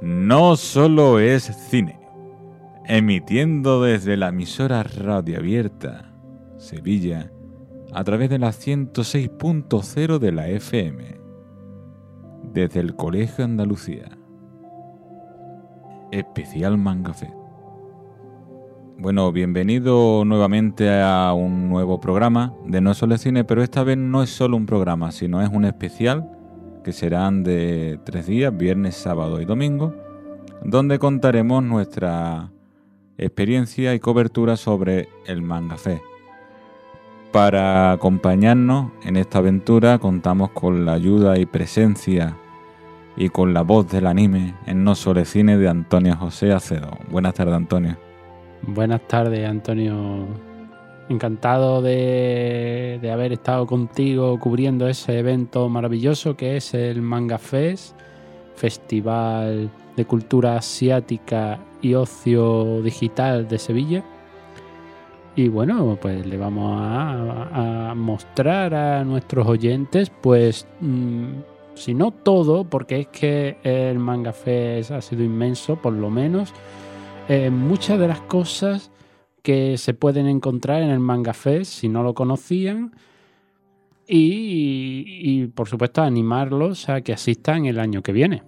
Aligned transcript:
no 0.00 0.56
solo 0.56 1.18
es 1.18 1.44
cine. 1.68 2.00
Emitiendo 2.86 3.82
desde 3.82 4.16
la 4.16 4.28
emisora 4.28 4.82
Radio 4.82 5.38
Abierta, 5.38 6.12
Sevilla, 6.56 7.30
a 7.92 8.04
través 8.04 8.30
de 8.30 8.38
la 8.38 8.48
106.0 8.48 10.18
de 10.18 10.32
la 10.32 10.48
FM. 10.48 11.20
Desde 12.52 12.80
el 12.80 12.96
Colegio 12.96 13.44
Andalucía. 13.44 14.18
Especial 16.10 16.78
Manga 16.78 17.12
Fest. 17.12 17.34
Bueno, 18.98 19.32
bienvenido 19.32 20.24
nuevamente 20.24 20.90
a 21.00 21.32
un 21.32 21.68
nuevo 21.68 22.00
programa 22.00 22.54
de 22.66 22.80
No 22.80 22.92
Solo 22.92 23.16
Cine, 23.16 23.44
pero 23.44 23.62
esta 23.62 23.82
vez 23.82 23.96
no 23.96 24.22
es 24.22 24.30
solo 24.30 24.56
un 24.56 24.66
programa, 24.66 25.12
sino 25.12 25.40
es 25.40 25.48
un 25.48 25.64
especial 25.64 26.39
serán 26.92 27.42
de 27.42 27.98
tres 28.04 28.26
días, 28.26 28.56
viernes, 28.56 28.96
sábado 28.96 29.40
y 29.40 29.44
domingo, 29.44 29.94
donde 30.64 30.98
contaremos 30.98 31.62
nuestra 31.62 32.50
experiencia 33.18 33.94
y 33.94 34.00
cobertura 34.00 34.56
sobre 34.56 35.08
el 35.26 35.42
Manga 35.42 35.76
Fest. 35.76 36.02
Para 37.32 37.92
acompañarnos 37.92 38.90
en 39.04 39.16
esta 39.16 39.38
aventura 39.38 39.98
contamos 39.98 40.50
con 40.50 40.84
la 40.84 40.94
ayuda 40.94 41.38
y 41.38 41.46
presencia 41.46 42.36
y 43.16 43.28
con 43.28 43.54
la 43.54 43.62
voz 43.62 43.88
del 43.90 44.06
anime 44.06 44.54
en 44.66 44.82
No 44.82 44.94
Solo 44.94 45.24
Cine 45.24 45.56
de 45.56 45.68
Antonio 45.68 46.16
José 46.16 46.52
Acedo. 46.52 46.98
Buenas 47.10 47.34
tardes, 47.34 47.54
Antonio. 47.54 47.96
Buenas 48.62 49.06
tardes, 49.06 49.48
Antonio. 49.48 50.49
Encantado 51.10 51.82
de, 51.82 53.00
haber 53.12 53.32
estado 53.32 53.66
contigo 53.66 54.38
cubriendo 54.38 54.86
ese 54.86 55.18
evento 55.18 55.68
maravilloso 55.68 56.36
que 56.36 56.56
es 56.56 56.72
el 56.72 57.02
Manga 57.02 57.36
Fest, 57.38 57.98
Festival 58.54 59.68
de 59.96 60.04
Cultura 60.04 60.56
Asiática 60.56 61.58
y 61.82 61.94
Ocio 61.94 62.80
Digital 62.82 63.48
de 63.48 63.58
Sevilla. 63.58 64.04
Y 65.34 65.48
bueno, 65.48 65.98
pues 66.00 66.24
le 66.24 66.36
vamos 66.36 66.78
a, 66.80 67.92
mostrar 67.96 68.72
a 68.72 69.02
nuestros 69.02 69.48
oyentes, 69.48 70.10
pues, 70.10 70.68
mmm, 70.78 71.40
si 71.74 71.92
no 71.92 72.12
todo, 72.12 72.62
porque 72.62 73.00
es 73.00 73.06
que 73.08 73.56
el 73.64 73.98
Manga 73.98 74.32
Fest 74.32 74.92
ha 74.92 75.02
sido 75.02 75.24
inmenso, 75.24 75.74
por 75.74 75.92
lo 75.92 76.08
menos, 76.08 76.54
eh, 77.28 77.50
muchas 77.50 77.98
de 77.98 78.06
las 78.06 78.20
cosas 78.20 78.89
que 79.42 79.78
se 79.78 79.94
pueden 79.94 80.26
encontrar 80.26 80.82
en 80.82 80.90
el 80.90 81.00
Manga 81.00 81.32
Fest, 81.32 81.72
si 81.72 81.88
no 81.88 82.02
lo 82.02 82.14
conocían, 82.14 82.94
y, 84.06 85.04
y, 85.06 85.46
por 85.46 85.68
supuesto 85.68 86.02
animarlos 86.02 86.88
a 86.88 87.00
que 87.00 87.12
asistan 87.12 87.66
el 87.66 87.78
año 87.78 88.02
que 88.02 88.12
viene. 88.12 88.42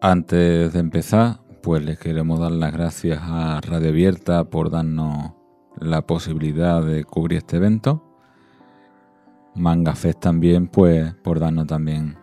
Antes 0.00 0.72
de 0.72 0.80
empezar, 0.80 1.40
pues 1.62 1.84
les 1.84 1.98
queremos 1.98 2.40
dar 2.40 2.50
las 2.50 2.72
gracias 2.72 3.20
a 3.22 3.60
Radio 3.60 3.90
Abierta 3.90 4.44
por 4.44 4.70
darnos 4.70 5.32
la 5.78 6.02
posibilidad 6.06 6.82
de 6.84 7.04
cubrir 7.04 7.38
este 7.38 7.58
evento. 7.58 8.02
Manga 9.54 9.94
Fest 9.94 10.18
también, 10.20 10.66
pues 10.66 11.14
por 11.22 11.38
darnos 11.38 11.68
también 11.68 12.16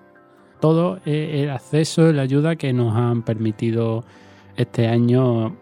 todo 0.60 1.00
el 1.06 1.50
acceso 1.50 2.10
y 2.10 2.14
la 2.14 2.24
ayuda 2.24 2.56
que 2.56 2.74
nos 2.74 2.96
han 2.96 3.24
permitido 3.24 4.04
este 4.56 4.88
año 4.88 5.58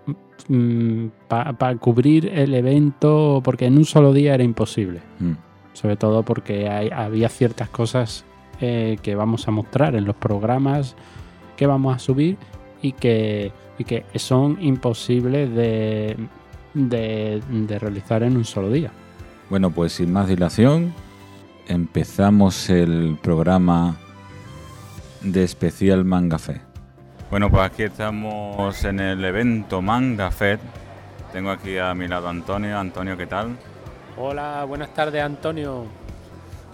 mmm, 0.48 1.08
para 1.28 1.54
pa 1.54 1.76
cubrir 1.76 2.28
el 2.28 2.54
evento, 2.54 3.42
porque 3.44 3.66
en 3.66 3.78
un 3.78 3.86
solo 3.86 4.14
día 4.14 4.34
era 4.34 4.44
imposible. 4.44 5.02
Mm. 5.20 5.34
Sobre 5.74 5.96
todo 5.96 6.24
porque 6.24 6.68
hay, 6.70 6.90
había 6.90 7.30
ciertas 7.30 7.70
cosas 7.70 8.26
eh, 8.62 8.98
que 9.02 9.16
vamos 9.16 9.48
a 9.48 9.52
mostrar 9.52 9.96
en 9.96 10.06
los 10.06 10.16
programas 10.16 10.96
que 11.56 11.68
vamos 11.68 11.96
a 11.96 12.00
subir 12.00 12.38
y 12.82 12.94
que, 12.94 13.52
y 13.78 13.84
que 13.84 14.06
son 14.16 14.58
imposibles 14.60 15.54
de, 15.54 16.18
de, 16.74 17.42
de 17.50 17.80
realizar 17.80 18.24
en 18.24 18.38
un 18.38 18.46
solo 18.46 18.72
día. 18.72 18.92
Bueno, 19.50 19.70
pues 19.72 19.94
sin 19.94 20.12
más 20.12 20.28
dilación, 20.28 20.94
empezamos 21.68 22.70
el 22.70 23.18
programa 23.22 23.98
de 25.22 25.44
especial 25.44 26.06
Manga 26.06 26.38
Fe. 26.38 26.67
Bueno, 27.30 27.50
pues 27.50 27.64
aquí 27.64 27.84
estamos 27.84 28.86
en 28.86 29.02
el 29.02 29.26
evento 29.26 29.82
Manga 29.82 30.32
Fed. 30.32 30.60
Tengo 31.34 31.52
aquí 31.52 31.78
a 31.78 31.94
mi 31.94 32.08
lado 32.08 32.30
Antonio. 32.30 32.80
Antonio, 32.80 33.18
¿qué 33.18 33.28
tal? 33.28 33.58
Hola, 34.16 34.64
buenas 34.64 34.94
tardes, 34.94 35.22
Antonio. 35.22 35.84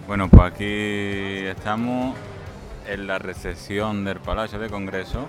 Bueno, 0.06 0.28
pues 0.28 0.52
aquí 0.52 1.44
estamos 1.48 2.14
en 2.86 3.04
la 3.08 3.18
recepción 3.18 4.04
del 4.04 4.20
Palacio 4.20 4.60
de 4.60 4.70
Congreso, 4.70 5.26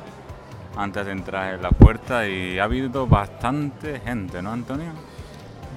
antes 0.77 1.07
de 1.07 1.13
entrar 1.13 1.55
en 1.55 1.63
la 1.63 1.71
puerta, 1.71 2.27
y 2.27 2.59
ha 2.59 2.65
habido 2.65 3.07
bastante 3.07 3.99
gente, 4.01 4.43
¿no, 4.43 4.51
Antonio? 4.51 4.91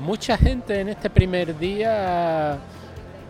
Mucha 0.04 0.36
gente 0.36 0.78
en 0.78 0.90
este 0.90 1.08
primer 1.08 1.58
día, 1.58 2.58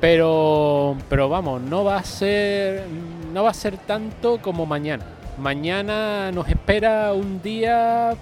pero, 0.01 0.97
pero 1.09 1.29
vamos, 1.29 1.63
no 1.63 1.85
va 1.85 1.99
a 1.99 2.03
ser, 2.03 2.89
no 3.33 3.45
va 3.45 3.51
a 3.51 3.55
ser 3.55 3.77
tanto 3.77 4.43
como 4.43 4.67
mañana. 4.67 5.05
Mañana 5.39 6.33
nos 6.33 6.49
espera 6.49 7.13
un 7.13 7.41
día 7.41 8.17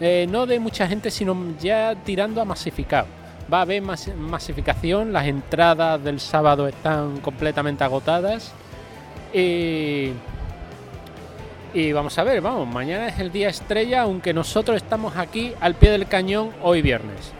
eh, 0.00 0.26
no 0.28 0.46
de 0.46 0.58
mucha 0.58 0.86
gente, 0.86 1.10
sino 1.10 1.36
ya 1.60 1.94
tirando 2.04 2.40
a 2.40 2.44
masificado. 2.44 3.06
Va 3.52 3.58
a 3.58 3.62
haber 3.62 3.80
mas 3.80 4.08
masificación, 4.16 5.12
las 5.12 5.26
entradas 5.26 6.02
del 6.02 6.18
sábado 6.18 6.66
están 6.66 7.18
completamente 7.20 7.84
agotadas. 7.84 8.52
Y, 9.32 10.12
y 11.72 11.92
vamos 11.92 12.18
a 12.18 12.24
ver, 12.24 12.40
vamos, 12.40 12.66
mañana 12.66 13.08
es 13.08 13.18
el 13.20 13.30
día 13.30 13.48
estrella, 13.48 14.02
aunque 14.02 14.34
nosotros 14.34 14.76
estamos 14.76 15.16
aquí 15.16 15.52
al 15.60 15.74
pie 15.74 15.90
del 15.92 16.06
cañón 16.06 16.50
hoy 16.62 16.82
viernes. 16.82 17.32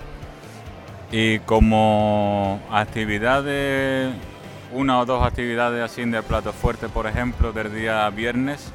Y 1.10 1.40
como 1.40 2.60
actividades, 2.70 4.12
una 4.72 5.00
o 5.00 5.06
dos 5.06 5.24
actividades 5.24 5.82
así 5.82 6.04
de 6.04 6.22
plato 6.22 6.52
fuerte, 6.52 6.88
por 6.88 7.06
ejemplo, 7.06 7.52
del 7.52 7.74
día 7.74 8.08
viernes, 8.10 8.72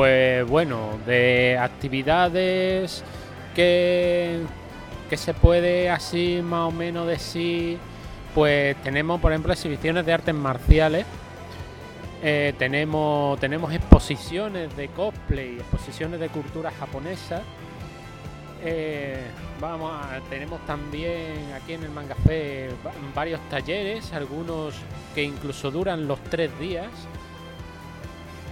pues 0.00 0.48
bueno, 0.48 0.98
de 1.04 1.58
actividades 1.60 3.04
que, 3.54 4.40
que 5.10 5.16
se 5.18 5.34
puede 5.34 5.90
así 5.90 6.40
más 6.42 6.68
o 6.68 6.70
menos 6.70 7.06
decir, 7.06 7.76
pues 8.34 8.76
tenemos 8.82 9.20
por 9.20 9.30
ejemplo 9.30 9.52
exhibiciones 9.52 10.06
de 10.06 10.14
artes 10.14 10.34
marciales, 10.34 11.04
eh, 12.22 12.54
tenemos, 12.58 13.38
tenemos 13.40 13.74
exposiciones 13.74 14.74
de 14.74 14.88
cosplay, 14.88 15.56
exposiciones 15.58 16.18
de 16.18 16.30
cultura 16.30 16.70
japonesa. 16.70 17.42
Eh, 18.64 19.20
vamos 19.60 19.92
a, 19.92 20.18
tenemos 20.30 20.64
también 20.64 21.52
aquí 21.54 21.74
en 21.74 21.82
el 21.82 21.90
Mangafé 21.90 22.70
varios 23.14 23.46
talleres, 23.50 24.14
algunos 24.14 24.72
que 25.14 25.24
incluso 25.24 25.70
duran 25.70 26.08
los 26.08 26.18
tres 26.24 26.58
días. 26.58 26.88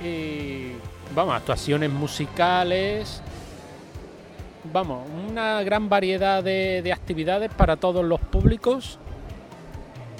Y 0.04 0.72
vamos, 1.14 1.34
actuaciones 1.34 1.90
musicales, 1.90 3.22
vamos, 4.72 5.08
una 5.28 5.62
gran 5.62 5.88
variedad 5.88 6.42
de, 6.42 6.82
de 6.82 6.92
actividades 6.92 7.50
para 7.52 7.76
todos 7.76 8.04
los 8.04 8.20
públicos 8.20 8.98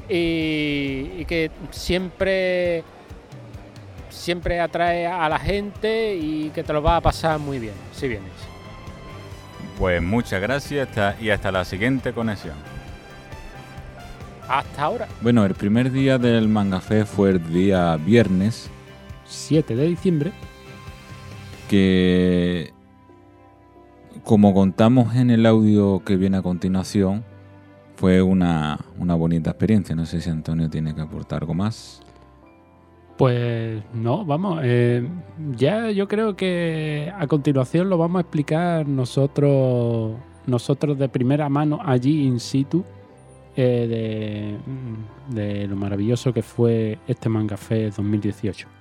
y, 0.09 1.11
y, 1.19 1.25
que 1.27 1.51
siempre 1.71 2.83
siempre 4.09 4.61
atrae 4.61 5.07
a 5.07 5.29
la 5.29 5.39
gente 5.39 6.17
y 6.17 6.51
que 6.51 6.63
te 6.63 6.73
lo 6.73 6.83
va 6.83 6.97
a 6.97 7.01
pasar 7.01 7.39
muy 7.39 7.59
bien 7.59 7.75
si 7.93 8.09
vienes. 8.09 8.33
Pues 9.79 10.03
muchas 10.03 10.41
gracias 10.41 10.89
hasta, 10.89 11.17
y 11.21 11.31
hasta 11.31 11.53
la 11.53 11.65
siguiente 11.65 12.13
conexión. 12.13 12.57
Hasta 14.49 14.83
ahora. 14.83 15.07
Bueno, 15.21 15.45
el 15.45 15.55
primer 15.55 15.93
día 15.93 16.19
del 16.19 16.49
Mangafé 16.49 17.05
fue 17.05 17.31
el 17.31 17.53
día 17.53 17.97
viernes 17.97 18.71
7 19.27 19.77
de 19.77 19.87
diciembre 19.87 20.33
que 21.69 22.73
como 24.25 24.53
contamos 24.53 25.15
en 25.15 25.31
el 25.31 25.47
audio 25.47 26.03
que 26.05 26.17
viene 26.17 26.39
a 26.39 26.43
continuación, 26.43 27.25
fue 27.97 28.23
una, 28.23 28.79
una, 28.99 29.15
bonita 29.15 29.51
experiencia. 29.51 29.95
No 29.97 30.07
sé 30.07 30.21
si 30.21 30.31
Antonio 30.31 30.69
tiene 30.69 30.95
que 30.95 31.01
aportar 31.01 31.43
algo 31.43 31.55
más. 31.55 32.03
Pues 33.17 33.83
no, 33.93 34.25
vamos, 34.25 34.61
eh, 34.63 35.09
ya 35.57 35.91
yo 35.91 36.07
creo 36.07 36.37
que 36.37 37.13
a 37.19 37.27
continuación 37.27 37.91
lo 37.91 37.99
vamos 37.99 38.19
a 38.19 38.21
explicar 38.21 38.87
nosotros, 38.87 40.13
nosotros 40.47 40.97
de 40.97 41.09
primera 41.09 41.49
mano 41.49 41.81
allí 41.85 42.27
in 42.27 42.39
situ 42.39 42.85
eh, 43.57 44.59
de, 45.35 45.43
de 45.43 45.67
lo 45.67 45.75
maravilloso 45.75 46.33
que 46.33 46.43
fue 46.43 46.99
este 47.09 47.29
Manga 47.29 47.57
Fest 47.57 47.97
2018. 47.97 48.78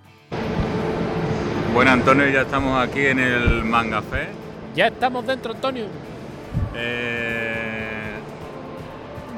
Bueno, 1.78 1.92
Antonio, 1.92 2.28
ya 2.28 2.42
estamos 2.42 2.84
aquí 2.84 3.06
en 3.06 3.20
el 3.20 3.64
Manga 3.64 4.02
Fest. 4.02 4.32
Ya 4.74 4.88
estamos 4.88 5.28
dentro, 5.28 5.54
Antonio. 5.54 5.86
Eh, 6.76 8.16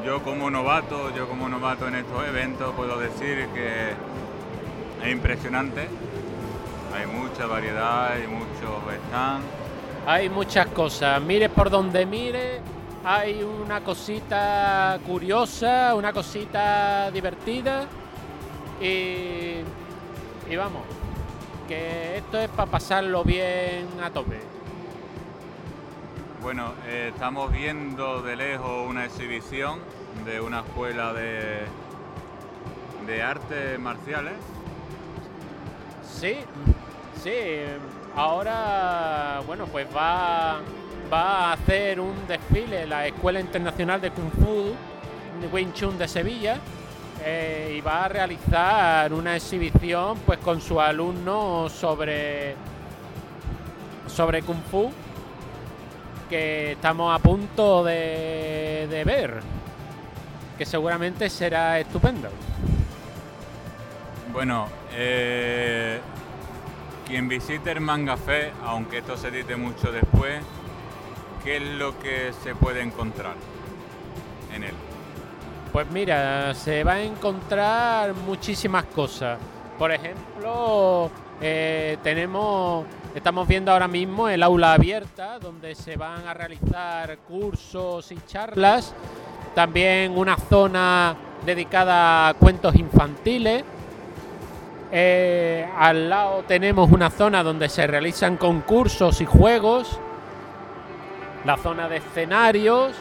yo 0.05 0.23
como 0.23 0.49
novato, 0.49 1.13
yo 1.13 1.27
como 1.27 1.49
novato 1.49 1.89
en 1.89 1.95
estos 1.95 2.25
eventos 2.25 2.73
puedo 2.75 2.97
decir 2.97 3.45
que 3.53 3.89
es 5.03 5.11
impresionante. 5.11 5.89
Hay 6.95 7.07
mucha 7.07 7.45
variedad 7.45 8.11
y 8.17 8.27
muchos 8.27 8.71
stands. 9.09 9.45
Hay 10.07 10.29
muchas 10.29 10.67
cosas. 10.67 11.21
Mire 11.21 11.49
por 11.49 11.69
donde 11.69 12.05
mire, 12.05 12.61
hay 13.03 13.43
una 13.43 13.81
cosita 13.81 14.97
curiosa, 15.05 15.93
una 15.93 16.13
cosita 16.13 17.11
divertida. 17.11 17.83
Y, 18.79 19.55
y 20.49 20.55
vamos, 20.55 20.83
que 21.69 22.17
esto 22.17 22.39
es 22.39 22.49
para 22.49 22.69
pasarlo 22.69 23.23
bien 23.23 23.87
a 24.03 24.09
tope. 24.09 24.39
Bueno, 26.41 26.73
eh, 26.87 27.11
estamos 27.13 27.51
viendo 27.51 28.23
de 28.23 28.35
lejos 28.35 28.87
una 28.89 29.05
exhibición 29.05 29.79
de 30.25 30.41
una 30.41 30.61
escuela 30.61 31.13
de, 31.13 31.59
de 33.05 33.21
artes 33.21 33.79
marciales. 33.79 34.33
Sí, 36.11 36.37
sí. 37.23 37.35
Ahora, 38.15 39.41
bueno, 39.45 39.67
pues 39.67 39.85
va, 39.95 40.61
va 41.13 41.49
a 41.49 41.53
hacer 41.53 41.99
un 41.99 42.15
desfile 42.27 42.87
la 42.87 43.05
Escuela 43.05 43.39
Internacional 43.39 44.01
de 44.01 44.09
Kung 44.09 44.31
Fu 44.31 44.73
de 45.39 45.47
Wing 45.47 45.71
Chun 45.73 45.99
de 45.99 46.07
Sevilla 46.07 46.57
eh, 47.23 47.75
y 47.77 47.81
va 47.81 48.05
a 48.05 48.07
realizar 48.07 49.13
una 49.13 49.35
exhibición 49.35 50.17
pues 50.25 50.39
con 50.39 50.61
sus 50.61 50.79
alumnos 50.79 51.71
sobre 51.71 52.55
sobre 54.07 54.41
Kung 54.41 54.61
Fu 54.69 54.91
que 56.29 56.73
estamos 56.73 57.13
a 57.13 57.19
punto 57.19 57.83
de, 57.83 58.87
de 58.89 59.03
ver 59.03 59.39
que 60.57 60.65
seguramente 60.65 61.29
será 61.29 61.79
estupendo. 61.79 62.29
Bueno, 64.33 64.67
eh, 64.91 65.99
quien 67.07 67.27
visite 67.27 67.71
el 67.71 67.81
Mangafé, 67.81 68.51
aunque 68.63 68.99
esto 68.99 69.17
se 69.17 69.29
edite 69.29 69.55
mucho 69.55 69.91
después, 69.91 70.41
¿qué 71.43 71.57
es 71.57 71.63
lo 71.63 71.97
que 71.99 72.31
se 72.43 72.53
puede 72.55 72.81
encontrar 72.81 73.35
en 74.53 74.65
él? 74.65 74.73
Pues 75.71 75.89
mira, 75.91 76.53
se 76.55 76.83
va 76.83 76.93
a 76.93 77.01
encontrar 77.03 78.15
muchísimas 78.15 78.85
cosas. 78.85 79.37
Por 79.77 79.91
ejemplo, 79.91 81.11
eh, 81.39 81.97
tenemos, 82.01 82.85
estamos 83.13 83.47
viendo 83.47 83.71
ahora 83.71 83.87
mismo 83.87 84.27
el 84.27 84.41
aula 84.41 84.73
abierta, 84.73 85.37
donde 85.37 85.75
se 85.75 85.95
van 85.95 86.27
a 86.27 86.33
realizar 86.33 87.19
cursos 87.19 88.11
y 88.11 88.17
charlas. 88.25 88.95
También 89.53 90.17
una 90.17 90.37
zona 90.37 91.15
dedicada 91.45 92.29
a 92.29 92.33
cuentos 92.33 92.75
infantiles. 92.75 93.63
Eh, 94.91 95.69
al 95.77 96.09
lado 96.09 96.43
tenemos 96.47 96.91
una 96.91 97.11
zona 97.11 97.43
donde 97.43 97.69
se 97.69 97.85
realizan 97.85 98.37
concursos 98.37 99.21
y 99.21 99.25
juegos. 99.25 99.99
La 101.45 101.57
zona 101.57 101.87
de 101.87 101.97
escenarios 101.97 102.95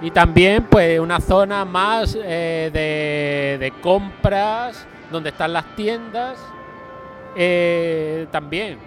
y 0.00 0.10
también 0.10 0.64
pues 0.64 1.00
una 1.00 1.20
zona 1.20 1.64
más 1.64 2.16
eh, 2.22 2.70
de, 2.72 3.58
de 3.58 3.70
compras 3.80 4.86
donde 5.10 5.30
están 5.30 5.52
las 5.52 5.74
tiendas 5.74 6.38
eh, 7.36 8.26
también. 8.30 8.78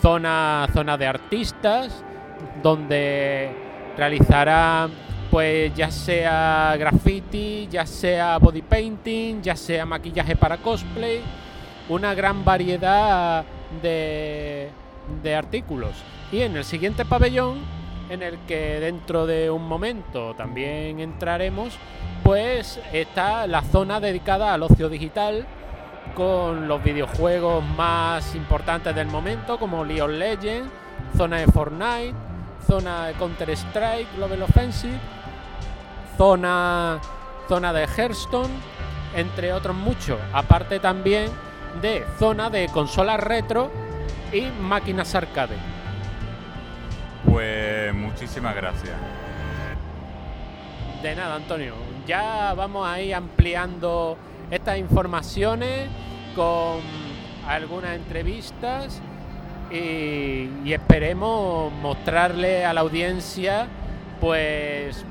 Zona 0.00 0.68
zona 0.72 0.96
de 0.96 1.06
artistas 1.06 2.04
donde 2.62 3.50
realizarán 3.96 4.90
pues 5.30 5.74
ya 5.74 5.90
sea 5.90 6.76
graffiti 6.78 7.68
ya 7.70 7.86
sea 7.86 8.38
body 8.38 8.62
painting 8.62 9.40
ya 9.42 9.56
sea 9.56 9.86
maquillaje 9.86 10.36
para 10.36 10.58
cosplay 10.58 11.20
una 11.88 12.14
gran 12.14 12.44
variedad 12.44 13.44
de, 13.82 14.70
de 15.22 15.34
artículos. 15.34 15.92
Y 16.32 16.40
en 16.40 16.56
el 16.56 16.64
siguiente 16.64 17.04
pabellón 17.04 17.58
en 18.08 18.22
el 18.22 18.38
que 18.46 18.80
dentro 18.80 19.26
de 19.26 19.50
un 19.50 19.66
momento 19.66 20.34
también 20.34 21.00
entraremos, 21.00 21.78
pues 22.22 22.80
está 22.92 23.46
la 23.46 23.62
zona 23.62 24.00
dedicada 24.00 24.54
al 24.54 24.62
ocio 24.62 24.88
digital 24.88 25.46
con 26.14 26.68
los 26.68 26.82
videojuegos 26.82 27.64
más 27.76 28.34
importantes 28.34 28.94
del 28.94 29.06
momento 29.08 29.58
como 29.58 29.84
League 29.84 30.02
of 30.02 30.10
Legends, 30.10 30.70
zona 31.16 31.38
de 31.38 31.46
Fortnite, 31.46 32.14
zona 32.66 33.06
de 33.06 33.14
Counter 33.14 33.50
Strike, 33.50 34.14
Global 34.16 34.42
Offensive, 34.42 34.98
zona 36.16 37.00
zona 37.48 37.72
de 37.72 37.86
Hearthstone, 37.86 38.54
entre 39.14 39.52
otros 39.52 39.76
muchos, 39.76 40.18
aparte 40.32 40.80
también 40.80 41.30
de 41.80 42.04
zona 42.18 42.50
de 42.50 42.68
consolas 42.68 43.20
retro 43.20 43.70
y 44.32 44.42
máquinas 44.60 45.14
arcade. 45.14 45.73
Pues 47.26 47.94
muchísimas 47.94 48.54
gracias. 48.54 48.94
De 51.02 51.14
nada, 51.14 51.36
Antonio. 51.36 51.74
Ya 52.06 52.54
vamos 52.54 52.86
a 52.88 53.00
ir 53.00 53.14
ampliando 53.14 54.16
estas 54.50 54.78
informaciones 54.78 55.88
con 56.34 56.80
algunas 57.46 57.96
entrevistas 57.96 59.00
y, 59.70 60.72
esperemos 60.72 61.72
mostrarle 61.72 62.64
a 62.64 62.72
la 62.72 62.80
audiencia 62.80 63.66
pues 64.20 65.04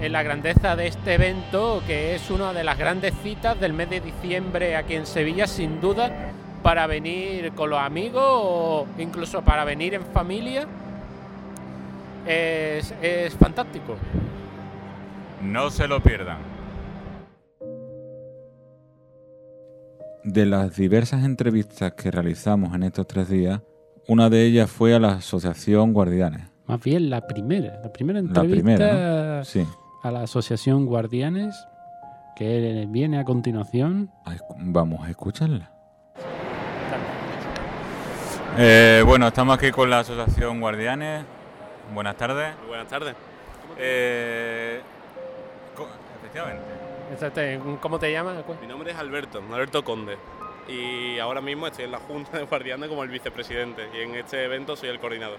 la 0.00 0.22
grandeza 0.22 0.74
de 0.74 0.88
este 0.88 1.14
evento 1.14 1.82
que 1.86 2.14
es 2.14 2.30
una 2.30 2.52
de 2.52 2.64
las 2.64 2.76
grandes 2.76 3.14
citas 3.22 3.58
del 3.60 3.72
mes 3.72 3.88
de 3.90 4.00
diciembre 4.00 4.76
aquí 4.76 4.94
en 4.94 5.06
Sevilla 5.06 5.46
sin 5.46 5.80
duda 5.80 6.32
para 6.62 6.86
venir 6.86 7.52
con 7.52 7.70
los 7.70 7.78
amigos 7.78 8.24
o 8.24 8.86
incluso 8.98 9.42
para 9.42 9.64
venir 9.64 9.94
en 9.94 10.04
familia 10.06 10.66
es, 12.26 12.94
es 13.02 13.34
fantástico. 13.34 13.96
No 15.42 15.70
se 15.70 15.88
lo 15.88 16.00
pierdan. 16.00 16.38
De 20.24 20.46
las 20.46 20.76
diversas 20.76 21.24
entrevistas 21.24 21.92
que 21.94 22.10
realizamos 22.10 22.74
en 22.74 22.84
estos 22.84 23.06
tres 23.08 23.28
días, 23.28 23.60
una 24.06 24.30
de 24.30 24.44
ellas 24.44 24.70
fue 24.70 24.94
a 24.94 25.00
la 25.00 25.14
Asociación 25.14 25.92
Guardianes. 25.92 26.42
Más 26.66 26.80
bien 26.80 27.10
la 27.10 27.26
primera, 27.26 27.80
la 27.82 27.92
primera 27.92 28.20
La 28.20 28.26
entrevista 28.28 28.62
primera, 28.62 29.38
¿no? 29.38 29.44
Sí. 29.44 29.66
a 30.04 30.10
la 30.12 30.22
Asociación 30.22 30.86
Guardianes 30.86 31.56
que 32.36 32.86
viene 32.88 33.18
a 33.18 33.24
continuación. 33.24 34.10
Vamos 34.58 35.04
a 35.06 35.10
escucharla. 35.10 35.72
Eh, 38.58 39.02
bueno, 39.04 39.28
estamos 39.28 39.56
aquí 39.56 39.70
con 39.72 39.90
la 39.90 40.00
Asociación 40.00 40.60
Guardianes. 40.60 41.24
Buenas 41.92 42.16
tardes. 42.16 42.56
Muy 42.58 42.68
buenas 42.68 42.88
tardes. 42.88 43.14
Eh, 43.78 44.80
efectivamente. 46.18 46.64
Este, 47.12 47.60
¿Cómo 47.80 47.98
te 47.98 48.10
llamas? 48.10 48.36
Mi 48.60 48.66
nombre 48.66 48.92
es 48.92 48.96
Alberto, 48.96 49.42
Alberto 49.52 49.84
Conde. 49.84 50.16
Y 50.68 51.18
ahora 51.18 51.40
mismo 51.40 51.66
estoy 51.66 51.84
en 51.84 51.92
la 51.92 51.98
Junta 51.98 52.38
de 52.38 52.44
Guardianes 52.44 52.88
como 52.88 53.02
el 53.02 53.10
vicepresidente. 53.10 53.88
Y 53.94 54.02
en 54.02 54.14
este 54.14 54.44
evento 54.44 54.76
soy 54.76 54.88
el 54.88 55.00
coordinador. 55.00 55.38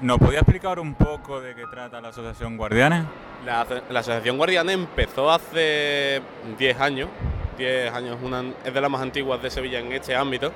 ¿Nos 0.00 0.18
podía 0.18 0.40
explicar 0.40 0.78
un 0.78 0.94
poco 0.94 1.40
de 1.40 1.54
qué 1.54 1.64
trata 1.70 2.00
la 2.00 2.08
Asociación 2.08 2.58
Guardianes? 2.58 3.04
La, 3.46 3.66
la 3.88 4.00
Asociación 4.00 4.36
Guardianes 4.36 4.74
empezó 4.74 5.30
hace 5.30 6.20
10 6.58 6.80
años. 6.80 7.08
10 7.56 7.94
años, 7.94 8.18
una, 8.22 8.44
es 8.62 8.74
de 8.74 8.80
las 8.80 8.90
más 8.90 9.00
antiguas 9.00 9.40
de 9.42 9.50
Sevilla 9.50 9.78
en 9.78 9.90
este 9.92 10.14
ámbito. 10.14 10.52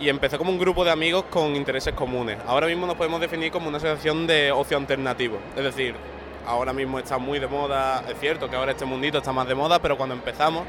Y 0.00 0.08
empezó 0.08 0.38
como 0.38 0.50
un 0.50 0.58
grupo 0.58 0.82
de 0.82 0.90
amigos 0.90 1.24
con 1.28 1.54
intereses 1.54 1.92
comunes. 1.92 2.38
Ahora 2.46 2.66
mismo 2.66 2.86
nos 2.86 2.96
podemos 2.96 3.20
definir 3.20 3.52
como 3.52 3.68
una 3.68 3.76
asociación 3.76 4.26
de 4.26 4.50
ocio 4.50 4.78
alternativo. 4.78 5.38
Es 5.54 5.62
decir, 5.62 5.94
ahora 6.46 6.72
mismo 6.72 6.98
está 6.98 7.18
muy 7.18 7.38
de 7.38 7.46
moda, 7.46 8.02
es 8.08 8.18
cierto 8.18 8.48
que 8.48 8.56
ahora 8.56 8.72
este 8.72 8.86
mundito 8.86 9.18
está 9.18 9.32
más 9.32 9.46
de 9.46 9.54
moda, 9.54 9.78
pero 9.78 9.98
cuando 9.98 10.14
empezamos 10.14 10.64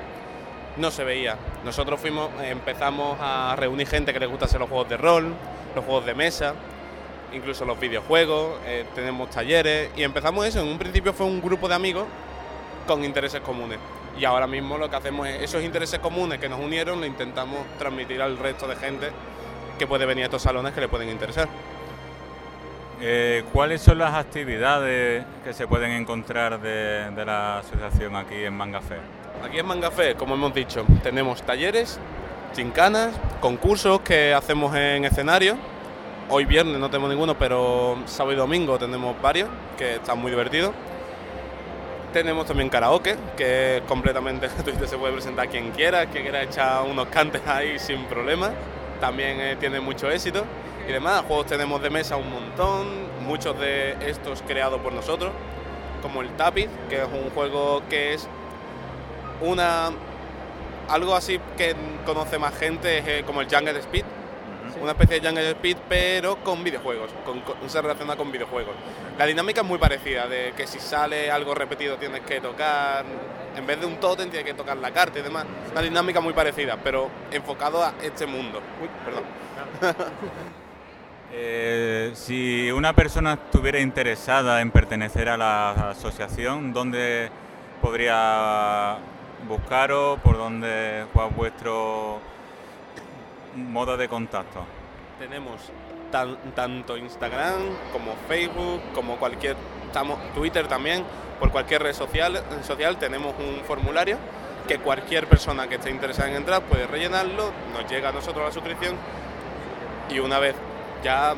no 0.76 0.92
se 0.92 1.06
veía. 1.06 1.38
Nosotros 1.64 2.00
fuimos, 2.00 2.30
empezamos 2.44 3.18
a 3.22 3.56
reunir 3.58 3.88
gente 3.88 4.12
que 4.12 4.20
les 4.20 4.30
gusta 4.30 4.46
hacer 4.46 4.60
los 4.60 4.70
juegos 4.70 4.90
de 4.90 4.98
rol, 4.98 5.34
los 5.76 5.86
juegos 5.86 6.06
de 6.06 6.14
mesa, 6.14 6.54
incluso 7.34 7.64
los 7.64 7.80
videojuegos, 7.80 8.60
eh, 8.66 8.86
tenemos 8.94 9.30
talleres 9.30 9.92
y 9.96 10.04
empezamos 10.04 10.46
eso. 10.46 10.60
En 10.60 10.68
un 10.68 10.78
principio 10.78 11.14
fue 11.14 11.26
un 11.26 11.42
grupo 11.42 11.70
de 11.70 11.76
amigos 11.76 12.06
con 12.86 13.04
intereses 13.06 13.40
comunes. 13.42 13.80
Y 14.20 14.26
ahora 14.26 14.48
mismo 14.48 14.78
lo 14.78 14.90
que 14.90 14.96
hacemos 14.96 15.28
es 15.28 15.42
esos 15.42 15.64
intereses 15.64 16.00
comunes 16.00 16.40
que 16.40 16.50
nos 16.50 16.60
unieron 16.60 17.00
lo 17.00 17.06
intentamos 17.06 17.60
transmitir 17.80 18.22
al 18.22 18.38
resto 18.38 18.68
de 18.68 18.76
gente 18.76 19.10
que 19.80 19.88
puede 19.88 20.06
venir 20.06 20.24
a 20.24 20.26
estos 20.26 20.44
salones 20.44 20.74
que 20.74 20.82
le 20.82 20.88
pueden 20.88 21.10
interesar. 21.10 21.48
Eh, 23.04 23.44
¿Cuáles 23.52 23.82
son 23.82 23.98
las 23.98 24.14
actividades 24.14 25.26
que 25.44 25.54
se 25.54 25.66
pueden 25.66 25.92
encontrar 25.92 26.62
de, 26.62 27.10
de 27.10 27.26
la 27.26 27.60
asociación 27.60 28.16
aquí 28.16 28.36
en 28.44 28.54
Mangafé? 28.56 28.98
Aquí 29.44 29.58
en 29.58 29.66
Mangafé, 29.66 30.14
como 30.14 30.36
hemos 30.36 30.54
dicho, 30.54 30.86
tenemos 31.02 31.42
talleres, 31.42 32.00
chincanas, 32.54 33.12
concursos 33.40 34.02
que 34.02 34.36
hacemos 34.36 34.76
en 34.76 35.06
escenario. 35.06 35.58
Hoy 36.30 36.46
viernes 36.46 36.78
no 36.78 36.90
tenemos 36.92 37.10
ninguno, 37.10 37.36
pero 37.40 37.98
sábado 38.06 38.34
y 38.34 38.36
domingo 38.36 38.78
tenemos 38.78 39.20
varios, 39.20 39.50
que 39.80 39.96
están 39.96 40.20
muy 40.20 40.30
divertidos. 40.30 40.72
Tenemos 42.14 42.46
también 42.46 42.70
karaoke, 42.70 43.16
que 43.38 43.78
es 43.78 43.84
completamente 43.84 44.48
gratuito, 44.56 44.86
se 44.86 44.98
puede 44.98 45.14
presentar 45.14 45.48
quien 45.48 45.72
quiera, 45.72 46.08
que 46.08 46.22
quiera 46.22 46.44
echar 46.44 46.84
unos 46.84 47.08
cantes 47.08 47.42
ahí 47.48 47.80
sin 47.80 48.04
problema. 48.06 48.52
también 49.00 49.40
eh, 49.40 49.56
tiene 49.60 49.80
mucho 49.80 50.10
éxito 50.12 50.44
y 50.88 50.92
demás. 50.92 51.24
Juegos 51.28 51.46
tenemos 51.48 51.82
de 51.82 51.90
mesa 51.90 52.18
un 52.18 52.30
montón, 52.30 52.88
muchos 53.26 53.58
de 53.60 53.96
estos 54.06 54.42
creados 54.42 54.82
por 54.82 54.92
nosotros, 54.92 55.32
como 56.02 56.22
el 56.22 56.30
Tapiz, 56.36 56.68
que 56.90 56.98
es 56.98 57.08
un 57.08 57.30
juego 57.32 57.82
que 57.90 58.14
es 58.14 58.28
una 59.42 59.92
algo 60.90 61.16
así 61.16 61.40
que 61.58 61.74
conoce 62.06 62.38
más 62.38 62.54
gente, 62.58 62.98
es 62.98 63.08
eh, 63.08 63.24
como 63.26 63.42
el 63.42 63.48
Jungle 63.48 63.80
Speed, 63.80 64.04
una 64.82 64.92
especie 64.92 65.20
de 65.20 65.28
Jungle 65.28 65.52
Speed, 65.52 65.78
pero 65.88 66.38
con 66.38 66.64
videojuegos, 66.64 67.12
con, 67.26 67.42
se 67.70 67.82
relaciona 67.82 68.16
con 68.16 68.32
videojuegos. 68.32 68.76
La 69.18 69.26
dinámica 69.26 69.62
es 69.62 69.68
muy 69.68 69.78
parecida, 69.78 70.28
de 70.28 70.54
que 70.56 70.68
si 70.68 70.80
sale 70.80 71.30
algo 71.30 71.54
repetido 71.54 71.98
tienes 71.98 72.22
que 72.22 72.42
tocar, 72.42 73.06
en 73.56 73.68
vez 73.68 73.80
de 73.80 73.86
un 73.86 73.98
totem 73.98 74.30
tienes 74.30 74.46
que 74.46 74.54
tocar 74.54 74.78
la 74.78 74.92
carta 74.92 75.20
y 75.20 75.22
demás. 75.22 75.46
Una 75.72 75.82
dinámica 75.82 76.20
muy 76.20 76.34
parecida, 76.34 76.78
pero 76.84 77.10
enfocado 77.32 77.84
a 77.84 77.94
este 78.02 78.26
mundo. 78.26 78.62
Uy, 78.82 78.90
perdón. 79.06 79.24
Eh, 81.34 82.12
si 82.14 82.70
una 82.72 82.92
persona 82.92 83.36
estuviera 83.36 83.80
interesada 83.80 84.60
en 84.60 84.70
pertenecer 84.70 85.30
a 85.30 85.38
la 85.38 85.92
asociación, 85.92 86.74
¿dónde 86.74 87.30
podría 87.82 88.98
buscaros? 89.48 90.20
¿Por 90.20 90.38
dónde 90.38 91.06
fue 91.14 91.30
vuestro 91.30 92.20
modo 93.56 93.98
de 93.98 94.08
contacto? 94.08 94.64
Tenemos 95.20 95.72
tanto 96.56 96.98
Instagram 96.98 97.62
como 97.92 98.16
Facebook, 98.28 98.82
como 98.94 99.18
cualquier, 99.18 99.56
estamos 99.86 100.20
Twitter 100.34 100.68
también, 100.68 101.04
por 101.40 101.52
cualquier 101.52 101.84
red 101.84 101.94
social, 101.94 102.44
social 102.64 102.98
tenemos 102.98 103.34
un 103.40 103.64
formulario 103.66 104.18
que 104.68 104.78
cualquier 104.78 105.28
persona 105.28 105.68
que 105.68 105.76
esté 105.76 105.90
interesada 105.90 106.30
en 106.30 106.36
entrar 106.36 106.62
puede 106.64 106.86
rellenarlo, 106.86 107.52
nos 107.74 107.90
llega 107.90 108.10
a 108.10 108.12
nosotros 108.12 108.46
la 108.46 108.52
suscripción 108.52 108.96
y 110.10 110.20
una 110.20 110.40
vez 110.40 110.56
ya 111.04 111.34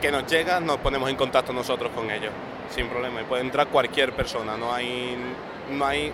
que 0.00 0.12
nos 0.12 0.26
llega 0.30 0.60
nos 0.60 0.78
ponemos 0.78 1.10
en 1.10 1.16
contacto 1.16 1.52
nosotros 1.52 1.90
con 1.94 2.10
ellos, 2.10 2.32
sin 2.70 2.88
problema, 2.88 3.20
y 3.20 3.24
puede 3.24 3.42
entrar 3.42 3.68
cualquier 3.68 4.12
persona, 4.12 4.56
no 4.56 4.72
hay, 4.72 5.16
no 5.70 5.86
hay 5.86 6.12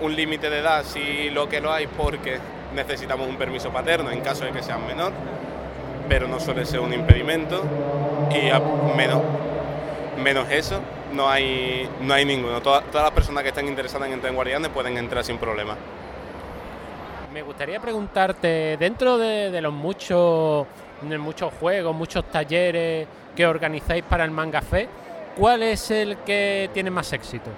un 0.00 0.14
límite 0.14 0.50
de 0.50 0.58
edad, 0.58 0.84
si 0.84 1.30
lo 1.30 1.48
que 1.48 1.60
lo 1.60 1.72
hay 1.72 1.86
porque 1.86 2.38
necesitamos 2.76 3.26
un 3.26 3.36
permiso 3.36 3.70
paterno 3.70 4.10
en 4.10 4.20
caso 4.20 4.44
de 4.44 4.52
que 4.52 4.62
sean 4.62 4.86
menor, 4.86 5.12
pero 6.08 6.28
no 6.28 6.38
suele 6.38 6.64
ser 6.64 6.80
un 6.80 6.92
impedimento 6.92 7.64
y 8.30 8.96
menos, 8.96 9.22
menos 10.22 10.48
eso 10.50 10.80
no 11.12 11.28
hay, 11.28 11.88
no 12.02 12.14
hay 12.14 12.24
ninguno. 12.24 12.60
Todas, 12.60 12.84
las 12.92 13.10
personas 13.10 13.42
que 13.42 13.48
estén 13.48 13.66
interesadas 13.66 14.06
en 14.06 14.14
entrar 14.14 14.30
en 14.30 14.36
Guardianes 14.36 14.68
pueden 14.68 14.96
entrar 14.98 15.24
sin 15.24 15.38
problema. 15.38 15.74
Me 17.32 17.42
gustaría 17.42 17.80
preguntarte, 17.80 18.76
dentro 18.78 19.18
de, 19.18 19.60
los 19.60 19.72
muchos, 19.72 20.66
de 21.02 21.18
muchos 21.18 21.52
juegos, 21.54 21.94
muchos 21.94 22.24
talleres 22.30 23.08
que 23.34 23.46
organizáis 23.46 24.04
para 24.04 24.24
el 24.24 24.30
Manga 24.30 24.62
Fe, 24.62 24.88
¿cuál 25.36 25.62
es 25.62 25.90
el 25.90 26.18
que 26.18 26.70
tiene 26.72 26.90
más 26.90 27.12
éxito? 27.12 27.50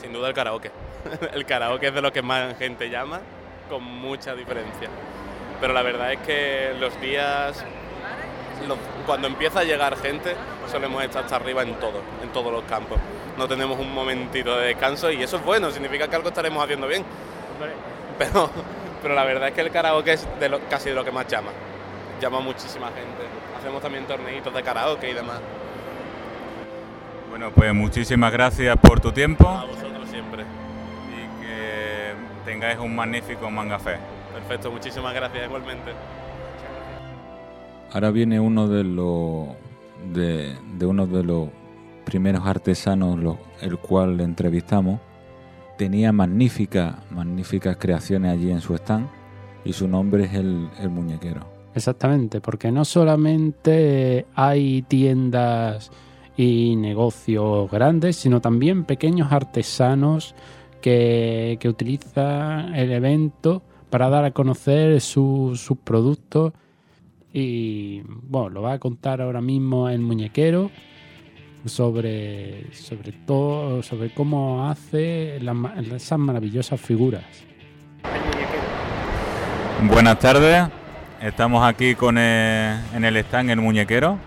Sin 0.00 0.12
duda 0.12 0.28
el 0.28 0.34
karaoke. 0.34 0.70
el 1.32 1.44
karaoke 1.44 1.88
es 1.88 1.94
de 1.94 2.02
lo 2.02 2.12
que 2.12 2.22
más 2.22 2.56
gente 2.58 2.90
llama 2.90 3.20
con 3.68 3.82
mucha 3.82 4.34
diferencia. 4.34 4.88
Pero 5.60 5.72
la 5.72 5.82
verdad 5.82 6.12
es 6.12 6.20
que 6.20 6.74
los 6.78 7.00
días, 7.00 7.64
cuando 9.06 9.26
empieza 9.26 9.60
a 9.60 9.64
llegar 9.64 9.96
gente, 9.96 10.34
solemos 10.70 11.02
estar 11.02 11.24
hasta 11.24 11.36
arriba 11.36 11.62
en 11.62 11.74
todo, 11.74 12.02
en 12.22 12.28
todos 12.30 12.52
los 12.52 12.64
campos. 12.64 12.98
No 13.38 13.48
tenemos 13.48 13.78
un 13.78 13.92
momentito 13.92 14.56
de 14.58 14.68
descanso 14.68 15.10
y 15.10 15.22
eso 15.22 15.36
es 15.36 15.44
bueno, 15.44 15.70
significa 15.70 16.08
que 16.08 16.16
algo 16.16 16.28
estaremos 16.28 16.62
haciendo 16.62 16.86
bien. 16.86 17.04
Pero, 18.18 18.50
pero 19.02 19.14
la 19.14 19.24
verdad 19.24 19.48
es 19.48 19.54
que 19.54 19.60
el 19.60 19.70
karaoke 19.70 20.14
es 20.14 20.26
de 20.40 20.48
lo, 20.48 20.58
casi 20.68 20.88
de 20.88 20.94
lo 20.94 21.04
que 21.04 21.12
más 21.12 21.26
llama. 21.26 21.50
Llama 22.20 22.40
muchísima 22.40 22.86
gente. 22.86 23.24
Hacemos 23.58 23.82
también 23.82 24.06
torneitos 24.06 24.54
de 24.54 24.62
karaoke 24.62 25.10
y 25.10 25.14
demás. 25.14 25.40
Bueno, 27.28 27.50
pues 27.50 27.74
muchísimas 27.74 28.32
gracias 28.32 28.74
por 28.78 29.00
tu 29.00 29.12
tiempo. 29.12 29.46
A 29.46 29.66
tengáis 32.46 32.78
un 32.78 32.94
magnífico 32.94 33.50
manga 33.50 33.78
fe. 33.78 33.96
Perfecto, 34.32 34.70
muchísimas 34.70 35.12
gracias 35.12 35.44
igualmente. 35.44 35.90
Ahora 37.92 38.10
viene 38.10 38.40
uno 38.40 38.68
de 38.68 38.84
los 38.84 39.48
de, 40.14 40.56
uno 40.86 41.06
de 41.06 41.24
los 41.24 41.48
primeros 42.04 42.46
artesanos, 42.46 43.36
el 43.60 43.78
cual 43.78 44.16
le 44.16 44.24
entrevistamos. 44.24 45.00
Tenía 45.76 46.12
magníficas, 46.12 46.94
magníficas 47.10 47.76
creaciones 47.76 48.32
allí 48.32 48.50
en 48.50 48.60
su 48.60 48.74
stand 48.76 49.08
y 49.64 49.72
su 49.72 49.88
nombre 49.88 50.24
es 50.24 50.34
el, 50.34 50.70
el 50.80 50.88
muñequero. 50.88 51.40
Exactamente, 51.74 52.40
porque 52.40 52.70
no 52.70 52.84
solamente 52.84 54.24
hay 54.34 54.82
tiendas 54.82 55.90
y 56.36 56.76
negocios 56.76 57.70
grandes, 57.70 58.16
sino 58.16 58.40
también 58.40 58.84
pequeños 58.84 59.32
artesanos 59.32 60.34
que, 60.80 61.58
utiliza 61.64 62.68
el 62.74 62.92
evento 62.92 63.62
para 63.90 64.08
dar 64.08 64.24
a 64.24 64.30
conocer 64.30 65.00
sus 65.00 65.60
productos 65.84 66.52
y 67.32 68.02
bueno, 68.02 68.48
lo 68.50 68.62
va 68.62 68.72
a 68.72 68.78
contar 68.78 69.20
ahora 69.20 69.40
mismo 69.40 69.88
el 69.88 70.00
muñequero 70.00 70.70
sobre, 71.66 72.72
sobre 72.72 73.12
todo 73.12 73.82
sobre 73.82 74.10
cómo 74.10 74.68
hace 74.68 75.36
esas 75.36 76.18
maravillosas 76.18 76.80
figuras. 76.80 77.24
Buenas 79.82 80.18
tardes, 80.18 80.68
estamos 81.20 81.62
aquí 81.64 81.94
con 81.94 82.16
en 82.16 83.04
el 83.04 83.16
stand 83.18 83.50
El 83.50 83.60
Muñequero. 83.60 84.18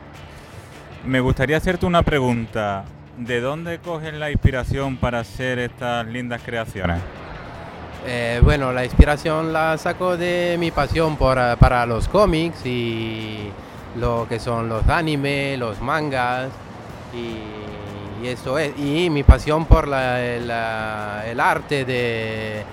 Me 1.05 1.19
gustaría 1.19 1.57
hacerte 1.57 1.85
una 1.85 2.03
pregunta. 2.03 2.85
¿De 3.19 3.41
dónde 3.41 3.79
cogen 3.79 4.17
la 4.17 4.31
inspiración 4.31 4.95
para 4.95 5.19
hacer 5.19 5.59
estas 5.59 6.07
lindas 6.07 6.41
creaciones? 6.41 7.01
Eh, 8.07 8.39
bueno, 8.41 8.71
la 8.71 8.85
inspiración 8.85 9.51
la 9.51 9.77
saco 9.77 10.15
de 10.15 10.55
mi 10.57 10.71
pasión 10.71 11.17
eh, 11.19 11.55
para 11.59 11.85
los 11.85 12.07
cómics 12.07 12.65
y 12.65 13.51
lo 13.97 14.25
que 14.29 14.39
son 14.39 14.69
los 14.69 14.87
animes, 14.87 15.59
los 15.59 15.81
mangas 15.81 16.47
y, 17.13 18.25
eso 18.25 18.57
es. 18.57 18.71
Y 18.79 19.09
mi 19.09 19.23
pasión 19.23 19.65
por 19.65 19.89
el, 19.89 20.49
arte 20.49 21.83
de, 21.83 22.63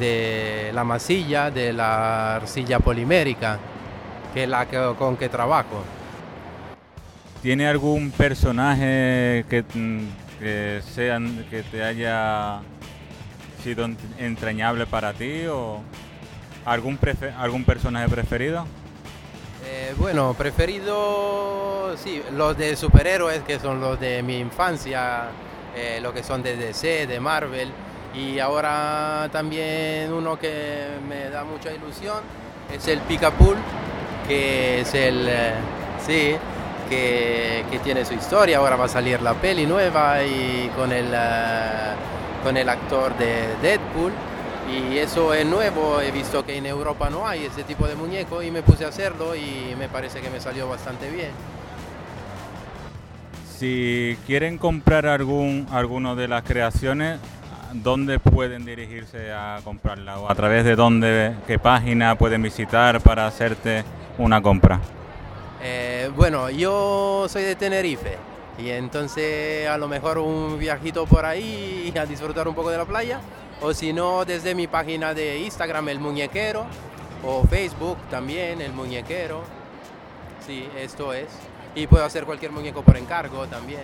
de, 0.00 0.72
la 0.74 0.82
masilla, 0.82 1.52
de 1.52 1.72
la 1.72 2.36
arcilla 2.36 2.80
polimérica, 2.80 3.56
que 4.34 4.42
es 4.42 4.48
la 4.48 4.66
con 4.98 5.16
que 5.16 5.28
trabajo. 5.28 5.84
¿Tiene 7.42 7.66
algún 7.66 8.12
personaje 8.12 9.44
que, 9.50 9.64
mm, 9.74 10.06
que 10.38 11.64
te 11.72 11.82
haya 11.82 12.60
sido 13.64 13.88
entrañable 14.18 14.86
para 14.86 15.12
ti 15.12 15.46
o 15.46 15.80
algún, 16.64 17.00
algún 17.36 17.64
personaje 17.64 18.08
preferido? 18.08 18.64
Eh, 19.66 19.92
bueno, 19.98 20.34
preferido, 20.34 21.96
sí, 21.96 22.22
los 22.32 22.56
de 22.56 22.76
superhéroes 22.76 23.42
que 23.42 23.58
son 23.58 23.80
los 23.80 23.98
de 23.98 24.22
mi 24.22 24.38
infancia, 24.38 25.24
eh, 25.76 25.98
lo 26.00 26.14
que 26.14 26.22
son 26.22 26.44
de 26.44 26.56
DC, 26.56 27.08
de 27.08 27.18
Marvel, 27.18 27.72
y 28.14 28.38
ahora 28.38 29.28
también 29.32 30.12
uno 30.12 30.38
que 30.38 30.86
me 31.08 31.28
da 31.28 31.42
mucha 31.42 31.72
ilusión 31.72 32.20
es 32.72 32.86
el 32.86 33.00
Picapool, 33.00 33.56
que 34.28 34.82
es 34.82 34.94
el, 34.94 35.26
eh, 35.28 35.54
sí, 36.06 36.36
que, 37.70 37.78
tiene 37.82 38.04
su 38.04 38.14
historia. 38.14 38.58
Ahora 38.58 38.76
va 38.76 38.84
a 38.84 38.88
salir 38.88 39.20
la 39.22 39.34
peli 39.34 39.66
nueva 39.66 40.22
y 40.22 40.70
con 40.76 40.92
el, 40.92 41.06
eh, 41.12 41.94
con 42.44 42.56
el 42.56 42.68
actor 42.68 43.16
de 43.16 43.56
Deadpool. 43.60 44.12
Y 44.70 44.98
eso 44.98 45.34
es 45.34 45.44
nuevo, 45.44 46.00
he 46.00 46.12
visto 46.12 46.46
que 46.46 46.56
en 46.56 46.66
Europa 46.66 47.10
no 47.10 47.26
hay 47.26 47.46
ese 47.46 47.64
tipo 47.64 47.88
de 47.88 47.96
muñeco 47.96 48.42
y 48.42 48.50
me 48.50 48.62
puse 48.62 48.84
a 48.84 48.88
hacerlo 48.88 49.34
y 49.34 49.74
me 49.76 49.88
parece 49.88 50.20
que 50.20 50.30
me 50.30 50.40
salió 50.40 50.68
bastante 50.68 51.10
bien. 51.10 51.30
Si 53.58 54.16
quieren 54.26 54.58
comprar 54.58 55.06
algún, 55.06 55.66
alguno 55.72 56.14
de 56.14 56.28
las 56.28 56.44
creaciones, 56.44 57.18
¿dónde 57.72 58.20
pueden 58.20 58.64
dirigirse 58.64 59.32
a 59.32 59.58
comprarla? 59.64 60.20
¿O 60.20 60.30
a 60.30 60.34
través 60.34 60.64
de 60.64 60.76
dónde, 60.76 61.34
qué 61.46 61.58
página 61.58 62.14
pueden 62.14 62.42
visitar 62.42 63.00
para 63.00 63.26
hacerte 63.26 63.84
una 64.18 64.40
compra? 64.40 64.80
Eh, 65.64 66.10
bueno, 66.16 66.50
yo 66.50 67.26
soy 67.28 67.44
de 67.44 67.54
Tenerife 67.54 68.18
y 68.58 68.70
entonces 68.70 69.68
a 69.68 69.78
lo 69.78 69.86
mejor 69.86 70.18
un 70.18 70.58
viajito 70.58 71.06
por 71.06 71.24
ahí 71.24 71.92
a 71.96 72.04
disfrutar 72.04 72.48
un 72.48 72.54
poco 72.54 72.70
de 72.70 72.78
la 72.78 72.84
playa 72.84 73.20
o 73.60 73.72
si 73.72 73.92
no 73.92 74.24
desde 74.24 74.56
mi 74.56 74.66
página 74.66 75.14
de 75.14 75.38
Instagram 75.38 75.88
El 75.88 76.00
Muñequero 76.00 76.66
o 77.24 77.44
Facebook 77.46 77.96
también 78.10 78.60
El 78.60 78.72
Muñequero. 78.72 79.42
Sí, 80.44 80.68
esto 80.76 81.12
es. 81.12 81.28
Y 81.76 81.86
puedo 81.86 82.04
hacer 82.04 82.24
cualquier 82.24 82.50
muñeco 82.50 82.82
por 82.82 82.96
encargo 82.96 83.46
también. 83.46 83.82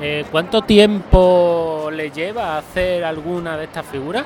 Eh, 0.00 0.24
¿Cuánto 0.30 0.62
tiempo 0.62 1.90
le 1.92 2.10
lleva 2.10 2.56
hacer 2.56 3.04
alguna 3.04 3.58
de 3.58 3.64
estas 3.64 3.84
figuras? 3.84 4.24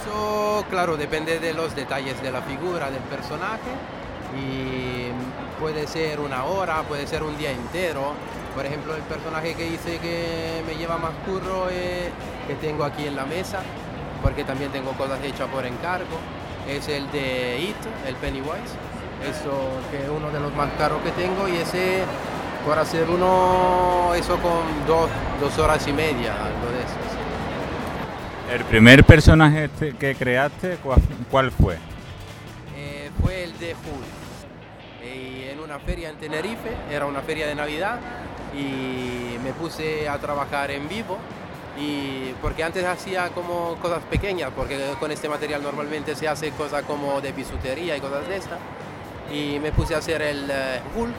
Eso, 0.00 0.64
claro, 0.70 0.96
depende 0.96 1.38
de 1.38 1.54
los 1.54 1.74
detalles 1.76 2.20
de 2.20 2.32
la 2.32 2.42
figura 2.42 2.90
del 2.90 3.02
personaje 3.02 3.70
y 4.36 5.10
puede 5.60 5.86
ser 5.86 6.20
una 6.20 6.44
hora, 6.44 6.82
puede 6.82 7.06
ser 7.06 7.22
un 7.22 7.36
día 7.38 7.52
entero. 7.52 8.12
Por 8.54 8.66
ejemplo, 8.66 8.94
el 8.96 9.02
personaje 9.02 9.54
que 9.54 9.66
hice 9.66 9.98
que 9.98 10.62
me 10.66 10.74
lleva 10.74 10.98
más 10.98 11.12
curro 11.26 11.68
es 11.68 12.10
que 12.46 12.54
tengo 12.60 12.84
aquí 12.84 13.06
en 13.06 13.16
la 13.16 13.24
mesa, 13.24 13.60
porque 14.22 14.44
también 14.44 14.72
tengo 14.72 14.92
cosas 14.92 15.22
hechas 15.22 15.48
por 15.48 15.64
encargo. 15.64 16.18
Es 16.68 16.88
el 16.88 17.10
de 17.12 17.60
It, 17.60 17.76
el 18.08 18.16
Pennywise. 18.16 18.74
Eso 19.22 19.52
que 19.90 20.02
es 20.02 20.08
uno 20.08 20.30
de 20.30 20.40
los 20.40 20.54
más 20.54 20.70
caros 20.76 21.00
que 21.02 21.10
tengo 21.12 21.48
y 21.48 21.56
ese 21.56 22.02
por 22.66 22.78
hacer 22.78 23.08
uno, 23.08 24.12
eso 24.14 24.38
con 24.38 24.86
dos, 24.86 25.08
dos 25.40 25.58
horas 25.58 25.86
y 25.86 25.92
media, 25.92 26.32
algo 26.32 26.72
de 26.72 26.80
eso. 26.80 27.13
¿El 28.52 28.62
primer 28.64 29.04
personaje 29.04 29.64
este 29.64 29.94
que 29.94 30.14
creaste, 30.14 30.76
cuál, 31.30 31.50
fue? 31.50 31.76
Eh, 32.76 33.10
fue 33.22 33.44
el 33.44 33.58
de 33.58 33.72
Hulk. 33.72 35.52
En 35.52 35.60
una 35.60 35.78
feria 35.78 36.10
en 36.10 36.16
Tenerife, 36.16 36.70
era 36.90 37.06
una 37.06 37.22
feria 37.22 37.46
de 37.46 37.54
Navidad, 37.54 37.98
y 38.54 39.38
me 39.42 39.52
puse 39.52 40.08
a 40.08 40.18
trabajar 40.18 40.70
en 40.70 40.88
vivo. 40.88 41.18
Y 41.78 42.32
porque 42.40 42.62
antes 42.62 42.84
hacía 42.84 43.30
como 43.30 43.76
cosas 43.76 44.02
pequeñas, 44.04 44.50
porque 44.54 44.78
con 45.00 45.10
este 45.10 45.28
material 45.28 45.62
normalmente 45.62 46.14
se 46.14 46.28
hace 46.28 46.50
cosas 46.50 46.84
como 46.84 47.20
de 47.20 47.32
bisutería 47.32 47.96
y 47.96 48.00
cosas 48.00 48.28
de 48.28 48.36
estas. 48.36 48.58
Y 49.32 49.58
me 49.58 49.72
puse 49.72 49.94
a 49.94 49.98
hacer 49.98 50.20
el 50.22 50.48
eh, 50.50 50.80
Hulk. 50.94 51.14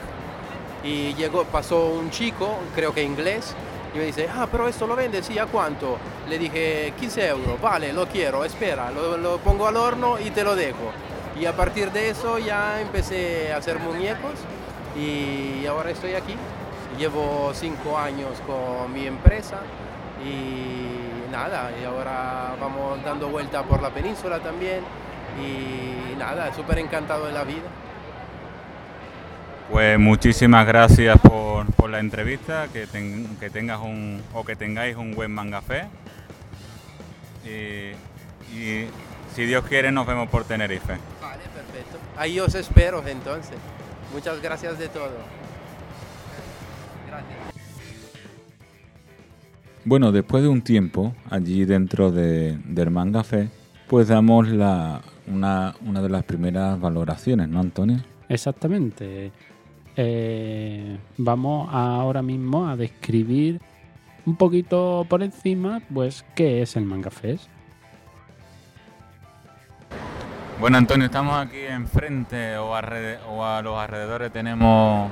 Y 0.84 1.14
llegó, 1.14 1.44
pasó 1.44 1.88
un 1.88 2.10
chico, 2.10 2.56
creo 2.74 2.94
que 2.94 3.02
inglés, 3.02 3.54
y 3.94 3.98
me 3.98 4.04
dice, 4.04 4.28
ah, 4.34 4.46
pero 4.50 4.68
esto 4.68 4.86
lo 4.86 4.96
vende, 4.96 5.22
sí, 5.22 5.38
¿a 5.38 5.46
cuánto? 5.46 5.96
Le 6.28 6.38
dije, 6.38 6.92
15 6.98 7.28
euros, 7.28 7.60
vale, 7.60 7.92
lo 7.92 8.06
quiero, 8.06 8.44
espera, 8.44 8.90
lo, 8.90 9.16
lo 9.16 9.38
pongo 9.38 9.66
al 9.66 9.76
horno 9.76 10.18
y 10.18 10.30
te 10.30 10.44
lo 10.44 10.54
dejo. 10.54 10.92
Y 11.40 11.46
a 11.46 11.54
partir 11.54 11.92
de 11.92 12.10
eso 12.10 12.38
ya 12.38 12.80
empecé 12.80 13.52
a 13.52 13.58
hacer 13.58 13.78
muñecos 13.78 14.32
y 14.96 15.66
ahora 15.66 15.90
estoy 15.90 16.14
aquí. 16.14 16.34
Llevo 16.98 17.52
cinco 17.52 17.98
años 17.98 18.40
con 18.46 18.92
mi 18.92 19.06
empresa 19.06 19.58
y 20.24 21.30
nada, 21.30 21.70
y 21.80 21.84
ahora 21.84 22.54
vamos 22.58 23.02
dando 23.04 23.28
vuelta 23.28 23.62
por 23.62 23.82
la 23.82 23.90
península 23.90 24.38
también 24.40 24.80
y 25.38 26.16
nada, 26.16 26.54
súper 26.54 26.78
encantado 26.78 27.26
de 27.26 27.32
la 27.32 27.44
vida. 27.44 27.68
Pues 29.70 29.98
muchísimas 29.98 30.66
gracias 30.66 31.18
por, 31.20 31.66
por 31.74 31.90
la 31.90 31.98
entrevista, 31.98 32.68
que, 32.72 32.86
ten- 32.86 33.36
que 33.38 33.50
tengas 33.50 33.80
un 33.80 34.22
o 34.32 34.44
que 34.44 34.56
tengáis 34.56 34.96
un 34.96 35.14
buen 35.14 35.32
mangafé. 35.32 35.84
Y, 37.44 37.90
y 38.56 38.86
si 39.34 39.44
Dios 39.44 39.64
quiere 39.66 39.90
nos 39.92 40.06
vemos 40.06 40.28
por 40.28 40.44
Tenerife. 40.44 40.94
Vale, 41.20 41.42
perfecto. 41.54 41.98
Ahí 42.16 42.38
os 42.40 42.54
espero 42.54 43.06
entonces. 43.06 43.56
Muchas 44.12 44.40
gracias 44.40 44.78
de 44.78 44.88
todo. 44.88 45.10
Gracias. 47.08 47.38
Bueno, 49.84 50.10
después 50.12 50.42
de 50.42 50.48
un 50.48 50.62
tiempo 50.62 51.14
allí 51.30 51.64
dentro 51.64 52.10
de, 52.12 52.56
del 52.64 52.90
mangafé, 52.90 53.48
pues 53.88 54.08
damos 54.08 54.48
la, 54.48 55.02
una, 55.26 55.74
una 55.84 56.00
de 56.02 56.08
las 56.08 56.24
primeras 56.24 56.80
valoraciones, 56.80 57.48
¿no, 57.48 57.60
Antonio? 57.60 57.98
Exactamente. 58.28 59.30
Eh, 59.96 60.98
vamos 61.16 61.68
ahora 61.72 62.20
mismo 62.20 62.68
a 62.68 62.76
describir 62.76 63.60
un 64.26 64.36
poquito 64.36 65.06
por 65.08 65.22
encima, 65.22 65.80
pues, 65.92 66.24
qué 66.34 66.60
es 66.62 66.76
el 66.76 66.84
Manga. 66.84 67.10
Bueno, 70.60 70.78
Antonio, 70.78 71.06
estamos 71.06 71.36
aquí 71.36 71.60
enfrente 71.60 72.56
o, 72.58 72.74
a 72.74 73.62
los 73.62 73.78
alrededores 73.78 74.32
tenemos 74.32 75.10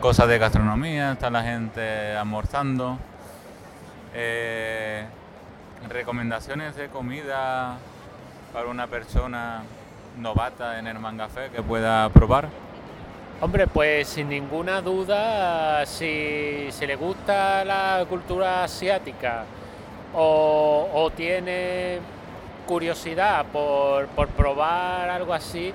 cosas 0.00 0.28
de 0.28 0.38
gastronomía, 0.38 1.12
está 1.12 1.28
la 1.30 1.42
gente 1.42 2.16
almorzando. 2.16 2.98
Eh, 4.14 5.04
recomendaciones 5.88 6.74
de 6.76 6.88
comida 6.88 7.76
para 8.52 8.68
una 8.68 8.86
persona 8.86 9.62
novata 10.18 10.78
en 10.78 10.86
el 10.86 10.98
mangafé 10.98 11.50
que 11.50 11.62
pueda 11.62 12.08
probar. 12.08 12.48
Hombre, 13.38 13.66
pues 13.66 14.08
sin 14.08 14.30
ninguna 14.30 14.80
duda, 14.80 15.84
si, 15.84 16.68
si 16.70 16.86
le 16.86 16.96
gusta 16.96 17.66
la 17.66 18.06
cultura 18.08 18.64
asiática 18.64 19.44
o, 20.14 21.12
tiene 21.14 21.98
curiosidad 22.66 23.44
por, 23.52 24.06
por 24.06 24.28
probar 24.28 25.10
algo 25.10 25.34
así, 25.34 25.70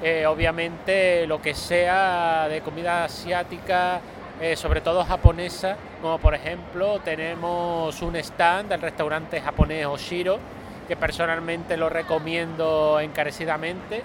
eh, 0.00 0.24
obviamente 0.24 1.26
lo 1.26 1.42
que 1.42 1.52
sea 1.52 2.46
de 2.48 2.60
comida 2.60 3.02
asiática, 3.02 4.00
eh, 4.40 4.54
sobre 4.54 4.80
todo 4.80 5.04
japonesa, 5.04 5.76
como 6.00 6.18
por 6.18 6.36
ejemplo 6.36 7.00
tenemos 7.00 8.00
un 8.02 8.14
stand 8.14 8.68
del 8.68 8.82
restaurante 8.82 9.40
japonés 9.40 9.84
Oshiro, 9.84 10.38
que 10.86 10.94
personalmente 10.94 11.76
lo 11.76 11.88
recomiendo 11.88 13.00
encarecidamente 13.00 14.04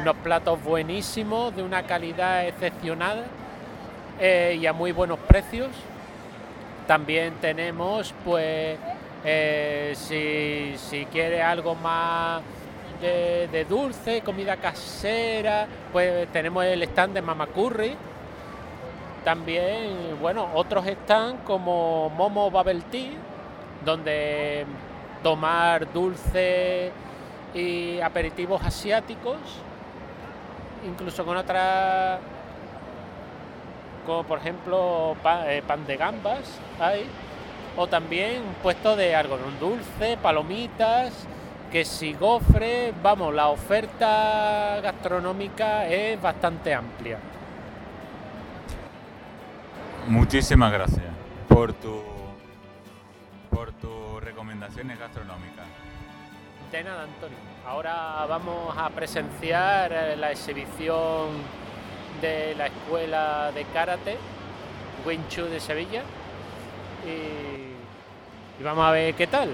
unos 0.00 0.16
platos 0.16 0.62
buenísimos, 0.62 1.54
de 1.54 1.62
una 1.62 1.84
calidad 1.84 2.46
excepcional 2.46 3.24
eh, 4.20 4.58
y 4.60 4.66
a 4.66 4.72
muy 4.72 4.92
buenos 4.92 5.18
precios. 5.20 5.70
También 6.86 7.34
tenemos, 7.40 8.14
pues, 8.24 8.78
eh, 9.24 9.92
si, 9.94 10.76
si 10.78 11.06
quiere 11.06 11.42
algo 11.42 11.74
más 11.74 12.42
de, 13.00 13.66
dulce, 13.68 14.22
comida 14.22 14.56
casera, 14.56 15.66
pues 15.92 16.26
tenemos 16.32 16.64
el 16.64 16.82
stand 16.84 17.14
de 17.14 17.22
Mama 17.22 17.46
Curry. 17.46 17.96
También, 19.24 20.18
bueno, 20.20 20.48
otros 20.54 20.84
stands 20.86 21.42
como 21.44 22.10
Momo 22.10 22.50
Bubble 22.50 22.82
Tea, 22.90 23.12
donde 23.84 24.66
tomar 25.22 25.90
dulce 25.92 26.92
y 27.54 28.00
aperitivos 28.00 28.62
asiáticos 28.62 29.38
incluso 30.86 31.24
con 31.24 31.36
otras, 31.36 32.20
como 34.06 34.24
por 34.24 34.38
ejemplo 34.38 35.16
eh, 35.46 35.62
pan 35.66 35.86
de 35.86 35.96
gambas 35.96 36.60
hay, 36.80 37.06
o 37.76 37.86
también 37.86 38.42
puestos 38.62 38.96
de 38.96 39.14
algodón 39.14 39.58
dulce, 39.58 40.16
palomitas, 40.22 41.26
que 41.72 41.84
si 41.84 42.12
gofre, 42.12 42.94
vamos, 43.02 43.34
la 43.34 43.48
oferta 43.48 44.80
gastronómica 44.80 45.86
es 45.86 46.20
bastante 46.22 46.72
amplia. 46.72 47.18
Muchísimas 50.06 50.70
gracias 50.72 51.06
por 51.48 51.72
tu 51.72 52.02
por 53.50 53.72
tus 53.72 54.22
recomendaciones 54.22 54.98
gastronómicas. 54.98 55.83
De 56.74 56.82
nada, 56.82 57.04
Antonio. 57.04 57.38
Ahora 57.68 58.26
vamos 58.28 58.74
a 58.76 58.90
presenciar 58.90 59.92
eh, 59.92 60.16
la 60.16 60.32
exhibición 60.32 61.28
de 62.20 62.56
la 62.56 62.66
Escuela 62.66 63.52
de 63.54 63.64
Karate 63.66 64.16
Wing 65.06 65.20
Chun 65.28 65.50
de 65.50 65.60
Sevilla 65.60 66.02
y, 67.06 68.60
y 68.60 68.64
vamos 68.64 68.84
a 68.84 68.90
ver 68.90 69.14
qué 69.14 69.28
tal. 69.28 69.50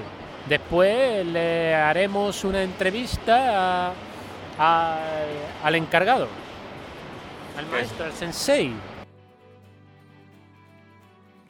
Después 0.48 1.26
le 1.26 1.74
haremos 1.74 2.42
una 2.42 2.62
entrevista 2.62 3.90
a- 3.90 3.92
a- 4.59 4.98
al 5.62 5.74
encargado, 5.74 6.26
al 7.59 7.66
maestro, 7.66 8.06
al 8.06 8.12
sensei. 8.12 8.72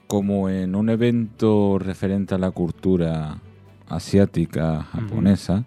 Como 0.09 0.49
en 0.49 0.75
un 0.75 0.91
evento 0.91 1.79
referente 1.79 2.35
a 2.35 2.39
la 2.39 2.51
cultura 2.51 3.37
asiática, 3.91 4.83
japonesa, 4.85 5.65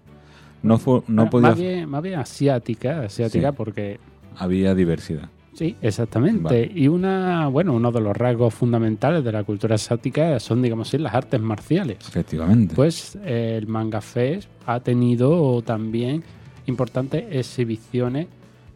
no, 0.64 0.78
fue, 0.80 1.02
no 1.08 1.30
podía, 1.30 1.50
más, 1.50 1.60
bien, 1.60 1.90
más 1.90 2.02
bien 2.02 2.20
asiática, 2.20 3.02
asiática 3.02 3.50
Sí. 3.52 3.56
porque 3.58 4.00
había 4.38 4.74
diversidad. 4.74 5.30
Sí, 5.54 5.76
exactamente. 5.84 6.42
Vale. 6.42 6.72
Y 6.74 6.88
una, 6.88 7.48
bueno, 7.48 7.74
uno 7.74 7.92
de 7.92 8.02
los 8.02 8.18
rasgos 8.18 8.56
fundamentales 8.56 9.24
de 9.24 9.32
la 9.32 9.44
cultura 9.44 9.76
asiática 9.76 10.40
son, 10.40 10.64
digamos 10.64 10.88
así, 10.88 10.98
las 10.98 11.14
artes 11.14 11.40
marciales. 11.40 11.98
Efectivamente. 12.00 12.74
Pues 12.76 13.16
eh, 13.24 13.60
el 13.62 13.68
Manga 13.68 14.02
Fest 14.02 14.50
ha 14.66 14.80
tenido 14.80 15.62
también 15.62 16.24
importantes 16.66 17.26
exhibiciones 17.30 18.28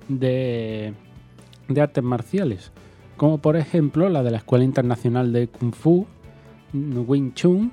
de, 0.07 0.93
de 1.67 1.81
artes 1.81 2.03
marciales, 2.03 2.71
como 3.15 3.39
por 3.39 3.55
ejemplo 3.57 4.07
la 4.09 4.21
de 4.21 4.29
la 4.31 4.37
Escuela 4.37 4.63
Internacional 4.63 5.33
de 5.33 5.47
Kung 5.47 5.73
Fu, 5.73 6.05
Wing 6.73 7.33
Chun, 7.33 7.71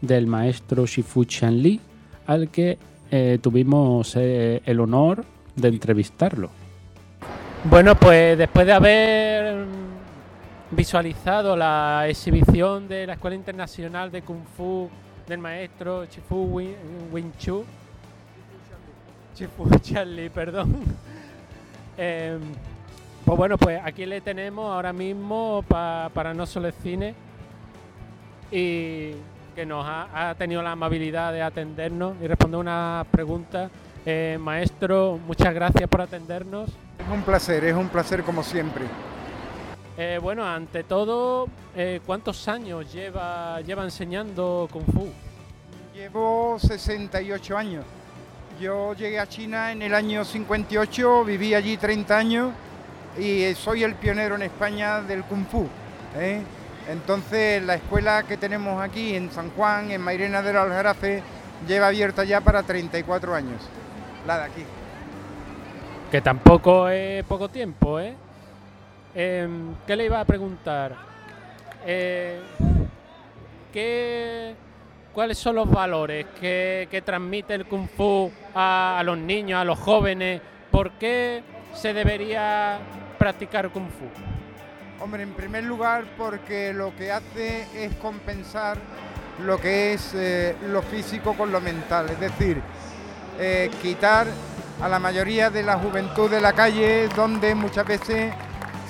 del 0.00 0.26
maestro 0.26 0.86
Shifu 0.86 1.24
Chan 1.24 1.56
Li, 1.58 1.80
al 2.26 2.48
que 2.48 2.78
eh, 3.10 3.38
tuvimos 3.42 4.14
eh, 4.16 4.62
el 4.64 4.80
honor 4.80 5.24
de 5.56 5.68
entrevistarlo. 5.68 6.50
Bueno, 7.64 7.94
pues 7.94 8.38
después 8.38 8.66
de 8.66 8.72
haber 8.72 9.64
visualizado 10.70 11.56
la 11.56 12.06
exhibición 12.08 12.88
de 12.88 13.06
la 13.06 13.14
Escuela 13.14 13.36
Internacional 13.36 14.10
de 14.10 14.22
Kung 14.22 14.44
Fu 14.56 14.88
del 15.26 15.38
maestro 15.38 16.06
Chifu 16.06 16.44
Wing, 16.44 16.74
Wing 17.12 17.32
Chun, 17.38 17.64
Chifu 19.34 19.68
Charlie, 19.80 20.30
perdón. 20.30 20.76
Em, 22.02 22.40
pues 23.26 23.36
bueno, 23.36 23.58
pues 23.58 23.78
aquí 23.84 24.06
le 24.06 24.22
tenemos 24.22 24.72
ahora 24.72 24.90
mismo 24.90 25.62
para 25.68 26.32
No 26.32 26.46
Solo 26.46 26.70
Cine 26.82 27.14
y 28.50 29.10
que 29.54 29.66
nos 29.66 29.84
ha, 29.86 30.34
tenido 30.38 30.62
la 30.62 30.72
amabilidad 30.72 31.32
de 31.32 31.42
atendernos 31.42 32.16
y 32.22 32.26
responder 32.26 32.60
unas 32.60 33.06
preguntas. 33.08 33.70
Eh, 34.06 34.38
maestro, 34.40 35.18
muchas 35.26 35.52
gracias 35.54 35.88
por 35.88 36.00
atendernos. 36.00 36.70
Es 36.98 37.08
un 37.12 37.22
placer, 37.22 37.64
es 37.64 37.74
un 37.74 37.88
placer 37.88 38.22
como 38.22 38.42
siempre. 38.42 38.84
Eh, 39.98 40.18
bueno, 40.22 40.46
ante 40.46 40.84
todo, 40.84 41.48
eh, 41.76 42.00
¿cuántos 42.06 42.48
años 42.48 42.90
lleva, 42.92 43.60
lleva 43.60 43.84
enseñando 43.84 44.68
Kung 44.72 44.86
Fu? 44.86 45.08
Llevo 45.94 46.58
68 46.58 47.58
años. 47.58 47.84
Yo 48.58 48.94
llegué 48.94 49.18
a 49.18 49.26
China 49.26 49.72
en 49.72 49.82
el 49.82 49.94
año 49.94 50.24
58, 50.24 51.24
viví 51.24 51.54
allí 51.54 51.76
30 51.76 52.16
años 52.16 52.52
y 53.18 53.54
soy 53.54 53.84
el 53.84 53.94
pionero 53.94 54.36
en 54.36 54.42
España 54.42 55.02
del 55.02 55.24
Kung 55.24 55.46
Fu. 55.46 55.66
Entonces 56.90 57.62
la 57.62 57.74
escuela 57.76 58.24
que 58.24 58.36
tenemos 58.36 58.82
aquí 58.82 59.14
en 59.14 59.30
San 59.30 59.50
Juan, 59.50 59.92
en 59.92 60.00
Mairena 60.00 60.42
del 60.42 60.56
Aljarafe, 60.56 61.22
lleva 61.68 61.86
abierta 61.86 62.24
ya 62.24 62.40
para 62.40 62.64
34 62.64 63.32
años. 63.32 63.62
La 64.26 64.38
de 64.38 64.44
aquí. 64.44 64.64
Que 66.10 66.20
tampoco 66.20 66.88
es 66.88 67.22
poco 67.24 67.48
tiempo, 67.48 68.00
¿eh? 68.00 68.16
Em, 69.14 69.74
¿Qué 69.86 69.94
le 69.94 70.06
iba 70.06 70.20
a 70.20 70.24
preguntar? 70.24 70.96
Eh, 71.86 72.40
¿qué, 73.72 74.56
¿Cuáles 75.14 75.38
son 75.38 75.54
los 75.54 75.70
valores 75.70 76.26
que, 76.40 77.02
transmite 77.04 77.54
el 77.54 77.66
Kung 77.66 77.88
Fu 77.88 78.32
a, 78.52 79.00
los 79.04 79.16
niños, 79.16 79.60
a 79.60 79.64
los 79.64 79.78
jóvenes? 79.78 80.40
¿Por 80.72 80.90
qué 80.92 81.44
se 81.72 81.94
debería 81.94 82.78
practicar 83.16 83.70
Kung 83.70 83.88
Fu? 83.88 84.39
Hombre, 85.02 85.22
en 85.22 85.32
primer 85.32 85.64
lugar 85.64 86.04
porque 86.18 86.74
lo 86.74 86.94
que 86.94 87.10
hace 87.10 87.66
es 87.74 87.94
compensar 87.96 88.76
lo 89.42 89.58
que 89.58 89.94
es 89.94 90.10
eh, 90.14 90.54
lo 90.68 90.82
físico 90.82 91.34
con 91.34 91.50
lo 91.50 91.58
mental, 91.58 92.10
es 92.10 92.20
decir, 92.20 92.60
eh, 93.38 93.70
quitar 93.80 94.26
a 94.82 94.88
la 94.90 94.98
mayoría 94.98 95.48
de 95.48 95.62
la 95.62 95.78
juventud 95.78 96.30
de 96.30 96.42
la 96.42 96.52
calle 96.52 97.08
donde 97.16 97.54
muchas 97.54 97.86
veces 97.86 98.34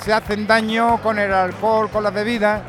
se 0.03 0.13
hacen 0.13 0.49
daño 0.49 1.01
con 1.01 1.17
el 1.21 1.33
alcohol, 1.33 1.89
con 1.91 2.03
las 2.03 2.13
bebidas. 2.13 2.61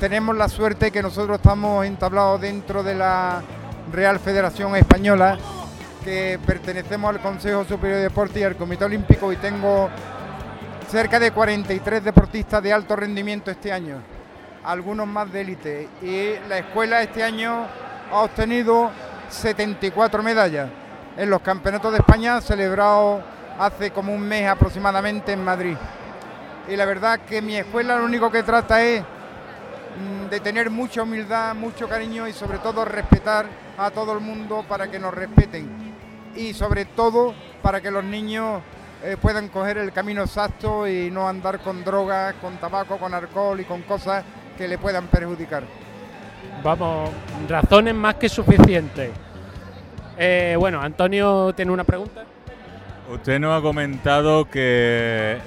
Tenemos 0.00 0.36
la 0.36 0.48
suerte 0.48 0.90
que 0.90 1.00
nosotros 1.00 1.36
estamos 1.36 1.86
entablados 1.86 2.40
dentro 2.40 2.82
de 2.82 2.96
la 2.96 3.40
Real 3.92 4.18
Federación 4.18 4.74
Española, 4.74 5.38
que 6.02 6.40
pertenecemos 6.44 7.10
al 7.10 7.20
Consejo 7.20 7.64
Superior 7.64 7.98
de 7.98 8.04
Deporte 8.04 8.40
y 8.40 8.42
al 8.42 8.56
Comité 8.56 8.84
Olímpico 8.84 9.32
y 9.32 9.36
tengo 9.36 9.88
cerca 10.90 11.20
de 11.20 11.30
43 11.30 12.02
deportistas 12.02 12.60
de 12.60 12.72
alto 12.72 12.96
rendimiento 12.96 13.48
este 13.52 13.70
año, 13.70 14.02
algunos 14.64 15.06
más 15.06 15.32
de 15.32 15.40
élite. 15.42 15.88
Y 16.02 16.48
la 16.48 16.58
escuela 16.58 17.00
este 17.00 17.22
año 17.22 17.64
ha 18.10 18.22
obtenido 18.22 18.90
74 19.28 20.20
medallas. 20.20 20.68
En 21.16 21.30
los 21.30 21.42
campeonatos 21.42 21.92
de 21.92 21.98
España 21.98 22.40
celebrados 22.40 23.22
hace 23.56 23.92
como 23.92 24.12
un 24.12 24.20
mes 24.22 24.48
aproximadamente 24.48 25.32
en 25.32 25.44
Madrid. 25.44 25.76
Y 26.68 26.74
la 26.74 26.86
verdad 26.86 27.20
que 27.20 27.40
mi 27.40 27.54
escuela 27.54 27.96
lo 27.96 28.04
único 28.04 28.28
que 28.28 28.42
trata 28.42 28.82
es 28.82 29.00
mm, 29.00 30.28
de 30.28 30.40
tener 30.40 30.70
mucha 30.70 31.04
humildad, 31.04 31.54
mucho 31.54 31.88
cariño 31.88 32.26
y 32.26 32.32
sobre 32.32 32.58
todo 32.58 32.84
respetar 32.84 33.46
a 33.78 33.92
todo 33.92 34.12
el 34.12 34.20
mundo 34.20 34.64
para 34.68 34.90
que 34.90 34.98
nos 34.98 35.14
respeten. 35.14 35.68
Y 36.34 36.52
sobre 36.52 36.84
todo 36.84 37.32
para 37.62 37.80
que 37.80 37.92
los 37.92 38.02
niños 38.02 38.60
eh, 39.02 39.16
puedan 39.20 39.48
coger 39.48 39.78
el 39.78 39.92
camino 39.92 40.22
exacto 40.22 40.86
y 40.86 41.10
no 41.10 41.28
andar 41.28 41.60
con 41.60 41.84
drogas, 41.84 42.34
con 42.34 42.56
tabaco, 42.56 42.98
con 42.98 43.14
alcohol 43.14 43.60
y 43.60 43.64
con 43.64 43.82
cosas 43.82 44.24
que 44.56 44.68
le 44.68 44.78
puedan 44.78 45.06
perjudicar. 45.06 45.64
Vamos, 46.62 47.10
razones 47.48 47.94
más 47.94 48.16
que 48.16 48.28
suficientes. 48.28 49.10
Eh, 50.18 50.56
bueno, 50.58 50.80
Antonio 50.80 51.52
tiene 51.54 51.72
una 51.72 51.84
pregunta. 51.84 52.24
Usted 53.10 53.40
nos 53.40 53.58
ha 53.58 53.62
comentado 53.62 54.48
que 54.48 55.38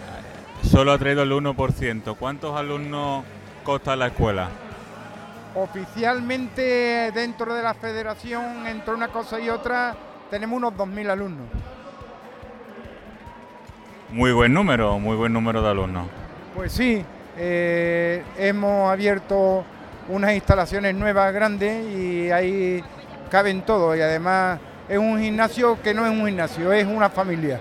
Solo 0.69 0.93
ha 0.93 0.97
traído 0.97 1.23
el 1.23 1.31
1%. 1.31 2.15
¿Cuántos 2.17 2.57
alumnos 2.57 3.23
consta 3.63 3.95
la 3.95 4.07
escuela? 4.07 4.49
Oficialmente 5.55 7.11
dentro 7.13 7.53
de 7.53 7.61
la 7.61 7.73
federación, 7.73 8.65
entre 8.65 8.93
una 8.93 9.09
cosa 9.09 9.39
y 9.39 9.49
otra, 9.49 9.95
tenemos 10.31 10.57
unos 10.57 10.73
2.000 10.73 11.09
alumnos. 11.09 11.47
Muy 14.13 14.32
buen 14.32 14.54
número, 14.54 14.99
muy 14.99 15.15
buen 15.15 15.34
número 15.34 15.63
de 15.63 15.69
alumnos. 15.69 16.06
Pues 16.56 16.71
sí, 16.71 17.04
eh, 17.36 18.21
hemos 18.38 18.91
abierto 18.91 19.65
unas 20.08 20.36
instalaciones 20.36 20.93
nuevas 20.93 21.34
grandes 21.34 21.84
y 21.91 22.30
ahí 22.30 22.84
caben 23.32 23.63
todos 23.63 23.97
y 23.97 24.02
además 24.02 24.60
es 24.88 24.99
un 24.99 25.19
gimnasio 25.19 25.82
que 25.82 25.95
no 25.95 26.06
es 26.06 26.12
un 26.12 26.28
gimnasio, 26.28 26.71
es 26.71 26.86
una 26.86 27.10
familia. 27.10 27.60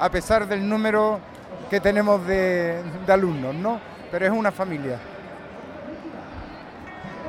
A 0.00 0.10
pesar 0.10 0.48
del 0.48 0.68
número 0.68 1.20
que 1.70 1.78
tenemos 1.78 2.26
de, 2.26 2.82
alumnos, 3.06 3.54
¿no? 3.54 3.80
Pero 4.10 4.26
es 4.26 4.32
una 4.32 4.50
familia. 4.50 4.98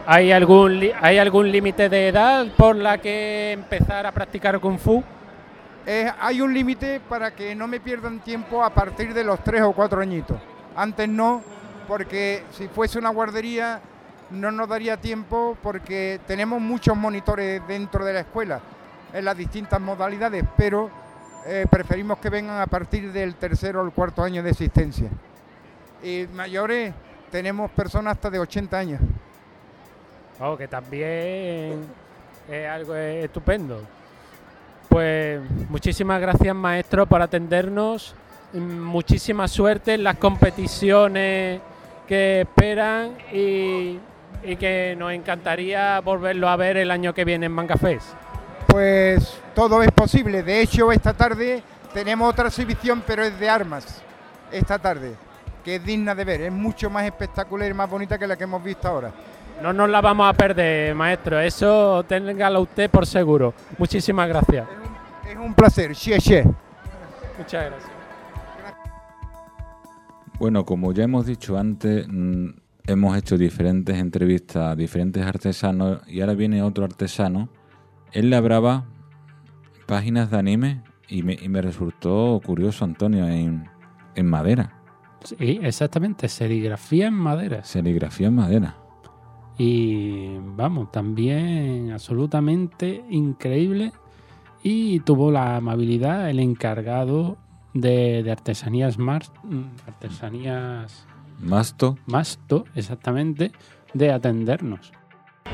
¿Hay 0.08 0.32
algún, 0.32 0.90
¿hay 1.00 1.20
algún 1.20 1.52
límite 1.52 1.90
de 1.90 2.08
edad 2.08 2.48
por 2.58 2.76
la 2.76 2.98
que 2.98 3.52
empezar 3.52 4.08
a 4.08 4.12
practicar 4.12 4.60
Kung 4.60 4.80
Fu? 4.80 5.04
Hay 5.86 6.42
un 6.42 6.54
límite 6.54 7.00
para 7.00 7.32
que 7.32 7.56
no 7.56 7.68
me 7.68 7.80
pierdan 7.80 8.20
tiempo 8.20 8.64
a 8.64 8.70
partir 8.70 9.14
de 9.14 9.24
los 9.24 9.44
tres 9.44 9.62
o 9.62 9.74
cuatro 9.74 10.02
añitos. 10.02 10.38
Antes 10.76 11.10
no, 11.10 11.42
porque 11.88 12.44
si 12.52 12.68
fuese 12.68 13.00
una 13.00 13.10
guardería 13.10 13.82
no 14.32 14.52
nos 14.52 14.70
daría 14.70 14.98
tiempo 14.98 15.58
porque 15.62 16.20
tenemos 16.26 16.62
muchos 16.62 16.96
monitores 16.96 17.62
dentro 17.68 18.06
de 18.06 18.14
la 18.14 18.20
escuela 18.22 18.62
en 19.14 19.26
las 19.26 19.36
distintas 19.36 19.80
modalidades, 19.82 20.46
pero 20.56 20.90
eh, 21.46 21.66
preferimos 21.70 22.20
que 22.20 22.30
vengan 22.30 22.62
a 22.62 22.68
partir 22.68 23.12
del 23.12 23.36
tercero 23.36 23.82
o 23.82 23.86
el 23.86 23.92
cuarto 23.92 24.24
año 24.24 24.42
de 24.42 24.52
existencia. 24.52 25.10
Y 26.02 26.28
mayores 26.34 26.94
tenemos 27.30 27.70
personas 27.72 28.14
hasta 28.14 28.30
de 28.30 28.40
80 28.40 28.78
años. 28.78 29.02
Oh, 30.40 30.58
que 30.58 30.68
también 30.68 31.86
es 32.50 32.68
algo 32.70 32.96
estupendo. 32.96 33.82
Pues 34.92 35.40
muchísimas 35.70 36.20
gracias 36.20 36.54
maestro 36.54 37.06
por 37.06 37.22
atendernos. 37.22 38.14
Muchísima 38.52 39.48
suerte 39.48 39.94
en 39.94 40.04
las 40.04 40.18
competiciones 40.18 41.62
que 42.06 42.42
esperan 42.42 43.12
y, 43.32 43.98
y 44.44 44.58
que 44.60 44.98
nos 45.00 45.14
encantaría 45.14 46.02
volverlo 46.02 46.50
a 46.50 46.58
ver 46.58 46.76
el 46.76 46.92
año 46.92 47.14
que 47.14 47.24
viene 47.24 47.46
en 47.46 47.54
Manga 47.54 47.78
pues 48.68 49.38
todo 49.56 49.82
es 49.82 49.92
posible. 49.92 50.44
De 50.44 50.62
hecho, 50.62 50.92
esta 50.92 51.14
tarde 51.14 51.64
tenemos 51.94 52.30
otra 52.30 52.48
exhibición, 52.48 53.02
pero 53.08 53.24
es 53.24 53.40
de 53.40 53.50
armas. 53.50 54.02
Esta 54.52 54.78
tarde, 54.78 55.14
que 55.64 55.76
es 55.76 55.86
digna 55.86 56.14
de 56.16 56.26
ver. 56.26 56.42
Es 56.42 56.52
mucho 56.52 56.90
más 56.90 57.06
espectacular 57.06 57.70
y 57.70 57.74
más 57.74 57.90
bonita 57.90 58.18
que 58.18 58.28
la 58.28 58.36
que 58.36 58.44
hemos 58.44 58.62
visto 58.62 58.90
ahora. 58.90 59.12
No 59.62 59.72
nos 59.72 59.90
la 59.90 60.02
vamos 60.02 60.30
a 60.30 60.34
perder, 60.34 60.96
maestro. 60.96 61.40
Eso 61.40 62.04
téngalo 62.08 62.62
usted 62.62 62.90
por 62.90 63.06
seguro. 63.06 63.54
Muchísimas 63.78 64.28
gracias. 64.28 64.81
Es 65.32 65.38
un, 65.38 65.54
placer. 65.54 65.96
Xie, 65.96 66.20
xie. 66.20 66.44
Muchas 67.38 67.66
gracias. 67.66 67.92
Bueno, 70.40 70.66
como 70.66 70.92
ya 70.92 71.04
hemos 71.04 71.26
dicho 71.26 71.58
antes, 71.58 72.08
mm, 72.08 72.50
hemos 72.88 73.18
hecho 73.18 73.38
diferentes 73.38 73.98
entrevistas 73.98 74.72
a 74.72 74.76
diferentes 74.76 75.26
artesanos 75.26 76.02
y 76.08 76.22
ahora 76.22 76.34
viene 76.34 76.62
otro 76.64 76.84
artesano 76.84 77.50
él 78.12 78.30
labraba 78.30 78.86
páginas 79.86 80.32
de 80.32 80.38
anime 80.38 80.84
y 81.08 81.24
me, 81.24 81.62
resultó 81.62 82.40
curioso, 82.46 82.86
Antonio, 82.86 83.28
en, 83.28 83.70
madera. 84.24 84.82
Sí, 85.24 85.60
exactamente, 85.62 86.28
serigrafía 86.28 87.08
en 87.08 87.14
madera. 87.14 87.64
Serigrafía 87.64 88.28
en 88.28 88.36
madera. 88.36 88.78
Y 89.58 90.38
vamos, 90.40 90.92
también 90.92 91.92
absolutamente 91.92 93.04
increíble. 93.10 93.92
Y 94.64 95.00
tuvo 95.02 95.32
la 95.32 95.58
amabilidad 95.58 96.30
el 96.30 96.40
encargado 96.40 97.38
de, 97.74 98.24
de 98.24 98.32
artesanías 98.32 98.98
más 98.98 99.32
artesanías 99.88 101.06
Masto. 101.40 101.98
Masto, 102.06 102.66
exactamente, 102.76 103.52
de 103.94 104.12
atendernos. 104.12 104.92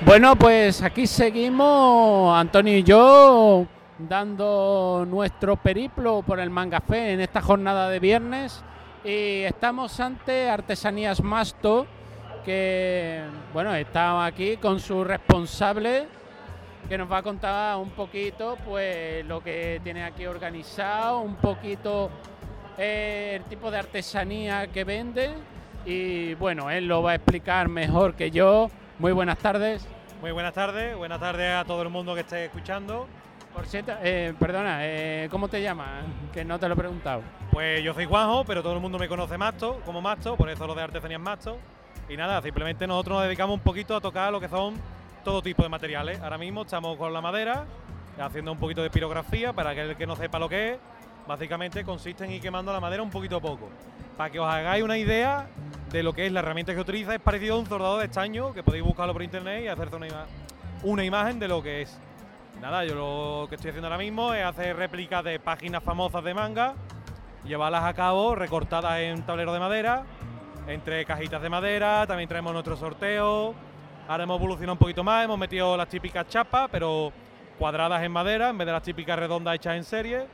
Bueno, 0.06 0.36
pues 0.36 0.82
aquí 0.84 1.08
seguimos, 1.08 2.38
Antonio 2.38 2.78
y 2.78 2.84
yo, 2.84 3.66
dando 3.98 5.06
nuestro 5.10 5.56
periplo 5.56 6.22
por 6.22 6.40
el 6.40 6.50
Mangafé 6.50 7.14
en 7.14 7.22
esta 7.22 7.42
jornada 7.42 7.90
de 7.90 8.00
viernes. 8.00 8.64
Y 9.04 9.44
estamos 9.44 10.00
ante 10.00 10.50
Artesanías 10.50 11.24
Masto, 11.24 11.88
que 12.44 13.22
bueno, 13.54 13.74
está 13.74 14.26
aquí 14.26 14.58
con 14.58 14.80
su 14.80 15.04
responsable, 15.04 16.08
que 16.88 16.98
nos 16.98 17.12
va 17.12 17.18
a 17.18 17.24
contar 17.24 17.78
un 17.78 17.90
poquito 17.90 18.58
pues 18.66 19.26
lo 19.26 19.42
que 19.42 19.82
tiene 19.84 20.04
aquí 20.04 20.26
organizado, 20.26 21.20
un 21.20 21.36
poquito 21.36 22.10
eh, 22.78 23.34
el 23.36 23.44
tipo 23.44 23.70
de 23.70 23.78
artesanía 23.78 24.68
que 24.68 24.84
vende 24.84 25.32
y 25.86 26.34
bueno, 26.36 26.70
él 26.70 26.88
lo 26.88 27.02
va 27.02 27.12
a 27.12 27.16
explicar 27.16 27.68
mejor 27.68 28.16
que 28.16 28.32
yo. 28.32 28.70
Muy 29.00 29.12
buenas 29.12 29.38
tardes. 29.38 29.88
Muy 30.22 30.32
buenas 30.32 30.54
tardes, 30.54 30.96
buenas 30.96 31.20
tardes 31.20 31.54
a 31.54 31.66
todo 31.66 31.82
el 31.82 31.90
mundo 31.90 32.16
que 32.16 32.22
esté 32.22 32.46
escuchando. 32.46 33.08
Por 33.54 33.66
cierto, 33.66 33.94
eh, 34.02 34.34
perdona, 34.40 34.80
eh, 34.82 35.28
¿cómo 35.32 35.48
te 35.48 35.62
llamas? 35.62 36.06
Que 36.34 36.46
no 36.46 36.60
te 36.60 36.68
lo 36.68 36.76
he 36.76 36.78
preguntado. 36.78 37.22
Pues 37.52 37.84
yo 37.84 37.94
soy 37.94 38.06
Juanjo, 38.06 38.46
pero 38.46 38.62
todo 38.62 38.74
el 38.74 38.80
mundo 38.80 39.00
me 39.00 39.08
conoce 39.08 39.38
Masto, 39.38 39.82
como 39.86 40.02
Masto, 40.02 40.36
por 40.36 40.50
eso 40.50 40.68
lo 40.68 40.76
de 40.76 40.84
artesanías 40.84 41.20
Masto. 41.20 41.58
Y 42.08 42.16
nada, 42.16 42.42
simplemente 42.42 42.88
nosotros 42.88 43.18
nos 43.18 43.24
dedicamos 43.26 43.56
un 43.56 43.62
poquito 43.62 43.96
a 43.96 44.02
tocar 44.02 44.32
lo 44.32 44.40
que 44.40 44.48
son 44.48 44.76
todo 45.28 45.42
tipo 45.42 45.62
de 45.62 45.68
materiales. 45.68 46.22
Ahora 46.22 46.38
mismo 46.38 46.62
estamos 46.62 46.96
con 46.96 47.12
la 47.12 47.20
madera, 47.20 47.66
haciendo 48.18 48.54
un 48.54 48.58
poquito 48.58 48.82
de 48.82 48.90
pirografía 48.90 49.52
para 49.52 49.76
que 49.76 49.82
el 49.82 49.98
que 49.98 50.08
no 50.08 50.16
sepa 50.16 50.40
lo 50.40 50.48
que 50.48 50.72
es. 50.72 50.78
Básicamente 51.28 51.84
consiste 51.84 52.24
en 52.24 52.32
ir 52.32 52.42
quemando 52.42 52.72
la 52.72 52.80
madera 52.80 53.04
un 53.04 53.10
poquito 53.10 53.36
a 53.36 53.42
poco. 53.42 53.68
Para 54.16 54.30
que 54.30 54.40
os 54.40 54.48
hagáis 54.48 54.86
una 54.86 54.98
idea 54.98 55.50
de 55.92 56.02
lo 56.02 56.14
que 56.14 56.28
es 56.28 56.32
la 56.32 56.40
herramienta 56.40 56.74
que 56.74 56.80
utiliza, 56.80 57.14
es 57.14 57.20
parecido 57.20 57.56
a 57.56 57.60
un 57.60 57.66
soldador 57.66 58.00
de 58.00 58.06
estaño, 58.06 58.54
que 58.54 58.64
podéis 58.64 58.86
buscarlo 58.86 59.12
por 59.12 59.22
internet 59.22 59.66
y 59.66 59.68
hacerse 59.68 59.98
una, 59.98 60.08
una 60.84 61.04
imagen 61.04 61.40
de 61.40 61.50
lo 61.50 61.62
que 61.62 61.82
es. 61.82 62.00
Nada, 62.62 62.86
yo 62.86 62.96
lo 62.96 63.50
que 63.50 63.56
estoy 63.56 63.72
haciendo 63.72 63.88
ahora 63.88 63.98
mismo 63.98 64.34
es 64.34 64.46
hacer 64.46 64.78
réplicas 64.78 65.26
de 65.26 65.42
páginas 65.42 65.84
famosas 65.84 66.24
de 66.24 66.34
manga, 66.34 66.74
llevarlas 67.44 67.84
a 67.84 67.94
cabo 67.94 68.34
recortadas 68.34 68.98
en 69.02 69.24
tablero 69.24 69.52
de 69.52 69.60
madera, 69.60 70.06
entre 70.70 71.04
cajitas 71.04 71.42
de 71.42 71.50
madera, 71.50 72.08
también 72.08 72.30
traemos 72.30 72.54
nuestro 72.54 72.78
sorteo. 72.78 73.67
Ahora 74.08 74.24
hemos 74.24 74.40
evolucionado 74.40 74.74
un 74.74 74.80
poquito 74.80 75.04
más, 75.04 75.26
hemos 75.26 75.38
metido 75.38 75.76
las 75.76 75.90
típicas 75.90 76.28
chapas, 76.30 76.70
pero 76.72 77.12
cuadradas 77.60 78.02
en 78.04 78.12
madera 78.12 78.50
en 78.50 78.58
vez 78.58 78.66
de 78.66 78.72
las 78.72 78.84
típicas 78.84 79.20
redondas 79.20 79.56
hechas 79.56 79.76
en 79.76 79.84
serie. 79.84 80.26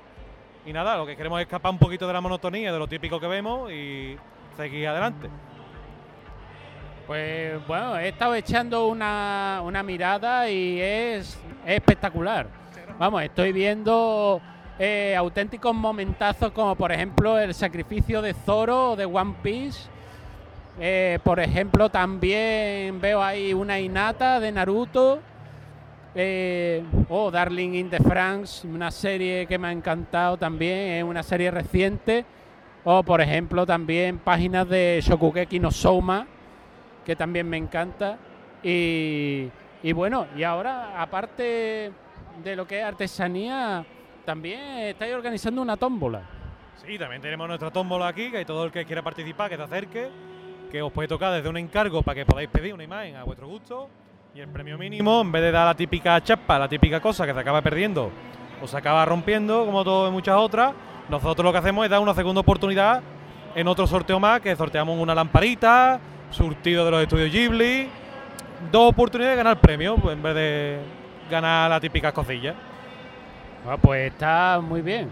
Y 0.65 0.71
nada, 0.71 0.95
lo 0.95 1.07
que 1.07 1.15
queremos 1.15 1.39
es 1.39 1.47
escapar 1.47 1.71
un 1.71 1.79
poquito 1.79 2.05
de 2.05 2.13
la 2.13 2.21
monotonía, 2.21 2.71
de 2.71 2.77
lo 2.77 2.88
típico 2.88 3.19
que 3.19 3.27
vemos 3.27 3.71
y 3.71 4.15
seguir 4.55 4.88
adelante. 4.88 5.27
Pues 7.07 7.65
bueno, 7.67 7.97
he 7.97 8.09
estado 8.09 8.36
echando 8.36 8.88
una, 8.88 9.62
una 9.63 9.81
mirada 9.81 10.49
y 10.49 10.79
es, 10.79 11.38
es 11.65 11.75
espectacular. 11.75 12.47
Vamos, 12.99 13.23
estoy 13.23 13.51
viendo 13.51 14.39
eh, 14.77 15.15
auténticos 15.17 15.73
momentazos 15.73 16.51
como 16.51 16.75
por 16.75 16.91
ejemplo 16.91 17.39
el 17.39 17.53
sacrificio 17.55 18.21
de 18.21 18.36
Zoro 18.36 18.95
de 18.95 19.05
One 19.05 19.36
Piece. 19.41 19.89
Eh, 20.79 21.19
por 21.23 21.39
ejemplo, 21.39 21.89
también 21.89 22.99
veo 22.99 23.21
ahí 23.21 23.53
una 23.53 23.79
Inata 23.79 24.39
de 24.39 24.51
Naruto. 24.51 25.19
Eh, 26.15 26.83
oh, 27.09 27.31
Darling 27.31 27.73
in 27.73 27.89
the 27.89 27.99
France, 27.99 28.67
una 28.67 28.91
serie 28.91 29.47
que 29.47 29.57
me 29.57 29.67
ha 29.67 29.71
encantado 29.71 30.38
también, 30.38 30.91
es 30.91 31.03
una 31.03 31.23
serie 31.23 31.51
reciente. 31.51 32.25
O 32.83 33.01
por 33.03 33.21
ejemplo 33.21 33.65
también 33.65 34.19
páginas 34.19 34.67
de 34.67 34.99
Shokugeki 35.01 35.59
no 35.59 35.71
Souma, 35.71 36.27
que 37.05 37.15
también 37.15 37.47
me 37.47 37.57
encanta. 37.57 38.17
Y, 38.62 39.49
y 39.81 39.91
bueno, 39.93 40.27
y 40.36 40.43
ahora 40.43 41.01
aparte 41.01 41.91
de 42.43 42.55
lo 42.55 42.67
que 42.67 42.79
es 42.79 42.86
artesanía, 42.86 43.86
también 44.25 44.59
estáis 44.79 45.13
organizando 45.13 45.62
una 45.62 45.77
tómbola. 45.77 46.21
Sí, 46.86 46.97
también 46.97 47.21
tenemos 47.21 47.47
nuestra 47.47 47.71
tómbola 47.71 48.07
aquí, 48.07 48.31
que 48.31 48.43
todo 48.43 48.65
el 48.65 48.71
que 48.71 48.86
quiera 48.86 49.01
participar, 49.01 49.49
que 49.49 49.55
se 49.55 49.63
acerque, 49.63 50.09
que 50.73 50.81
os 50.81 50.91
puede 50.91 51.07
tocar 51.07 51.31
desde 51.31 51.47
un 51.47 51.57
encargo 51.57 52.01
para 52.01 52.15
que 52.15 52.25
podáis 52.25 52.49
pedir 52.49 52.73
una 52.73 52.83
imagen 52.83 53.15
a 53.15 53.23
vuestro 53.23 53.47
gusto. 53.47 53.88
Y 54.33 54.39
el 54.39 54.47
premio 54.47 54.75
mínimo, 54.75 55.21
en 55.21 55.31
vez 55.31 55.43
de 55.43 55.51
dar 55.51 55.67
la 55.67 55.75
típica 55.75 56.19
chapa, 56.23 56.57
la 56.57 56.67
típica 56.67 56.99
cosa 56.99 57.27
que 57.27 57.33
se 57.36 57.39
acaba 57.39 57.62
perdiendo 57.62 58.09
o 58.59 58.65
se 58.65 58.75
acaba 58.75 59.05
rompiendo, 59.05 59.67
como 59.67 59.83
todo 59.83 60.07
en 60.07 60.13
muchas 60.13 60.36
otras, 60.36 60.73
nosotros 61.09 61.45
lo 61.45 61.51
que 61.51 61.59
hacemos 61.59 61.86
es 61.86 61.91
dar 61.91 61.99
una 61.99 62.15
segunda 62.15 62.41
oportunidad 62.41 63.03
en 63.53 63.67
otro 63.67 63.86
sorteo 63.86 64.19
más, 64.19 64.41
que 64.41 64.55
sorteamos 64.55 64.97
una 64.97 65.13
lamparita, 65.13 65.99
surtido 66.31 66.86
de 66.86 66.89
los 66.89 67.03
estudios 67.03 67.31
Ghibli, 67.31 67.88
dos 68.71 68.89
oportunidades 68.89 69.38
de 69.38 69.43
ganar 69.43 69.62
premio, 69.62 69.95
pues, 69.97 70.17
en 70.17 70.23
vez 70.23 70.33
de 70.33 70.79
ganar 71.29 71.69
la 71.69 71.79
típica 71.79 72.12
cosilla. 72.12 72.55
Bueno, 73.63 73.77
pues 73.77 74.12
está 74.12 74.59
muy 74.59 74.81
bien. 74.81 75.12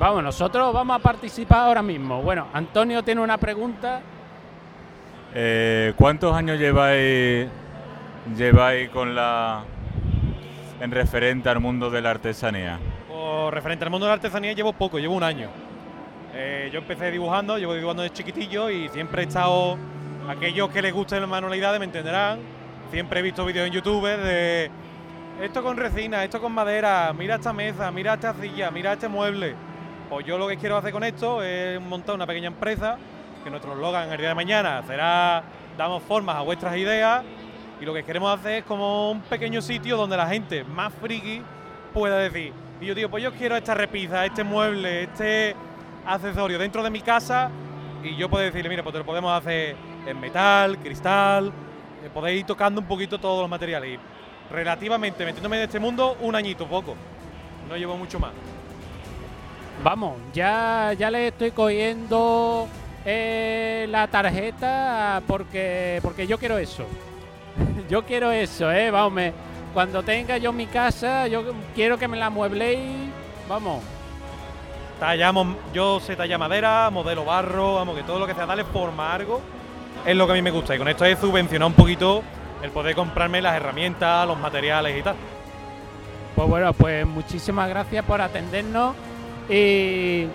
Vamos, 0.00 0.24
nosotros 0.24 0.74
vamos 0.74 0.96
a 0.96 0.98
participar 0.98 1.68
ahora 1.68 1.82
mismo. 1.82 2.20
Bueno, 2.20 2.48
Antonio 2.52 3.04
tiene 3.04 3.20
una 3.20 3.38
pregunta. 3.38 4.02
Eh, 5.34 5.92
¿Cuántos 5.96 6.34
años 6.34 6.58
lleváis, 6.58 7.48
lleváis 8.36 8.88
con 8.90 9.14
la 9.14 9.64
en 10.80 10.90
referente 10.90 11.48
al 11.48 11.60
mundo 11.60 11.90
de 11.90 12.00
la 12.00 12.10
artesanía? 12.10 12.78
Pues, 13.08 13.52
referente 13.52 13.84
al 13.84 13.90
mundo 13.90 14.06
de 14.06 14.10
la 14.10 14.14
artesanía 14.14 14.52
llevo 14.52 14.72
poco, 14.72 14.98
llevo 14.98 15.14
un 15.14 15.22
año. 15.22 15.48
Eh, 16.34 16.70
yo 16.72 16.78
empecé 16.78 17.10
dibujando, 17.10 17.58
llevo 17.58 17.74
dibujando 17.74 18.02
desde 18.02 18.14
chiquitillo 18.14 18.70
y 18.70 18.88
siempre 18.88 19.22
he 19.22 19.26
estado, 19.26 19.76
aquellos 20.28 20.70
que 20.70 20.80
les 20.80 20.92
gusten 20.92 21.20
las 21.20 21.28
manualidades 21.28 21.78
me 21.78 21.86
entenderán, 21.86 22.38
siempre 22.90 23.20
he 23.20 23.22
visto 23.22 23.44
vídeos 23.44 23.66
en 23.66 23.72
YouTube 23.72 24.06
de 24.06 24.70
esto 25.42 25.62
con 25.62 25.76
resina, 25.76 26.24
esto 26.24 26.40
con 26.40 26.52
madera, 26.52 27.12
mira 27.16 27.36
esta 27.36 27.52
mesa, 27.52 27.90
mira 27.90 28.14
esta 28.14 28.34
silla, 28.34 28.70
mira 28.70 28.94
este 28.94 29.08
mueble. 29.08 29.54
Pues 30.08 30.26
yo 30.26 30.38
lo 30.38 30.48
que 30.48 30.56
quiero 30.56 30.76
hacer 30.76 30.92
con 30.92 31.04
esto 31.04 31.42
es 31.42 31.80
montar 31.80 32.14
una 32.14 32.26
pequeña 32.26 32.48
empresa, 32.48 32.96
que 33.48 33.50
nuestro 33.50 33.72
eslogan 33.72 34.12
el 34.12 34.18
día 34.18 34.28
de 34.28 34.34
mañana 34.34 34.82
será 34.86 35.42
damos 35.78 36.02
formas 36.02 36.36
a 36.36 36.42
vuestras 36.42 36.76
ideas 36.76 37.24
y 37.80 37.84
lo 37.86 37.94
que 37.94 38.04
queremos 38.04 38.38
hacer 38.38 38.58
es 38.58 38.64
como 38.64 39.10
un 39.10 39.22
pequeño 39.22 39.62
sitio 39.62 39.96
donde 39.96 40.18
la 40.18 40.26
gente 40.26 40.64
más 40.64 40.92
friki 40.92 41.40
pueda 41.94 42.18
decir, 42.18 42.52
y 42.78 42.84
yo 42.84 42.94
digo, 42.94 43.08
pues 43.08 43.24
yo 43.24 43.32
quiero 43.32 43.56
esta 43.56 43.72
repisa, 43.72 44.26
este 44.26 44.44
mueble, 44.44 45.04
este 45.04 45.56
accesorio 46.04 46.58
dentro 46.58 46.82
de 46.82 46.90
mi 46.90 47.00
casa 47.00 47.50
y 48.02 48.16
yo 48.16 48.28
puedo 48.28 48.44
decirle, 48.44 48.68
mira, 48.68 48.82
pues 48.82 48.92
te 48.92 48.98
lo 48.98 49.06
podemos 49.06 49.32
hacer 49.32 49.76
en 50.06 50.20
metal, 50.20 50.78
cristal, 50.78 51.50
eh, 52.04 52.10
podéis 52.12 52.40
ir 52.40 52.46
tocando 52.46 52.82
un 52.82 52.86
poquito 52.86 53.18
todos 53.18 53.40
los 53.40 53.48
materiales. 53.48 53.98
Y 53.98 54.52
relativamente, 54.52 55.24
metiéndome 55.24 55.56
en 55.56 55.62
este 55.62 55.80
mundo, 55.80 56.18
un 56.20 56.34
añito 56.34 56.66
poco. 56.66 56.94
No 57.66 57.76
llevo 57.76 57.96
mucho 57.96 58.20
más. 58.20 58.32
Vamos, 59.82 60.18
ya, 60.32 60.92
ya 60.98 61.10
le 61.10 61.28
estoy 61.28 61.50
cogiendo 61.50 62.68
eh, 63.10 63.86
la 63.88 64.06
tarjeta 64.08 65.22
porque, 65.26 65.98
porque 66.02 66.26
yo 66.26 66.38
quiero 66.38 66.58
eso. 66.58 66.84
yo 67.88 68.04
quiero 68.04 68.30
eso, 68.30 68.70
¿eh? 68.70 68.90
Vamos, 68.90 69.12
me- 69.12 69.32
cuando 69.72 70.02
tenga 70.02 70.36
yo 70.38 70.52
mi 70.52 70.66
casa, 70.66 71.26
yo 71.26 71.42
quiero 71.74 71.96
que 71.98 72.06
me 72.08 72.16
la 72.16 72.28
muebléis. 72.30 73.08
Vamos, 73.48 73.82
Tallamos, 75.00 75.56
yo 75.72 76.00
sé 76.00 76.16
tallar 76.16 76.40
madera, 76.40 76.90
modelo 76.90 77.24
barro, 77.24 77.76
vamos, 77.76 77.96
que 77.96 78.02
todo 78.02 78.18
lo 78.18 78.26
que 78.26 78.34
sea 78.34 78.46
darle 78.46 78.64
forma 78.64 79.14
algo 79.14 79.40
es 80.04 80.16
lo 80.16 80.26
que 80.26 80.32
a 80.32 80.34
mí 80.34 80.42
me 80.42 80.50
gusta. 80.50 80.74
Y 80.74 80.78
con 80.78 80.88
esto 80.88 81.04
es 81.04 81.18
subvencionar 81.20 81.68
un 81.68 81.74
poquito 81.74 82.22
el 82.62 82.70
poder 82.72 82.96
comprarme 82.96 83.40
las 83.40 83.54
herramientas, 83.54 84.26
los 84.26 84.36
materiales 84.38 84.98
y 84.98 85.02
tal. 85.02 85.14
Pues 86.34 86.48
bueno, 86.48 86.72
pues 86.72 87.06
muchísimas 87.06 87.68
gracias 87.68 88.04
por 88.04 88.20
atendernos 88.20 88.96
y, 89.48 90.26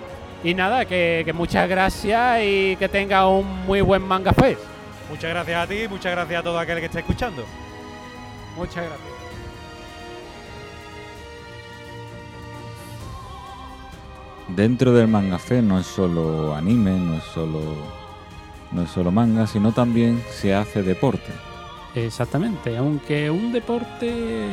y 0.44 0.54
nada, 0.54 0.86
que, 0.86 1.24
que 1.26 1.34
muchas 1.34 1.70
gracias 1.70 2.42
y 2.44 2.76
que 2.76 2.90
tenga 2.90 3.28
un 3.28 3.66
muy 3.66 3.82
buen 3.82 4.02
Manga 4.02 4.34
Fest. 4.34 4.62
Muchas 5.10 5.30
gracias 5.30 5.64
a 5.64 5.68
ti, 5.68 5.88
muchas 5.88 6.12
gracias 6.12 6.40
a 6.40 6.44
todo 6.44 6.60
aquel 6.60 6.80
que 6.80 6.86
esté 6.86 7.00
escuchando. 7.00 7.46
Muchas 8.56 8.86
gracias. 8.86 9.14
Dentro 14.48 14.94
del 14.94 15.08
mangafé 15.08 15.62
no 15.62 15.80
es 15.80 15.88
solo 15.88 16.54
anime, 16.54 16.92
no 16.92 17.18
es 17.18 17.24
solo 17.24 17.60
no 18.72 18.84
es 18.84 18.90
solo 18.90 19.12
manga, 19.12 19.48
sino 19.48 19.72
también 19.72 20.22
se 20.30 20.54
hace 20.54 20.84
deporte. 20.84 21.32
Exactamente, 21.96 22.76
aunque 22.76 23.30
un 23.30 23.52
deporte 23.52 24.48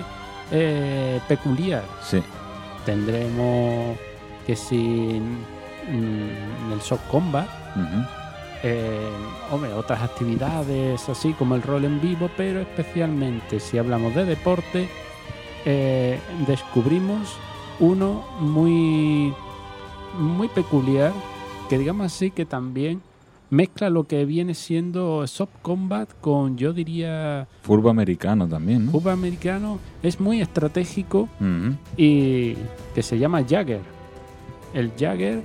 eh, 0.52 1.20
peculiar. 1.26 1.84
Sí, 2.02 2.22
Tendremos 2.84 3.98
que 4.46 4.56
si 4.56 5.20
mm, 5.90 6.72
el 6.72 6.80
soft 6.80 7.06
combat, 7.10 7.48
eh, 8.62 9.10
hombre, 9.50 9.72
otras 9.72 10.02
actividades 10.02 11.08
así 11.08 11.32
como 11.32 11.54
el 11.54 11.62
rol 11.62 11.84
en 11.84 12.00
vivo, 12.00 12.30
pero 12.36 12.60
especialmente 12.60 13.58
si 13.58 13.78
hablamos 13.78 14.14
de 14.14 14.24
deporte, 14.24 14.88
eh, 15.64 16.18
descubrimos 16.46 17.36
uno 17.80 18.24
muy, 18.40 19.32
muy 20.18 20.48
peculiar, 20.48 21.12
que 21.68 21.78
digamos 21.78 22.06
así 22.06 22.30
que 22.30 22.44
también 22.44 23.00
mezcla 23.50 23.90
lo 23.90 24.04
que 24.04 24.24
viene 24.24 24.54
siendo 24.54 25.26
soft 25.26 25.56
combat 25.62 26.08
con, 26.20 26.56
yo 26.56 26.72
diría, 26.72 27.48
fútbol 27.62 27.90
americano 27.90 28.48
también, 28.48 28.86
¿no? 28.86 28.92
fútbol 28.92 29.12
americano. 29.12 29.78
Es 30.02 30.20
muy 30.20 30.40
estratégico 30.40 31.28
y 31.96 32.54
que 32.94 33.02
se 33.02 33.18
llama 33.18 33.44
Jagger. 33.48 33.80
El 34.72 34.92
Jagger, 34.98 35.42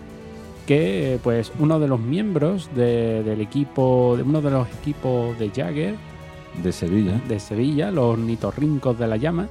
que 0.66 1.20
pues 1.24 1.52
uno 1.60 1.80
de 1.80 1.88
los 1.88 2.00
miembros 2.00 2.70
de- 2.76 3.24
del 3.24 3.42
equipo, 3.42 4.16
de 4.18 4.24
uno 4.24 4.42
de 4.42 4.52
los 4.52 4.68
equipos 4.82 5.38
de 5.38 5.50
Jagger 5.50 5.96
De 6.64 6.72
Sevilla. 6.72 7.22
de 7.28 7.40
Sevilla, 7.40 7.92
los 7.92 8.18
nitorrincos 8.18 8.98
de 8.98 9.08
la 9.08 9.18
llama, 9.18 9.48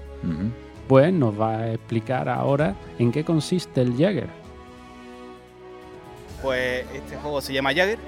pues 0.89 1.13
nos 1.13 1.39
va 1.41 1.59
a 1.59 1.73
explicar 1.73 2.29
ahora 2.29 2.75
en 2.99 3.13
qué 3.13 3.25
consiste 3.25 3.81
el 3.83 3.93
Jagger. 3.97 4.29
Pues 6.43 6.85
este 6.95 7.17
juego 7.17 7.41
se 7.41 7.53
llama 7.53 7.71
Jagger, 7.71 7.99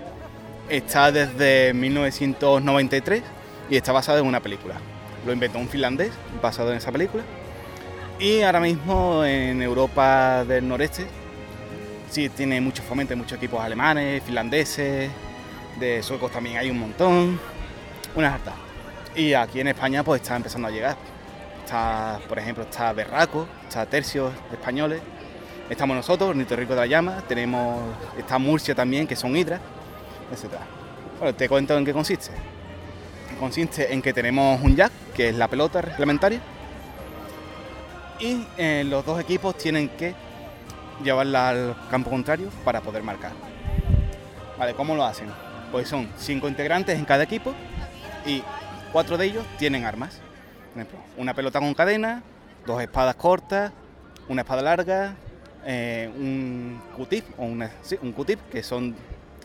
está 0.68 1.10
desde 1.10 1.72
1993 1.74 3.22
y 3.70 3.76
está 3.76 3.92
basado 3.92 4.18
en 4.18 4.26
una 4.26 4.40
película. 4.40 4.74
Lo 5.24 5.32
inventó 5.32 5.58
un 5.58 5.68
finlandés 5.68 6.10
basado 6.42 6.70
en 6.70 6.76
esa 6.78 6.92
película. 6.92 7.22
Y 8.18 8.42
ahora 8.42 8.60
mismo 8.60 9.24
en 9.24 9.60
Europa 9.62 10.44
del 10.44 10.66
noreste 10.68 11.06
sí 12.16 12.30
tiene 12.30 12.62
mucho 12.62 12.82
fomento, 12.82 13.14
muchos 13.14 13.36
equipos 13.36 13.60
alemanes, 13.60 14.22
finlandeses, 14.22 15.10
de 15.78 16.02
suecos 16.02 16.32
también 16.32 16.56
hay 16.56 16.70
un 16.70 16.78
montón, 16.78 17.38
una 18.14 18.32
harta. 18.32 18.54
Y 19.14 19.34
aquí 19.34 19.60
en 19.60 19.68
España 19.68 20.02
pues 20.02 20.22
está 20.22 20.34
empezando 20.34 20.66
a 20.68 20.70
llegar. 20.70 20.96
Está, 21.62 22.18
por 22.26 22.38
ejemplo, 22.38 22.64
está 22.64 22.94
Berraco, 22.94 23.46
está 23.68 23.84
Tercios 23.84 24.32
españoles, 24.50 25.02
estamos 25.68 25.94
nosotros, 25.94 26.34
Nito 26.34 26.56
Rico 26.56 26.72
de 26.72 26.80
la 26.80 26.86
Llama, 26.86 27.22
tenemos, 27.28 27.82
está 28.16 28.38
Murcia 28.38 28.74
también, 28.74 29.06
que 29.06 29.14
son 29.14 29.36
hidras, 29.36 29.60
etc. 30.32 30.54
Bueno, 31.18 31.34
te 31.34 31.46
cuento 31.50 31.76
en 31.76 31.84
qué 31.84 31.92
consiste. 31.92 32.30
Consiste 33.38 33.92
en 33.92 34.00
que 34.00 34.14
tenemos 34.14 34.58
un 34.62 34.74
jack, 34.74 34.90
que 35.14 35.28
es 35.28 35.34
la 35.34 35.48
pelota 35.48 35.82
reglamentaria, 35.82 36.40
y 38.20 38.46
eh, 38.56 38.84
los 38.86 39.04
dos 39.04 39.20
equipos 39.20 39.58
tienen 39.58 39.90
que 39.90 40.14
llevarla 41.02 41.48
al 41.48 41.76
campo 41.90 42.10
contrario 42.10 42.50
para 42.64 42.80
poder 42.80 43.02
marcar. 43.02 43.32
Vale, 44.58 44.74
¿cómo 44.74 44.94
lo 44.94 45.04
hacen? 45.04 45.28
Pues 45.70 45.88
son 45.88 46.08
cinco 46.16 46.48
integrantes 46.48 46.98
en 46.98 47.04
cada 47.04 47.24
equipo 47.24 47.54
y 48.24 48.42
cuatro 48.92 49.18
de 49.18 49.26
ellos 49.26 49.44
tienen 49.58 49.84
armas. 49.84 50.20
Por 50.72 50.82
ejemplo, 50.82 51.00
una 51.16 51.34
pelota 51.34 51.60
con 51.60 51.74
cadena, 51.74 52.22
dos 52.66 52.80
espadas 52.80 53.14
cortas, 53.16 53.72
una 54.28 54.42
espada 54.42 54.62
larga, 54.62 55.14
eh, 55.64 56.10
un 56.16 56.80
Q-tip, 56.96 57.24
o 57.38 57.44
un 57.44 58.12
Q-tip, 58.12 58.40
que 58.50 58.62
son, 58.62 58.94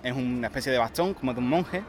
es 0.04 0.14
una 0.14 0.48
especie 0.48 0.72
de 0.72 0.78
bastón 0.78 1.14
como 1.14 1.34
de 1.34 1.40
un 1.40 1.50
monje, 1.50 1.84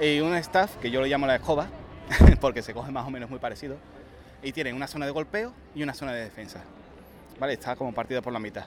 y 0.00 0.20
un 0.20 0.34
staff, 0.34 0.76
que 0.76 0.90
yo 0.90 1.00
lo 1.00 1.06
llamo 1.06 1.26
la 1.26 1.36
escoba, 1.36 1.68
porque 2.40 2.62
se 2.62 2.74
coge 2.74 2.90
más 2.90 3.06
o 3.06 3.10
menos 3.10 3.30
muy 3.30 3.38
parecido, 3.38 3.76
y 4.42 4.52
tienen 4.52 4.74
una 4.74 4.86
zona 4.86 5.06
de 5.06 5.12
golpeo 5.12 5.52
y 5.74 5.82
una 5.82 5.94
zona 5.94 6.12
de 6.12 6.24
defensa. 6.24 6.60
¿Vale? 7.38 7.54
Está 7.54 7.76
como 7.76 7.92
partido 7.92 8.22
por 8.22 8.32
la 8.32 8.38
mitad. 8.38 8.64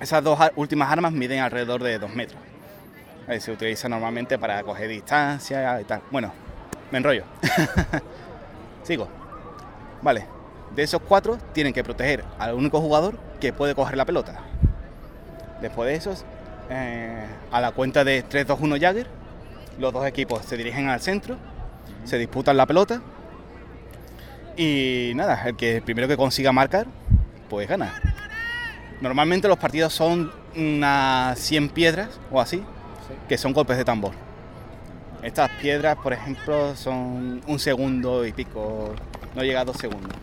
Esas 0.00 0.22
dos 0.22 0.38
últimas 0.56 0.90
armas 0.90 1.12
miden 1.12 1.40
alrededor 1.40 1.82
de 1.82 1.98
2 1.98 2.14
metros. 2.14 2.40
Se 3.40 3.50
utiliza 3.50 3.88
normalmente 3.88 4.38
para 4.38 4.62
coger 4.62 4.88
distancia 4.88 5.80
y 5.80 5.84
tal. 5.84 6.02
Bueno, 6.10 6.32
me 6.92 6.98
enrollo. 6.98 7.24
Sigo. 8.82 9.08
Vale. 10.02 10.26
De 10.74 10.82
esos 10.82 11.00
cuatro 11.00 11.38
tienen 11.52 11.72
que 11.72 11.82
proteger 11.82 12.24
al 12.38 12.54
único 12.54 12.80
jugador 12.80 13.18
que 13.40 13.52
puede 13.52 13.74
coger 13.74 13.96
la 13.96 14.04
pelota. 14.04 14.40
Después 15.60 15.88
de 15.88 15.94
esos, 15.94 16.24
eh, 16.68 17.26
a 17.50 17.60
la 17.60 17.72
cuenta 17.72 18.04
de 18.04 18.24
3-2-1 18.24 18.78
Jagger, 18.78 19.06
los 19.78 19.92
dos 19.92 20.06
equipos 20.06 20.44
se 20.44 20.56
dirigen 20.56 20.88
al 20.88 21.00
centro, 21.00 21.36
se 22.04 22.18
disputan 22.18 22.56
la 22.56 22.66
pelota 22.66 23.00
y 24.56 25.12
nada, 25.14 25.42
el 25.46 25.56
que 25.56 25.76
el 25.76 25.82
primero 25.82 26.08
que 26.08 26.16
consiga 26.16 26.52
marcar, 26.52 26.86
pues 27.48 27.68
gana. 27.68 28.00
Normalmente 29.00 29.48
los 29.48 29.58
partidos 29.58 29.92
son 29.92 30.32
unas 30.54 31.38
100 31.38 31.68
piedras 31.70 32.20
o 32.30 32.40
así, 32.40 32.62
que 33.28 33.36
son 33.36 33.52
golpes 33.52 33.76
de 33.76 33.84
tambor. 33.84 34.12
Estas 35.22 35.50
piedras, 35.50 35.96
por 35.96 36.12
ejemplo, 36.12 36.74
son 36.76 37.42
un 37.46 37.58
segundo 37.58 38.24
y 38.24 38.32
pico, 38.32 38.94
no 39.34 39.42
llega 39.42 39.60
a 39.60 39.64
dos 39.64 39.76
segundos. 39.76 40.16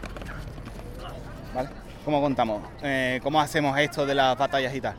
¿Vale? 1.53 1.69
¿Cómo 2.05 2.21
contamos? 2.21 2.63
Eh, 2.81 3.19
¿Cómo 3.23 3.39
hacemos 3.39 3.77
esto 3.77 4.05
de 4.05 4.15
las 4.15 4.37
batallas 4.37 4.73
y 4.73 4.81
tal? 4.81 4.95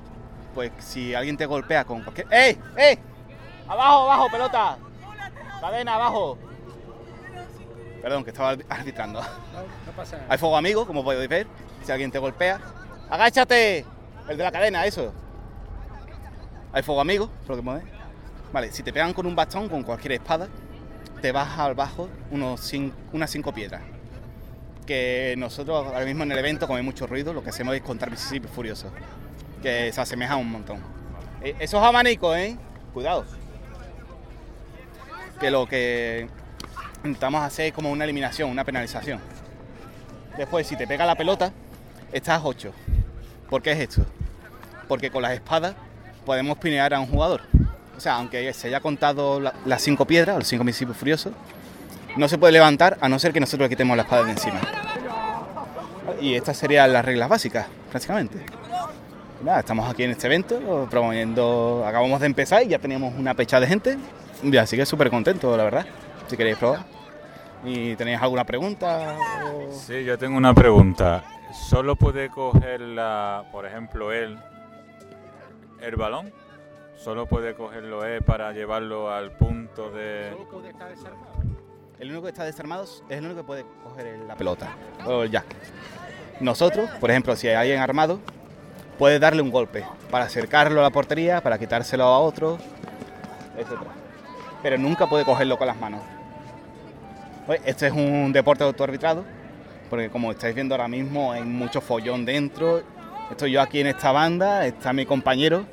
Pues 0.55 0.71
si 0.79 1.15
alguien 1.15 1.37
te 1.37 1.47
golpea 1.47 1.85
con 1.85 2.03
cualquier... 2.03 2.27
¡Ey! 2.33 2.59
¡Ey! 2.77 2.99
¡Abajo, 3.67 4.05
abajo, 4.05 4.29
pelota! 4.31 4.79
¡Cadena, 5.61 5.95
abajo! 5.95 6.39
Perdón, 8.01 8.23
que 8.23 8.31
estaba 8.31 8.57
arbitrando. 8.69 9.23
Hay 10.29 10.39
fuego 10.39 10.57
amigo, 10.57 10.87
como 10.87 11.03
podéis 11.03 11.29
ver. 11.29 11.47
Si 11.85 11.93
alguien 11.93 12.11
te 12.11 12.19
golpea, 12.19 12.61
¡agáchate! 13.11 13.85
El 14.29 14.37
de 14.39 14.43
la 14.43 14.51
cadena, 14.51 14.87
eso. 14.87 15.13
Hay 16.73 16.83
fuego 16.83 17.01
amigo, 17.01 17.31
lo 17.47 17.57
que 17.57 17.63
podéis. 17.63 17.85
Vale, 18.53 18.73
si 18.73 18.83
te 18.83 18.93
pegan 18.93 19.13
con 19.13 19.27
un 19.27 19.37
bastón, 19.37 19.69
con 19.69 19.83
cualquier 19.83 20.13
espada, 20.13 20.49
te 21.21 21.31
vas 21.33 21.59
al 21.59 21.75
bajo 21.75 22.09
unos 22.31 22.61
cin- 22.73 22.93
unas 23.13 23.31
cinco 23.31 23.53
piedras. 23.53 23.83
Que 24.87 25.35
nosotros 25.39 25.87
ahora 25.87 26.05
mismo 26.05 26.23
en 26.25 26.33
el 26.33 26.39
evento, 26.39 26.67
como 26.67 26.77
hay 26.79 26.83
mucho 26.83 27.07
ruido, 27.07 27.33
lo 27.33 27.43
que 27.43 27.51
hacemos 27.51 27.75
es 27.75 27.83
contar 27.83 28.11
Mississippi 28.11 28.49
Furioso. 28.49 28.91
Que 29.63 29.93
se 29.93 30.01
asemeja 30.01 30.37
un 30.37 30.51
montón. 30.51 30.79
Eh, 31.43 31.55
Esos 31.59 31.83
abanicos, 31.83 32.37
¿eh? 32.37 32.57
Cuidado. 32.93 33.25
Que 35.41 35.51
lo 35.51 35.67
que 35.67 36.29
intentamos 36.99 37.43
hacer 37.43 37.67
es 37.67 37.73
como 37.73 37.91
una 37.91 38.05
eliminación, 38.05 38.51
una 38.51 38.65
penalización. 38.65 39.21
Después, 40.37 40.67
si 40.67 40.77
te 40.77 40.87
pega 40.87 41.05
la 41.07 41.15
pelota, 41.15 41.53
estás 42.15 42.41
8. 42.43 42.73
¿Por 43.51 43.63
qué 43.63 43.73
es 43.73 43.79
esto? 43.81 44.05
Porque 44.89 45.11
con 45.11 45.23
las 45.23 45.33
espadas 45.33 45.75
podemos 46.25 46.57
pinear 46.59 46.95
a 46.95 47.01
un 47.01 47.07
jugador. 47.07 47.43
O 47.97 48.01
sea, 48.01 48.15
aunque 48.17 48.53
se 48.53 48.69
haya 48.69 48.81
contado 48.81 49.41
la- 49.41 49.55
las 49.67 49.83
cinco 49.83 50.05
piedras, 50.07 50.37
los 50.39 50.49
cinco 50.49 50.65
municipios 50.65 50.97
furiosos, 50.97 51.33
no 52.17 52.29
se 52.29 52.39
puede 52.39 52.53
levantar 52.53 52.97
a 53.01 53.09
no 53.09 53.19
ser 53.19 53.33
que 53.33 53.41
nosotros 53.41 53.67
le 53.67 53.71
quitemos 53.71 53.97
la 53.97 54.03
espada 54.05 54.25
de 54.25 54.31
encima. 54.33 54.61
Y 56.21 56.35
estas 56.35 56.57
serían 56.57 56.93
las 56.93 57.05
reglas 57.05 57.29
básicas, 57.29 57.67
prácticamente. 57.91 58.39
Estamos 59.59 59.91
aquí 59.91 60.05
en 60.05 60.11
este 60.13 60.27
evento 60.27 60.87
promoviendo. 60.91 61.85
Acabamos 61.87 62.19
de 62.21 62.27
empezar 62.27 62.63
y 62.63 62.69
ya 62.69 62.79
teníamos 62.79 63.13
una 63.19 63.35
pecha 63.35 63.61
de 63.61 63.67
gente. 63.67 63.99
Así 64.61 64.77
que 64.77 64.87
súper 64.87 65.11
contento, 65.11 65.55
la 65.57 65.65
verdad. 65.65 65.87
Si 66.29 66.37
queréis 66.37 66.57
probar. 66.57 66.81
¿Y 67.65 67.95
tenéis 67.97 68.21
alguna 68.21 68.45
pregunta? 68.45 69.17
Sí, 69.87 70.05
yo 70.05 70.17
tengo 70.19 70.37
una 70.37 70.55
pregunta. 70.55 71.25
¿Solo 71.55 71.95
puede 71.97 72.31
coger, 72.31 72.81
la, 72.81 73.45
por 73.53 73.65
ejemplo, 73.65 74.13
él, 74.13 74.39
el 75.81 75.97
balón? 75.97 76.33
¿Solo 76.97 77.27
puede 77.27 77.55
cogerlo 77.55 78.05
él 78.05 78.23
para 78.23 78.53
llevarlo 78.53 79.11
al 79.11 79.31
punto 79.33 79.91
de...? 79.91 80.29
El 80.31 80.37
único 80.37 80.61
que 82.23 82.29
está 82.29 82.45
desarmado 82.45 82.85
es 82.85 83.03
el 83.09 83.25
único 83.25 83.41
que 83.41 83.47
puede 83.47 83.65
coger 83.85 84.19
la 84.27 84.35
pelota 84.35 84.75
o 85.07 85.23
el 85.23 85.31
jack. 85.31 85.47
Nosotros, 86.41 86.91
por 87.01 87.11
ejemplo, 87.11 87.37
si 87.37 87.47
hay 87.47 87.55
alguien 87.55 87.81
armado, 87.81 88.19
puede 88.99 89.21
darle 89.21 89.41
un 89.41 89.51
golpe 89.51 89.85
para 90.11 90.25
acercarlo 90.25 90.81
a 90.81 90.83
la 90.83 90.91
portería, 90.91 91.41
para 91.41 91.59
quitárselo 91.59 92.05
a 92.05 92.19
otro, 92.19 92.59
etc. 93.57 93.79
Pero 94.63 94.77
nunca 94.77 95.09
puede 95.09 95.25
cogerlo 95.25 95.57
con 95.57 95.69
las 95.69 95.77
manos. 95.77 96.03
Pues, 97.47 97.61
Este 97.65 97.87
es 97.87 97.93
un 97.93 98.33
deporte 98.33 98.65
de 98.65 98.69
autoarbitrado, 98.69 99.25
porque 99.95 100.11
como 100.11 100.33
estáis 100.33 100.57
viendo 100.57 100.75
ahora 100.75 100.89
mismo 100.89 101.31
hay 101.31 101.45
mucho 101.45 101.81
follón 101.81 102.25
dentro. 102.25 102.83
Estoy 103.31 103.53
yo 103.53 103.63
aquí 103.63 103.79
en 103.79 103.87
esta 103.87 104.11
banda, 104.11 104.67
está 104.67 104.93
mi 104.93 105.07
compañero, 105.07 105.65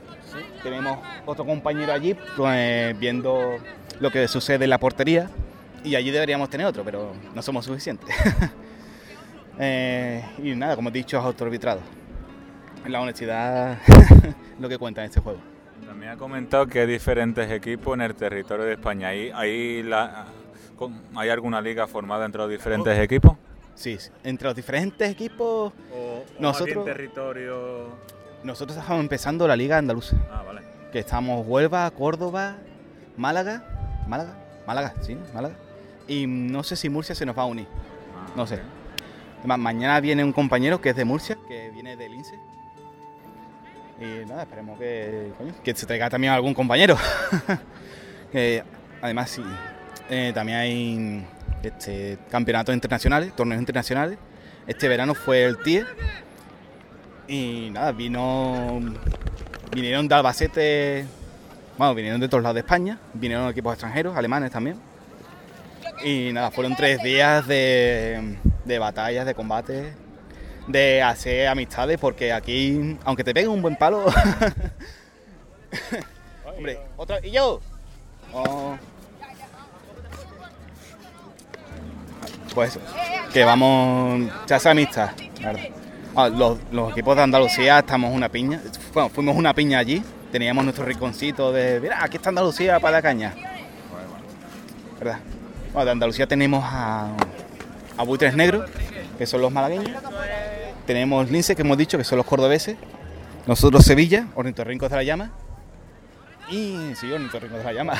tenemos 0.61 0.99
otro 1.25 1.43
compañero 1.43 1.91
allí 1.91 2.15
pues, 2.37 2.99
viendo 2.99 3.57
lo 3.99 4.11
que 4.11 4.27
sucede 4.27 4.65
en 4.65 4.69
la 4.69 4.77
portería 4.77 5.27
y 5.83 5.95
allí 5.95 6.11
deberíamos 6.11 6.51
tener 6.51 6.67
otro, 6.67 6.83
pero 6.83 7.13
no 7.33 7.41
somos 7.41 7.65
suficientes. 7.65 8.15
Eh, 9.63 10.23
y 10.41 10.55
nada, 10.55 10.75
como 10.75 10.89
he 10.89 10.91
dicho, 10.91 11.19
es 11.19 11.23
autoarbitrado. 11.23 11.81
La 12.87 12.99
honestidad 13.01 13.77
lo 14.59 14.69
que 14.69 14.79
cuenta 14.79 15.01
en 15.01 15.05
este 15.07 15.19
juego. 15.19 15.39
También 15.85 16.13
ha 16.13 16.17
comentado 16.17 16.65
que 16.65 16.79
hay 16.79 16.87
diferentes 16.87 17.51
equipos 17.51 17.93
en 17.93 18.01
el 18.01 18.15
territorio 18.15 18.65
de 18.65 18.73
España. 18.73 19.09
¿Hay, 19.09 19.29
hay, 19.35 19.83
la, 19.83 20.25
¿hay 21.15 21.29
alguna 21.29 21.61
liga 21.61 21.85
formada 21.85 22.25
entre 22.25 22.39
los 22.39 22.49
diferentes 22.49 22.97
equipos? 22.97 23.37
Sí, 23.81 23.97
entre 24.23 24.47
los 24.47 24.55
diferentes 24.55 25.09
equipos, 25.09 25.73
¿O, 25.91 26.23
Nosotros- 26.39 26.85
territorio...? 26.85 27.87
nosotros 28.43 28.77
estamos 28.77 29.01
empezando 29.01 29.47
la 29.47 29.55
Liga 29.55 29.77
Andaluza, 29.79 30.15
Ah, 30.31 30.43
vale. 30.45 30.61
que 30.91 30.99
estamos 30.99 31.45
Huelva, 31.47 31.89
Córdoba, 31.89 32.57
Málaga, 33.17 33.63
Málaga, 34.07 34.35
Málaga, 34.67 34.93
sí, 35.01 35.17
Málaga. 35.33 35.55
Y 36.07 36.27
no 36.27 36.61
sé 36.61 36.75
si 36.75 36.89
Murcia 36.89 37.15
se 37.15 37.25
nos 37.25 37.35
va 37.35 37.41
a 37.43 37.45
unir. 37.45 37.67
Ah, 38.15 38.31
No 38.35 38.45
sé. 38.45 38.59
Ma- 39.45 39.57
mañana 39.57 39.99
viene 39.99 40.23
un 40.23 40.31
compañero 40.33 40.79
que 40.79 40.89
es 40.91 40.95
de 40.95 41.05
Murcia, 41.05 41.37
que 41.47 41.71
viene 41.71 41.97
del 41.97 42.13
INSE. 42.13 42.35
Y 43.99 44.25
nada, 44.27 44.43
esperemos 44.43 44.77
que, 44.79 45.31
coño, 45.37 45.53
que 45.63 45.73
se 45.75 45.85
traiga 45.87 46.07
también 46.09 46.33
algún 46.33 46.53
compañero. 46.53 46.97
Que, 48.31 48.63
además, 49.01 49.29
sí, 49.29 49.43
eh, 50.09 50.31
también 50.33 50.57
hay 50.57 51.25
este, 51.63 52.17
campeonatos 52.29 52.73
internacionales, 52.73 53.35
torneos 53.35 53.59
internacionales. 53.59 54.17
Este 54.67 54.87
verano 54.87 55.15
fue 55.15 55.43
el 55.43 55.57
TIE. 55.57 55.85
Y 57.27 57.69
nada, 57.71 57.91
vino, 57.91 58.79
vinieron 59.71 60.07
de 60.07 60.15
Albacete, 60.15 61.05
bueno, 61.77 61.95
vinieron 61.95 62.19
de 62.19 62.27
todos 62.27 62.43
lados 62.43 62.55
de 62.55 62.61
España, 62.61 62.99
vinieron 63.13 63.49
equipos 63.49 63.73
extranjeros, 63.73 64.17
alemanes 64.17 64.51
también. 64.51 64.77
Y 66.03 66.31
nada, 66.33 66.51
fueron 66.51 66.75
tres 66.75 67.01
días 67.01 67.47
de, 67.47 68.37
de 68.65 68.79
batallas, 68.79 69.25
de 69.25 69.33
combates, 69.33 69.93
de 70.67 71.01
hacer 71.01 71.47
amistades, 71.47 71.97
porque 71.99 72.33
aquí, 72.33 72.97
aunque 73.05 73.23
te 73.23 73.33
peguen 73.33 73.51
un 73.51 73.61
buen 73.61 73.75
palo. 73.75 74.05
Hombre, 76.57 76.79
otra. 76.97 77.25
¿Y 77.25 77.31
yo? 77.31 77.61
Oh. 78.33 78.77
Pues 82.53 82.77
que 83.33 83.43
vamos. 83.43 84.29
Se 84.45 84.53
hace 84.53 84.69
amistad. 84.69 85.11
Ah, 86.15 86.27
los, 86.27 86.59
los 86.71 86.91
equipos 86.91 87.15
de 87.15 87.23
Andalucía 87.23 87.79
estamos 87.79 88.13
una 88.13 88.29
piña. 88.29 88.61
Bueno, 88.93 89.09
fuimos 89.09 89.35
una 89.35 89.53
piña 89.53 89.79
allí. 89.79 90.03
Teníamos 90.31 90.63
nuestro 90.63 90.85
rinconcito 90.85 91.51
de. 91.51 91.79
Mira, 91.79 92.03
aquí 92.03 92.17
está 92.17 92.29
Andalucía 92.29 92.79
para 92.79 92.97
la 92.97 93.01
caña. 93.01 93.33
¿Verdad? 94.99 95.19
Bueno, 95.73 95.85
de 95.85 95.91
Andalucía 95.91 96.27
tenemos 96.27 96.63
a, 96.65 97.11
a 97.97 98.03
Buitres 98.03 98.35
Negros, 98.35 98.69
que 99.17 99.25
son 99.25 99.41
los 99.41 99.51
malagueños. 99.51 100.01
Tenemos 100.85 101.29
Lince, 101.31 101.55
que 101.55 101.61
hemos 101.61 101.77
dicho 101.77 101.97
que 101.97 102.03
son 102.03 102.17
los 102.17 102.25
cordobeses. 102.25 102.75
Nosotros 103.47 103.85
Sevilla, 103.85 104.27
Ornitorrincos 104.35 104.89
de 104.89 104.95
la 104.97 105.03
Llama. 105.03 105.31
Y 106.51 106.93
sí, 106.95 107.11
Ornitorrincos 107.11 107.59
de 107.59 107.63
la 107.63 107.73
Llama. 107.73 107.93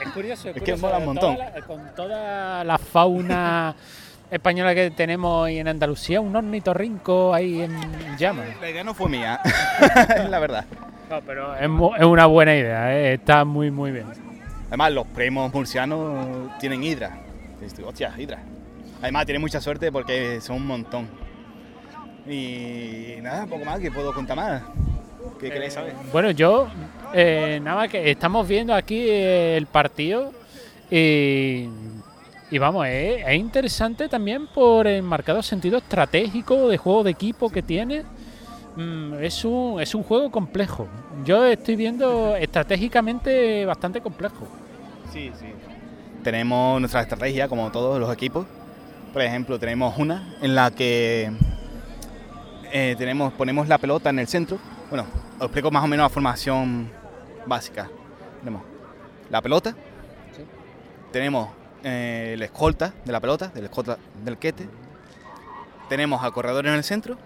Es 0.00 0.08
curioso, 0.12 0.50
es, 0.50 0.56
Es 0.56 0.62
que 0.62 0.76
mola 0.76 0.98
un 0.98 1.04
con 1.06 1.14
montón. 1.14 1.34
toda 1.36 1.50
la- 1.50 1.62
con 1.62 1.94
toda 1.94 2.64
la 2.64 2.78
fauna 2.78 3.74
española 4.30 4.74
que 4.74 4.90
tenemos 4.90 5.48
y 5.50 5.58
en 5.58 5.68
Andalucía, 5.68 6.20
un 6.20 6.34
ornitorrinco 6.36 7.32
ahí 7.34 7.62
en 7.62 8.16
llamas. 8.18 8.46
La 8.60 8.70
idea 8.70 8.84
no 8.84 8.94
fue 8.94 9.08
mía, 9.08 9.40
es 10.16 10.28
la 10.30 10.38
verdad. 10.38 10.64
No, 11.10 11.20
pero 11.22 11.54
es, 11.56 11.68
una 12.06 12.26
buena 12.26 12.54
idea, 12.54 12.94
¿eh? 12.94 13.14
está 13.14 13.44
muy, 13.44 13.70
muy 13.70 13.90
bien. 13.90 14.06
Además, 14.68 14.92
los 14.92 15.06
primos 15.08 15.52
murcianos 15.52 16.58
tienen 16.58 16.82
hidra. 16.82 17.18
Hostia, 17.86 18.12
hidra. 18.18 18.38
Además, 19.02 19.26
tienen 19.26 19.42
mucha 19.42 19.60
suerte 19.60 19.92
porque 19.92 20.40
son 20.40 20.56
un 20.56 20.66
montón. 20.66 21.08
Y 22.26 23.16
nada, 23.20 23.46
poco 23.46 23.64
más 23.64 23.80
que 23.80 23.90
puedo 23.90 24.12
contar 24.14 24.36
más. 24.36 24.62
¿Qué 25.40 25.50
queréis 25.50 25.72
saber? 25.74 25.94
Bueno, 26.12 26.30
yo, 26.30 26.68
eh, 27.12 27.60
nada 27.62 27.76
más 27.76 27.88
que 27.88 28.10
estamos 28.10 28.46
viendo 28.46 28.74
aquí 28.74 29.00
eh, 29.08 29.56
el 29.56 29.66
partido 29.66 30.32
y, 30.90 31.68
y 32.50 32.58
vamos, 32.58 32.86
es, 32.86 33.24
es 33.26 33.34
interesante 33.34 34.08
también 34.08 34.46
por 34.46 34.86
el 34.86 35.02
marcado 35.02 35.42
sentido 35.42 35.78
estratégico 35.78 36.68
de 36.68 36.78
juego 36.78 37.02
de 37.02 37.10
equipo 37.10 37.50
que 37.50 37.62
tiene. 37.62 38.04
Mm, 38.76 39.14
es, 39.22 39.44
un, 39.44 39.80
es 39.80 39.94
un 39.94 40.02
juego 40.02 40.30
complejo. 40.30 40.88
Yo 41.24 41.44
estoy 41.44 41.76
viendo 41.76 42.36
estratégicamente 42.36 43.66
bastante 43.66 44.00
complejo. 44.00 44.46
Sí, 45.12 45.30
sí. 45.38 45.46
Tenemos 46.22 46.80
nuestra 46.80 47.02
estrategia, 47.02 47.48
como 47.48 47.70
todos 47.70 47.98
los 48.00 48.12
equipos. 48.12 48.46
Por 49.12 49.22
ejemplo, 49.22 49.58
tenemos 49.58 49.98
una 49.98 50.36
en 50.40 50.54
la 50.54 50.70
que 50.70 51.30
eh, 52.72 52.94
tenemos, 52.96 53.32
ponemos 53.34 53.68
la 53.68 53.76
pelota 53.76 54.08
en 54.10 54.20
el 54.20 54.26
centro. 54.26 54.58
Bueno, 54.92 55.06
os 55.38 55.44
explico 55.44 55.70
más 55.70 55.82
o 55.82 55.86
menos 55.86 56.04
la 56.04 56.10
formación 56.10 56.86
básica. 57.46 57.88
Tenemos 58.40 58.60
la 59.30 59.40
pelota, 59.40 59.74
tenemos 61.10 61.48
eh, 61.82 62.34
la 62.38 62.44
escolta 62.44 62.92
de 63.02 63.10
la 63.10 63.18
pelota, 63.18 63.48
del 63.48 63.64
escolta 63.64 63.96
del 64.22 64.36
quete. 64.36 64.68
Tenemos 65.88 66.22
al 66.22 66.34
corredor 66.34 66.66
en 66.66 66.74
el 66.74 66.84
centro. 66.84 67.16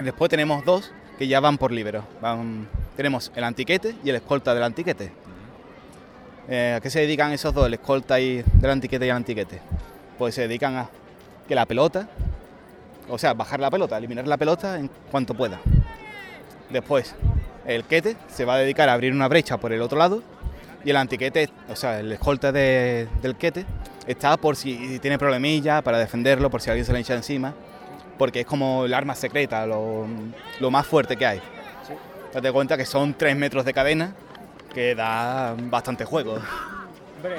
y 0.00 0.02
Después 0.02 0.30
tenemos 0.30 0.64
dos 0.64 0.90
que 1.18 1.28
ya 1.28 1.40
van 1.40 1.58
por 1.58 1.72
libero. 1.72 2.04
Van- 2.22 2.66
tenemos 2.96 3.30
el 3.34 3.44
antiquete 3.44 3.94
y 4.02 4.08
el 4.08 4.16
escolta 4.16 4.54
del 4.54 4.62
antiquete. 4.62 5.12
Eh, 6.48 6.72
¿A 6.78 6.80
qué 6.80 6.88
se 6.88 7.00
dedican 7.00 7.32
esos 7.32 7.52
dos, 7.52 7.66
el 7.66 7.74
escolta 7.74 8.18
y 8.18 8.42
del 8.54 8.70
antiquete 8.70 9.04
y 9.04 9.10
el 9.10 9.16
antiquete? 9.16 9.60
Pues 10.16 10.34
se 10.34 10.48
dedican 10.48 10.74
a 10.76 10.88
que 11.46 11.54
la 11.54 11.66
pelota, 11.66 12.08
o 13.10 13.18
sea, 13.18 13.34
bajar 13.34 13.60
la 13.60 13.70
pelota, 13.70 13.98
eliminar 13.98 14.26
la 14.26 14.38
pelota 14.38 14.78
en 14.78 14.88
cuanto 15.10 15.34
pueda. 15.34 15.60
Después, 16.70 17.14
el 17.66 17.84
quete 17.84 18.16
se 18.28 18.44
va 18.44 18.54
a 18.54 18.58
dedicar 18.58 18.88
a 18.88 18.92
abrir 18.94 19.12
una 19.12 19.28
brecha 19.28 19.56
por 19.58 19.72
el 19.72 19.80
otro 19.82 19.98
lado 19.98 20.22
y 20.84 20.90
el 20.90 20.96
antiquete, 20.96 21.48
o 21.68 21.76
sea, 21.76 22.00
el 22.00 22.12
escolta 22.12 22.52
de- 22.52 23.08
del 23.22 23.36
quete, 23.36 23.64
está 24.06 24.36
por 24.36 24.56
si 24.56 24.98
tiene 25.00 25.18
problemilla, 25.18 25.82
para 25.82 25.98
defenderlo, 25.98 26.50
por 26.50 26.60
si 26.60 26.70
alguien 26.70 26.84
se 26.86 26.92
le 26.92 27.00
echa 27.00 27.14
encima, 27.14 27.54
porque 28.16 28.40
es 28.40 28.46
como 28.46 28.84
el 28.84 28.94
arma 28.94 29.14
secreta, 29.14 29.66
lo, 29.66 30.06
lo 30.60 30.70
más 30.70 30.86
fuerte 30.86 31.16
que 31.16 31.26
hay. 31.26 31.40
Date 32.32 32.52
cuenta 32.52 32.76
que 32.76 32.84
son 32.84 33.14
tres 33.14 33.34
metros 33.36 33.64
de 33.64 33.72
cadena, 33.72 34.12
que 34.72 34.94
da 34.94 35.54
bastante 35.58 36.04
juego. 36.04 36.34
Hombre, 37.16 37.38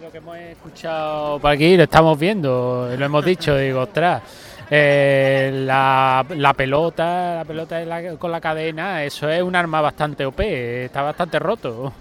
lo 0.00 0.10
que 0.10 0.18
hemos 0.18 0.36
escuchado 0.36 1.38
por 1.40 1.50
aquí, 1.50 1.76
lo 1.76 1.82
estamos 1.82 2.18
viendo, 2.18 2.88
lo 2.96 3.04
hemos 3.04 3.24
dicho, 3.24 3.56
digo, 3.56 3.80
ostras, 3.82 4.22
eh, 4.70 5.50
la, 5.64 6.24
la 6.30 6.54
pelota, 6.54 7.36
la 7.36 7.44
pelota 7.44 7.80
la- 7.84 8.16
con 8.16 8.32
la 8.32 8.40
cadena, 8.40 9.04
eso 9.04 9.28
es 9.28 9.42
un 9.42 9.54
arma 9.56 9.80
bastante 9.80 10.26
OP, 10.26 10.40
está 10.84 11.02
bastante 11.02 11.38
roto. 11.38 11.92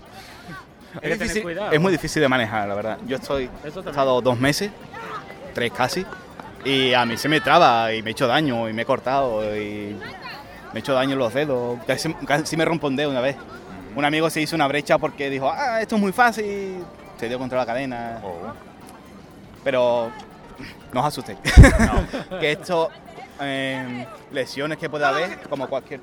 Hay 0.95 0.99
que 1.01 1.07
Es, 1.13 1.19
tener 1.19 1.27
difícil- 1.35 1.43
cuidado. 1.43 1.71
es 1.71 1.79
muy 1.81 1.91
difícil 1.91 2.21
de 2.21 2.27
manejar, 2.29 2.67
la 2.67 2.75
verdad. 2.75 2.97
Yo 3.05 3.17
estoy, 3.17 3.49
he 3.63 3.67
estado 3.67 4.21
dos 4.21 4.39
meses, 4.39 4.71
tres 5.53 5.71
casi, 5.71 6.05
y 6.63 6.93
a 6.93 7.05
mí 7.05 7.17
se 7.17 7.29
me 7.29 7.41
traba 7.41 7.93
y 7.93 8.01
me 8.01 8.09
he 8.09 8.13
hecho 8.13 8.27
daño 8.27 8.67
y 8.69 8.73
me 8.73 8.81
he 8.83 8.85
cortado 8.85 9.43
y 9.55 9.95
me 10.73 10.75
he 10.75 10.79
hecho 10.79 10.93
daño 10.93 11.13
en 11.13 11.19
los 11.19 11.33
dedos. 11.33 11.77
Casi, 11.85 12.13
casi 12.25 12.57
me 12.57 12.65
rompo 12.65 12.87
un 12.87 12.95
dedo 12.95 13.09
una 13.11 13.21
vez. 13.21 13.35
Un 13.95 14.03
amigo 14.03 14.29
se 14.29 14.41
hizo 14.41 14.55
una 14.55 14.67
brecha 14.67 14.97
porque 14.97 15.29
dijo, 15.29 15.49
ah, 15.49 15.79
esto 15.81 15.95
es 15.95 16.01
muy 16.01 16.11
fácil. 16.11 16.83
Se 17.17 17.27
dio 17.29 17.37
contra 17.39 17.59
la 17.59 17.65
cadena. 17.65 18.19
Pero 19.63 20.11
no 20.95 21.01
os 21.01 21.07
asustéis. 21.07 21.37
que 22.39 22.51
esto, 22.53 22.89
eh, 23.41 24.07
lesiones 24.31 24.77
que 24.77 24.89
puede 24.89 25.05
haber, 25.05 25.39
como 25.49 25.67
cualquier, 25.67 25.99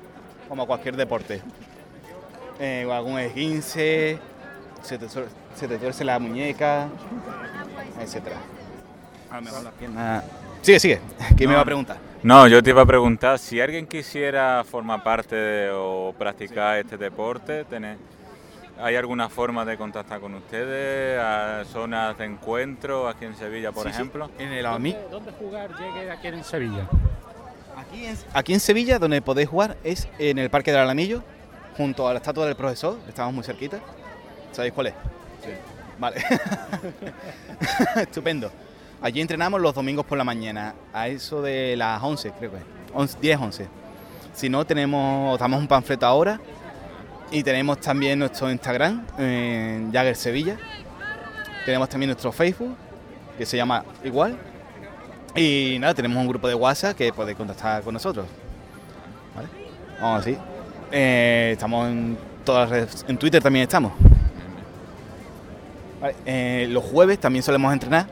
como 0.47 0.67
cualquier 0.67 0.95
deporte. 0.95 1.41
Eh, 2.59 2.87
algún 2.91 3.17
esguince, 3.19 4.19
se 4.83 4.97
te, 4.99 5.09
se 5.09 5.67
te 5.67 5.77
tuerce 5.79 6.03
la 6.05 6.19
muñeca, 6.19 6.87
etcétera. 7.99 8.37
A 9.31 9.35
lo 9.37 9.41
mejor 9.41 9.63
las 9.63 9.73
piernas... 9.73 10.23
Sigue, 10.61 10.79
sigue. 10.79 11.01
¿Quién 11.35 11.49
me 11.49 11.53
No, 11.53 11.57
va 11.57 11.61
a 11.61 11.65
preguntar? 11.65 11.97
No, 12.21 12.47
yo 12.47 12.61
te 12.63 12.69
iba 12.69 12.83
a 12.83 12.85
preguntar 12.85 13.37
si 13.39 13.59
alguien 13.59 13.87
quisiera 13.87 14.63
formar 14.63 15.03
parte 15.03 15.35
de- 15.35 15.71
o 15.73 16.13
practicar 16.17 16.77
este 16.77 16.97
deporte, 16.97 17.65
tener- 17.65 17.97
¿hay 18.83 18.95
alguna 18.97 19.29
forma 19.29 19.63
de 19.65 19.77
contactar 19.77 20.19
con 20.19 20.33
ustedes? 20.35 21.19
¿A 21.19 21.63
zonas 21.65 22.17
de 22.17 22.25
encuentro 22.25 23.07
aquí 23.07 23.25
en 23.25 23.35
Sevilla, 23.35 23.71
por 23.71 23.83
Sí, 23.83 23.89
sí. 23.89 23.95
ejemplo? 23.95 24.29
En 24.37 24.51
el 24.51 24.65
AMI. 24.65 24.91
¿Dónde, 24.93 25.09
dónde 25.09 25.31
jugar 25.31 25.69
llegue 25.79 26.11
aquí 26.11 26.27
en 26.27 26.43
Sevilla? 26.43 26.87
Aquí 27.77 28.05
en, 28.05 28.17
aquí 28.33 28.53
en 28.53 28.59
Sevilla, 28.59 28.99
donde 28.99 29.21
podéis 29.21 29.49
jugar, 29.49 29.77
es 29.83 30.07
en 30.19 30.37
el 30.37 30.49
Parque 30.49 30.71
del 30.71 30.81
Alamillo, 30.81 31.23
junto 31.77 32.07
a 32.07 32.13
la 32.13 32.17
estatua 32.19 32.45
del 32.45 32.55
profesor. 32.55 32.97
Estamos 33.07 33.33
muy 33.33 33.43
cerquita. 33.43 33.79
¿Sabéis 34.51 34.73
cuál 34.73 34.87
es? 34.87 34.93
Sí. 35.43 35.49
Vale. 35.97 36.21
Estupendo. 37.95 38.51
Allí 39.01 39.21
entrenamos 39.21 39.59
los 39.59 39.73
domingos 39.73 40.05
por 40.05 40.17
la 40.17 40.23
mañana, 40.23 40.75
a 40.93 41.07
eso 41.07 41.41
de 41.41 41.75
las 41.75 42.01
11, 42.01 42.31
creo 42.39 42.51
que 42.51 42.57
es. 42.57 42.63
11, 42.93 43.17
10, 43.21 43.39
11. 43.39 43.67
Si 44.33 44.49
no, 44.49 44.65
tenemos, 44.65 45.33
os 45.33 45.39
damos 45.39 45.59
un 45.59 45.67
panfleto 45.67 46.05
ahora 46.05 46.39
y 47.31 47.43
tenemos 47.43 47.79
también 47.79 48.19
nuestro 48.19 48.51
Instagram, 48.51 49.05
en 49.17 49.91
Jagger 49.91 50.15
Sevilla. 50.15 50.57
Tenemos 51.65 51.89
también 51.89 52.09
nuestro 52.09 52.31
Facebook, 52.31 52.75
que 53.37 53.45
se 53.45 53.57
llama 53.57 53.83
igual. 54.03 54.37
Y 55.35 55.77
nada, 55.79 55.93
tenemos 55.93 56.17
un 56.17 56.27
grupo 56.27 56.47
de 56.47 56.55
WhatsApp 56.55 56.95
que 56.95 57.11
podéis 57.11 57.37
contactar 57.37 57.81
con 57.81 57.93
nosotros. 57.93 58.25
¿Vale? 59.35 59.47
Vamos 59.99 60.21
así. 60.21 60.37
Eh, 60.91 61.51
estamos 61.53 61.89
en 61.89 62.17
todas 62.45 62.69
las 62.69 62.79
redes. 62.79 63.05
En 63.07 63.17
Twitter 63.17 63.41
también 63.41 63.63
estamos. 63.63 63.93
Eh, 66.25 66.67
los 66.69 66.83
jueves 66.83 67.19
también 67.19 67.41
solemos 67.41 67.73
entrenar. 67.73 68.07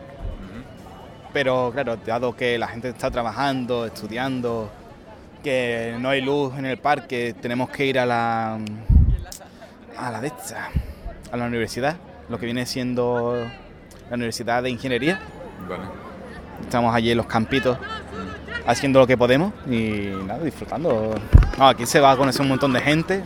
Pero 1.33 1.71
claro, 1.71 1.97
dado 1.97 2.35
que 2.35 2.57
la 2.57 2.67
gente 2.67 2.89
está 2.89 3.11
trabajando, 3.11 3.85
estudiando, 3.85 4.69
que 5.43 5.95
no 5.99 6.09
hay 6.09 6.21
luz 6.21 6.57
en 6.57 6.65
el 6.65 6.77
parque, 6.77 7.35
tenemos 7.39 7.69
que 7.69 7.85
ir 7.85 7.99
a 7.99 8.05
la. 8.05 8.59
A 10.01 10.09
la 10.09 10.19
de 10.19 10.27
esta, 10.27 10.69
a 11.31 11.37
la 11.37 11.45
universidad, 11.45 11.95
lo 12.27 12.39
que 12.39 12.45
viene 12.45 12.65
siendo 12.65 13.35
la 14.09 14.15
Universidad 14.15 14.63
de 14.63 14.71
Ingeniería. 14.71 15.19
Vale. 15.69 15.83
Estamos 16.61 16.93
allí 16.93 17.11
en 17.11 17.17
los 17.17 17.27
campitos 17.27 17.77
haciendo 18.65 18.99
lo 18.99 19.07
que 19.07 19.17
podemos 19.17 19.53
y 19.67 20.09
nada, 20.25 20.43
disfrutando. 20.43 21.13
No, 21.57 21.67
aquí 21.67 21.85
se 21.85 21.99
va 21.99 22.11
a 22.11 22.17
conocer 22.17 22.41
un 22.41 22.49
montón 22.49 22.73
de 22.73 22.81
gente. 22.81 23.23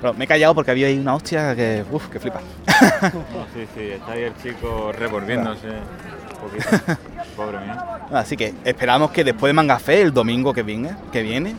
Pero 0.00 0.14
me 0.14 0.24
he 0.24 0.26
callado 0.26 0.54
porque 0.54 0.70
había 0.70 0.88
ahí 0.88 0.98
una 0.98 1.14
hostia 1.14 1.54
que, 1.54 1.84
uf, 1.90 2.08
que 2.08 2.18
flipa. 2.18 2.40
No, 3.02 3.46
sí, 3.54 3.66
sí, 3.74 3.82
está 3.90 4.12
ahí 4.12 4.22
el 4.22 4.36
chico 4.42 4.90
revolviéndose 4.92 5.68
un 5.68 6.48
poquito. 6.48 6.98
Pobre 7.36 7.60
mío. 7.60 7.74
Así 8.12 8.36
que 8.36 8.54
esperamos 8.64 9.10
que 9.10 9.22
después 9.22 9.50
de 9.50 9.54
Mangafé, 9.54 10.00
el 10.00 10.12
domingo 10.12 10.52
que 10.52 10.62
viene, 10.62 10.96
que 11.12 11.22
viene, 11.22 11.54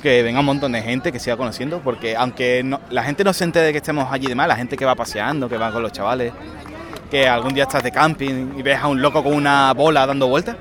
que 0.00 0.22
venga 0.22 0.40
un 0.40 0.46
montón 0.46 0.72
de 0.72 0.82
gente 0.82 1.12
que 1.12 1.18
siga 1.18 1.36
conociendo, 1.36 1.80
porque 1.80 2.16
aunque 2.16 2.64
la 2.90 3.02
gente 3.02 3.24
no 3.24 3.32
se 3.32 3.44
entere 3.44 3.66
de 3.66 3.72
que 3.72 3.78
estemos 3.78 4.10
allí 4.10 4.26
y 4.26 4.28
demás, 4.30 4.48
la 4.48 4.56
gente 4.56 4.76
que 4.76 4.84
va 4.84 4.94
paseando, 4.94 5.48
que 5.48 5.56
va 5.56 5.72
con 5.72 5.82
los 5.82 5.92
chavales, 5.92 6.32
que 7.10 7.28
algún 7.28 7.52
día 7.52 7.64
estás 7.64 7.82
de 7.82 7.90
camping 7.90 8.54
y 8.56 8.62
ves 8.62 8.78
a 8.78 8.86
un 8.86 9.02
loco 9.02 9.22
con 9.22 9.34
una 9.34 9.72
bola 9.74 10.06
dando 10.06 10.28
vueltas 10.28 10.56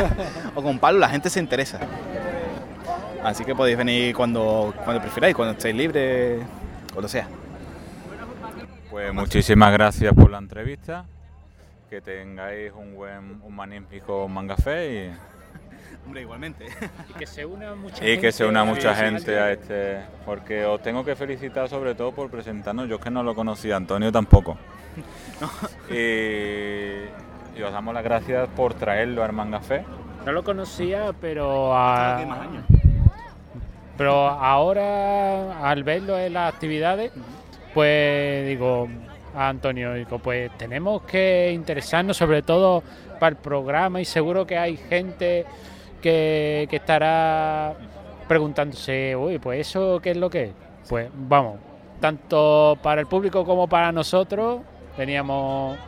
o 0.54 0.62
con 0.62 0.78
palo, 0.78 0.98
la 0.98 1.08
gente 1.08 1.30
se 1.30 1.40
interesa. 1.40 1.78
Así 3.22 3.44
que 3.44 3.54
podéis 3.54 3.78
venir 3.78 4.14
cuando, 4.14 4.74
cuando 4.84 5.00
prefiráis, 5.00 5.34
cuando 5.34 5.52
estéis 5.52 5.76
libres, 5.76 6.42
cuando 6.92 7.08
sea. 7.08 7.28
Pues 8.90 9.14
muchísimas 9.14 9.72
gracias 9.72 10.12
por 10.12 10.30
la 10.30 10.38
entrevista. 10.38 11.06
Que 11.88 12.00
tengáis 12.00 12.72
un 12.72 12.94
buen, 12.94 13.40
un 13.42 13.54
magnífico 13.54 14.26
mangafé 14.26 14.92
y 14.92 15.31
Hombre, 16.04 16.22
igualmente. 16.22 16.66
Y 17.10 17.12
que 17.18 17.26
se 17.26 17.44
una 17.44 17.74
mucha 17.74 18.06
Y 18.06 18.18
que 18.18 18.32
se 18.32 18.44
una 18.44 18.64
mucha 18.64 18.94
gente 18.94 19.20
sí. 19.20 19.30
a 19.32 19.52
este, 19.52 20.00
porque 20.26 20.64
os 20.64 20.82
tengo 20.82 21.04
que 21.04 21.14
felicitar 21.16 21.68
sobre 21.68 21.94
todo 21.94 22.12
por 22.12 22.30
presentarnos, 22.30 22.88
yo 22.88 22.96
es 22.96 23.02
que 23.02 23.10
no 23.10 23.22
lo 23.22 23.34
conocía, 23.34 23.76
Antonio 23.76 24.10
tampoco. 24.10 24.56
y, 25.90 27.58
y 27.58 27.62
os 27.62 27.72
damos 27.72 27.94
las 27.94 28.04
gracias 28.04 28.48
por 28.56 28.74
traerlo 28.74 29.22
al 29.24 29.32
Mangafé. 29.32 29.84
No 30.24 30.32
lo 30.32 30.42
conocía, 30.44 31.12
pero 31.20 31.74
a- 31.74 32.16
Aquí 32.16 32.26
más 32.26 32.40
años. 32.40 32.64
pero 33.96 34.28
ahora 34.28 35.68
al 35.68 35.82
verlo 35.84 36.18
en 36.18 36.32
las 36.34 36.52
actividades, 36.52 37.12
pues 37.74 38.46
digo 38.46 38.88
a 39.34 39.48
Antonio, 39.48 39.94
digo, 39.94 40.18
pues 40.18 40.50
tenemos 40.58 41.02
que 41.02 41.50
interesarnos 41.54 42.16
sobre 42.16 42.42
todo 42.42 42.82
para 43.18 43.30
el 43.30 43.36
programa 43.36 44.00
y 44.00 44.04
seguro 44.04 44.46
que 44.46 44.58
hay 44.58 44.76
gente 44.76 45.46
que, 46.02 46.68
estará 46.70 47.74
preguntándose, 48.28 49.16
uy, 49.16 49.38
pues 49.38 49.68
eso 49.68 50.00
qué 50.02 50.10
es 50.10 50.16
lo 50.16 50.28
que 50.28 50.44
es. 50.44 50.52
Pues 50.88 51.08
vamos, 51.14 51.58
tanto 52.00 52.78
para 52.82 53.00
el 53.00 53.06
público 53.06 53.44
como 53.44 53.68
para 53.68 53.92
nosotros 53.92 54.60
teníamos, 54.96 55.78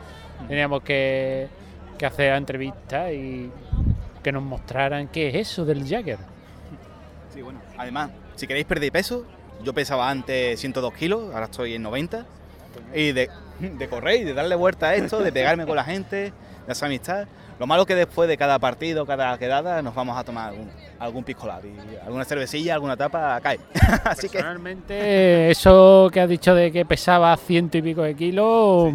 teníamos 0.47 0.81
que, 0.81 1.47
hacer 2.03 2.31
la 2.31 2.37
entrevista 2.37 3.11
y 3.11 3.51
que 4.23 4.31
nos 4.31 4.43
mostraran 4.43 5.07
qué 5.07 5.29
es 5.29 5.35
eso 5.35 5.65
del 5.65 5.87
Jagger. 5.87 6.17
Sí, 7.33 7.41
bueno. 7.41 7.59
Además, 7.77 8.11
si 8.35 8.47
queréis 8.47 8.65
perder 8.65 8.91
peso, 8.91 9.25
yo 9.63 9.73
pesaba 9.73 10.09
antes 10.09 10.59
102 10.59 10.93
kilos, 10.93 11.33
ahora 11.33 11.45
estoy 11.45 11.75
en 11.75 11.83
90. 11.83 12.25
Y 12.93 13.11
de, 13.13 13.29
correr 13.89 14.21
y 14.21 14.23
de 14.23 14.33
darle 14.33 14.55
vuelta 14.55 14.89
a 14.89 14.95
esto, 14.95 15.19
de 15.19 15.31
pegarme 15.31 15.65
con 15.65 15.75
la 15.75 15.83
gente, 15.83 16.33
de 16.65 16.71
hacer 16.71 16.87
amistad. 16.87 17.27
Lo 17.57 17.65
malo 17.67 17.85
que 17.85 17.95
después 17.95 18.27
de 18.27 18.37
cada 18.37 18.59
partido, 18.59 19.05
cada 19.05 19.37
quedada, 19.37 19.81
nos 19.81 19.95
vamos 19.95 20.17
a 20.17 20.23
tomar 20.25 20.49
algún, 20.49 20.69
algún 20.99 21.23
pisco 21.23 21.47
labi, 21.47 21.73
alguna 22.05 22.25
cervecilla, 22.25 22.73
alguna 22.73 22.97
tapa, 22.97 23.39
cae. 23.41 23.59
Así 24.03 24.27
que 24.27 24.39
Personalmente, 24.39 25.49
eso 25.51 26.09
que 26.11 26.19
has 26.19 26.27
dicho 26.29 26.53
de 26.53 26.71
que 26.71 26.83
pesaba 26.85 27.35
ciento 27.37 27.77
y 27.77 27.81
pico 27.81 28.01
de 28.01 28.13
kilos, 28.13 28.93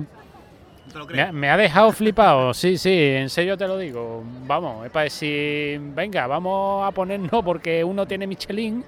¿te 0.93 0.99
lo 0.99 1.07
me, 1.07 1.23
ha- 1.23 1.33
me 1.33 1.49
ha 1.51 1.57
dejado 1.57 1.91
flipado. 1.93 2.53
Sí, 2.53 2.77
sí, 2.77 2.93
en 2.93 3.31
serio 3.31 3.57
te 3.57 3.67
lo 3.67 3.79
digo. 3.79 4.23
Vamos, 4.47 4.85
es 4.85 4.93
para 4.93 5.05
decir, 5.05 5.81
venga, 5.95 6.27
vamos 6.27 6.87
a 6.87 6.91
ponernos 6.91 7.43
porque 7.43 7.83
uno 7.83 8.07
tiene 8.07 8.27
Michelin. 8.27 8.85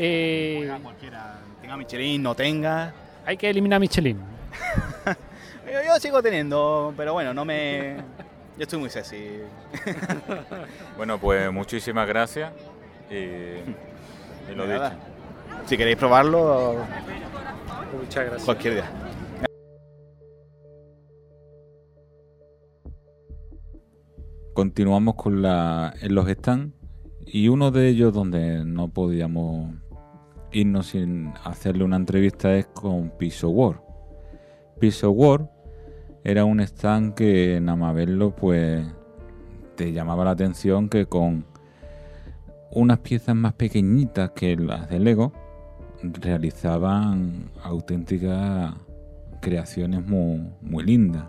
y 0.00 0.56
Juega 0.58 0.78
cualquiera, 0.80 1.34
tenga 1.60 1.76
Michelin, 1.76 2.20
no 2.24 2.34
tenga. 2.34 2.92
hay 3.24 3.36
que 3.36 3.48
eliminar 3.50 3.78
Michelin. 3.78 4.18
Yo, 5.66 5.82
yo 5.84 5.98
sigo 6.00 6.22
teniendo, 6.22 6.94
pero 6.96 7.12
bueno, 7.12 7.34
no 7.34 7.44
me. 7.44 7.96
Yo 8.56 8.62
estoy 8.62 8.78
muy 8.78 8.90
sexy. 8.90 9.40
Bueno, 10.96 11.18
pues 11.18 11.52
muchísimas 11.52 12.08
gracias 12.08 12.52
y, 13.10 13.14
y 13.14 14.54
lo 14.54 14.66
dicho. 14.66 14.90
Si 15.66 15.76
queréis 15.76 15.96
probarlo, 15.96 16.76
Muchas 18.00 18.24
gracias. 18.24 18.44
cualquier 18.44 18.74
día. 18.74 18.90
Continuamos 24.54 25.16
con 25.16 25.42
la, 25.42 25.92
en 26.00 26.14
los 26.14 26.26
stands 26.28 26.74
y 27.26 27.48
uno 27.48 27.70
de 27.70 27.88
ellos 27.88 28.14
donde 28.14 28.64
no 28.64 28.88
podíamos 28.88 29.74
irnos 30.50 30.86
sin 30.86 31.34
hacerle 31.44 31.84
una 31.84 31.96
entrevista 31.96 32.56
es 32.56 32.66
con 32.68 33.10
Piso 33.18 33.50
War. 33.50 33.82
Piso 34.80 35.10
War 35.10 35.50
era 36.28 36.44
un 36.44 36.58
stand 36.60 37.14
que 37.14 37.60
nada 37.60 37.76
más 37.76 37.94
verlo 37.94 38.34
pues 38.34 38.84
te 39.76 39.92
llamaba 39.92 40.24
la 40.24 40.32
atención 40.32 40.88
que 40.88 41.06
con 41.06 41.44
unas 42.72 42.98
piezas 42.98 43.36
más 43.36 43.52
pequeñitas 43.52 44.30
que 44.32 44.56
las 44.56 44.88
de 44.90 44.98
Lego 44.98 45.32
realizaban 46.02 47.50
auténticas 47.62 48.74
creaciones 49.40 50.04
muy, 50.06 50.40
muy 50.62 50.84
lindas. 50.84 51.24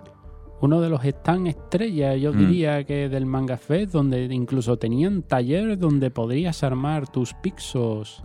Uno 0.61 0.81
de 0.81 0.89
los 0.89 1.03
stands 1.03 1.49
estrella, 1.49 2.15
yo 2.15 2.33
Mm. 2.33 2.37
diría 2.37 2.83
que 2.83 3.09
del 3.09 3.25
Manga 3.27 3.57
Fest, 3.57 3.93
donde 3.93 4.23
incluso 4.25 4.77
tenían 4.77 5.21
taller 5.21 5.77
donde 5.77 6.09
podrías 6.09 6.63
armar 6.63 7.07
tus 7.07 7.33
pixos 7.35 8.23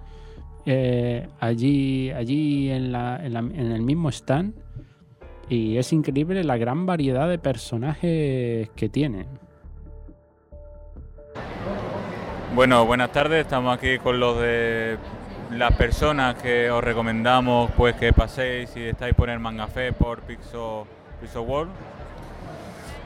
eh, 0.64 1.26
allí, 1.40 2.10
allí 2.12 2.70
en, 2.70 2.92
la- 2.92 3.20
en 3.24 3.32
la- 3.34 3.40
en 3.40 3.72
el 3.72 3.82
mismo 3.82 4.08
stand. 4.10 4.54
Y 5.48 5.76
es 5.76 5.92
increíble 5.92 6.44
la 6.44 6.56
gran 6.56 6.86
variedad 6.86 7.28
de 7.28 7.38
personajes 7.38 8.70
que 8.70 8.88
tiene. 8.88 9.26
Bueno, 12.54 12.84
buenas 12.84 13.12
tardes. 13.12 13.42
Estamos 13.42 13.76
aquí 13.76 13.98
con 13.98 14.20
los 14.20 14.38
de 14.38 14.98
las 15.50 15.74
personas 15.74 16.34
que 16.36 16.70
os 16.70 16.82
recomendamos 16.82 17.70
pues 17.76 17.94
que 17.96 18.12
paséis 18.12 18.70
si 18.70 18.82
estáis 18.84 19.14
por 19.14 19.28
el 19.28 19.38
Mangafé 19.38 19.92
por 19.92 20.20
Pixo, 20.22 20.86
Pixo 21.20 21.42
World. 21.42 21.70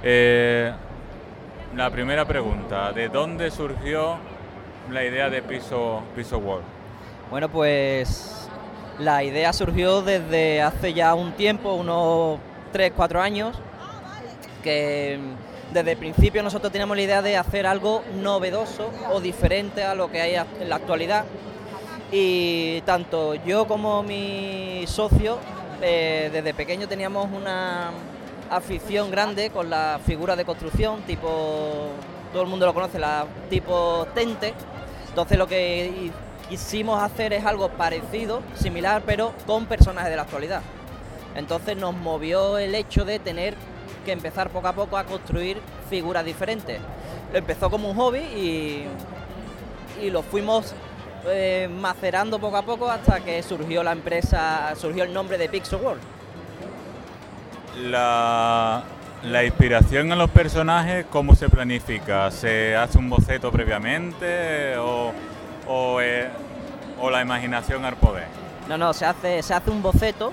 Eh, 0.02 0.72
la 1.76 1.90
primera 1.90 2.24
pregunta, 2.24 2.92
¿de 2.92 3.08
dónde 3.08 3.50
surgió 3.50 4.16
la 4.90 5.04
idea 5.04 5.28
de 5.28 5.42
Piso, 5.42 6.02
Piso 6.14 6.38
World? 6.38 6.64
Bueno, 7.30 7.48
pues 7.48 8.45
la 8.98 9.22
idea 9.22 9.52
surgió 9.52 10.02
desde 10.02 10.62
hace 10.62 10.94
ya 10.94 11.14
un 11.14 11.32
tiempo, 11.32 11.74
unos 11.74 12.38
3, 12.72 12.92
4 12.96 13.20
años, 13.20 13.56
que 14.62 15.18
desde 15.72 15.92
el 15.92 15.98
principio 15.98 16.42
nosotros 16.42 16.72
teníamos 16.72 16.96
la 16.96 17.02
idea 17.02 17.22
de 17.22 17.36
hacer 17.36 17.66
algo 17.66 18.02
novedoso 18.22 18.90
o 19.12 19.20
diferente 19.20 19.84
a 19.84 19.94
lo 19.94 20.10
que 20.10 20.20
hay 20.20 20.34
en 20.34 20.68
la 20.68 20.76
actualidad. 20.76 21.24
Y 22.10 22.80
tanto 22.82 23.34
yo 23.34 23.66
como 23.66 24.02
mi 24.02 24.84
socio, 24.86 25.38
eh, 25.82 26.30
desde 26.32 26.54
pequeño 26.54 26.88
teníamos 26.88 27.28
una 27.32 27.90
afición 28.50 29.10
grande 29.10 29.50
con 29.50 29.68
las 29.68 30.00
figuras 30.02 30.36
de 30.36 30.44
construcción, 30.44 31.02
tipo, 31.02 31.90
todo 32.32 32.42
el 32.42 32.48
mundo 32.48 32.64
lo 32.64 32.74
conoce, 32.74 32.98
la 32.98 33.26
tipo 33.50 34.06
Tente. 34.14 34.54
Entonces 35.08 35.36
lo 35.36 35.46
que 35.46 36.10
quisimos 36.48 37.02
hacer 37.02 37.32
es 37.32 37.44
algo 37.44 37.68
parecido, 37.70 38.42
similar, 38.54 39.02
pero 39.04 39.32
con 39.46 39.66
personajes 39.66 40.10
de 40.10 40.16
la 40.16 40.22
actualidad. 40.22 40.62
Entonces 41.34 41.76
nos 41.76 41.94
movió 41.94 42.58
el 42.58 42.74
hecho 42.74 43.04
de 43.04 43.18
tener 43.18 43.54
que 44.04 44.12
empezar 44.12 44.50
poco 44.50 44.68
a 44.68 44.72
poco 44.72 44.96
a 44.96 45.04
construir 45.04 45.60
figuras 45.90 46.24
diferentes. 46.24 46.78
Empezó 47.32 47.70
como 47.70 47.90
un 47.90 47.96
hobby 47.96 48.20
y, 48.20 48.84
y 50.02 50.10
lo 50.10 50.22
fuimos 50.22 50.74
eh, 51.28 51.68
macerando 51.68 52.38
poco 52.38 52.56
a 52.56 52.62
poco 52.62 52.88
hasta 52.88 53.20
que 53.20 53.42
surgió 53.42 53.82
la 53.82 53.92
empresa, 53.92 54.72
surgió 54.76 55.04
el 55.04 55.12
nombre 55.12 55.36
de 55.36 55.48
Pixel 55.48 55.80
World. 55.80 56.00
La, 57.82 58.84
la 59.24 59.44
inspiración 59.44 60.10
en 60.12 60.18
los 60.18 60.30
personajes, 60.30 61.04
¿cómo 61.10 61.34
se 61.34 61.48
planifica? 61.48 62.30
¿Se 62.30 62.76
hace 62.76 62.96
un 62.96 63.10
boceto 63.10 63.50
previamente 63.50 64.76
o, 64.78 65.12
o, 65.66 66.00
eh, 66.00 66.28
o 67.00 67.10
la 67.10 67.22
imaginación 67.22 67.84
al 67.84 67.96
poder? 67.96 68.26
No, 68.68 68.76
no, 68.78 68.92
se 68.92 69.04
hace, 69.04 69.42
se 69.42 69.54
hace 69.54 69.70
un 69.70 69.82
boceto. 69.82 70.32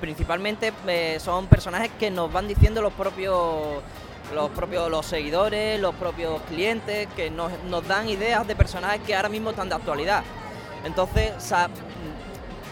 Principalmente 0.00 0.72
eh, 0.86 1.18
son 1.20 1.46
personajes 1.46 1.90
que 1.98 2.10
nos 2.10 2.32
van 2.32 2.48
diciendo 2.48 2.82
los 2.82 2.92
propios, 2.92 3.82
los 4.34 4.50
propios 4.50 4.90
los 4.90 5.06
seguidores, 5.06 5.80
los 5.80 5.94
propios 5.94 6.42
clientes, 6.42 7.08
que 7.14 7.30
nos, 7.30 7.52
nos 7.68 7.86
dan 7.86 8.08
ideas 8.08 8.46
de 8.46 8.56
personajes 8.56 9.00
que 9.02 9.14
ahora 9.14 9.28
mismo 9.28 9.50
están 9.50 9.68
de 9.68 9.76
actualidad. 9.76 10.24
Entonces 10.84 11.32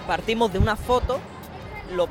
partimos 0.06 0.52
de 0.52 0.58
una 0.58 0.74
foto, 0.74 1.20
lo, 1.94 2.08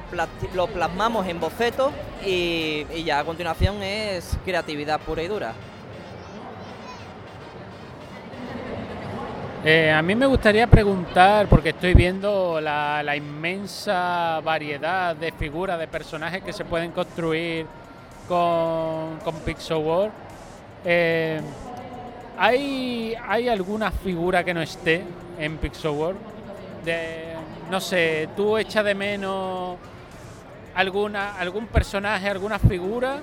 lo 0.54 0.68
plasmamos 0.68 1.28
en 1.28 1.40
bocetos 1.42 1.92
y, 2.26 2.86
y 2.94 3.04
ya 3.04 3.20
a 3.20 3.26
continuación 3.26 3.84
es 3.84 4.38
creatividad 4.46 5.02
pura 5.02 5.24
y 5.24 5.28
dura. 5.28 5.54
Eh, 9.66 9.92
a 9.92 10.02
mí 10.02 10.16
me 10.16 10.26
gustaría 10.26 10.68
preguntar, 10.68 11.48
porque 11.48 11.70
estoy 11.70 11.94
viendo 11.94 12.62
la, 12.62 13.14
inmensa 13.18 14.40
variedad 14.42 15.14
de 15.18 15.34
figuras, 15.34 15.78
de 15.78 15.86
personajes 15.86 16.42
que 16.42 16.54
se 16.54 16.64
pueden 16.64 16.92
construir 16.92 17.66
con, 18.30 19.20
Pixel 19.46 19.78
World. 19.78 20.14
Eh, 20.86 21.42
¿hay, 22.38 23.14
¿Hay 23.28 23.50
alguna 23.50 23.92
figura 23.92 24.46
que 24.46 24.54
no 24.54 24.62
esté 24.62 25.04
en 25.38 25.58
Pixel 25.58 25.92
World? 25.92 26.20
No 27.70 27.82
sé, 27.82 28.30
tú 28.38 28.58
echas 28.58 28.86
de 28.86 28.96
menos... 28.96 29.78
alguna, 30.74 31.38
algún 31.38 31.68
personaje, 31.68 32.30
alguna 32.30 32.60
figura? 32.60 33.18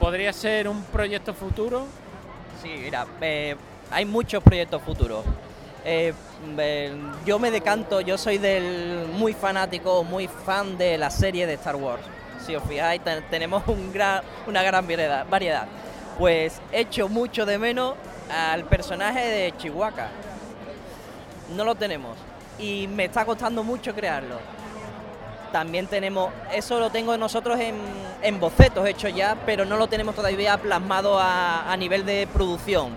¿Podría 0.00 0.32
ser 0.32 0.66
un 0.66 0.82
proyecto 0.82 1.32
futuro? 1.32 1.86
Sí, 2.60 2.74
mira, 2.82 3.06
eh, 3.20 3.54
hay 3.92 4.04
muchos 4.04 4.42
proyectos 4.42 4.82
futuros. 4.82 5.24
Eh, 5.84 6.12
eh, 6.58 6.94
yo 7.24 7.38
me 7.38 7.50
decanto, 7.50 8.00
yo 8.00 8.18
soy 8.18 8.38
del 8.38 9.06
muy 9.12 9.32
fanático, 9.32 10.04
muy 10.04 10.28
fan 10.28 10.76
de 10.76 10.98
la 10.98 11.10
serie 11.10 11.46
de 11.46 11.54
Star 11.54 11.76
Wars. 11.76 12.02
Si 12.44 12.54
os 12.54 12.62
fijáis, 12.64 13.02
ten- 13.02 13.24
tenemos 13.30 13.62
una 14.46 14.62
gran 14.62 14.86
variedad. 15.28 15.66
Pues 16.18 16.60
echo 16.72 17.08
mucho 17.08 17.46
de 17.46 17.58
menos 17.58 17.94
al 18.30 18.64
personaje 18.64 19.20
de 19.26 19.56
Chihuahua. 19.56 20.08
No 21.56 21.64
lo 21.64 21.74
tenemos. 21.74 22.16
Y 22.58 22.86
me 22.88 23.06
está 23.06 23.24
costando 23.24 23.64
mucho 23.64 23.94
crearlo. 23.94 24.36
También 25.52 25.86
tenemos, 25.86 26.30
eso 26.52 26.78
lo 26.78 26.90
tengo 26.90 27.16
nosotros 27.16 27.58
en, 27.58 27.74
en 28.22 28.38
bocetos 28.38 28.86
hechos 28.86 29.12
ya, 29.14 29.36
pero 29.46 29.64
no 29.64 29.76
lo 29.76 29.88
tenemos 29.88 30.14
todavía 30.14 30.56
plasmado 30.58 31.18
a 31.18 31.74
nivel 31.76 32.04
de 32.06 32.28
producción. 32.32 32.90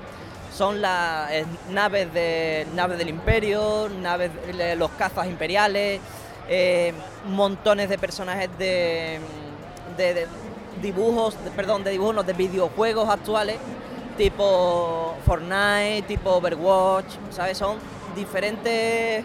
Son 0.56 0.82
las 0.82 1.32
eh, 1.32 1.45
naves, 1.72 2.14
de, 2.14 2.68
naves 2.76 2.97
del 2.97 3.10
imperio, 3.10 3.89
naves 4.01 4.30
los 4.78 4.91
cazas 4.91 5.28
imperiales, 5.28 5.99
eh, 6.47 6.93
montones 7.28 7.89
de 7.89 7.97
personajes 7.97 8.49
de, 8.60 9.20
de- 9.97 10.28
dibujos, 10.82 11.36
perdón, 11.56 11.84
de 11.84 11.91
dibujos, 11.91 12.26
de 12.26 12.34
videojuegos 12.34 13.10
actuales, 13.10 13.58
tipo 14.18 15.16
Fortnite, 15.26 16.04
tipo 16.08 16.30
Overwatch, 16.32 17.06
¿sabes? 17.32 17.58
Son 17.58 17.78
diferentes 18.16 19.24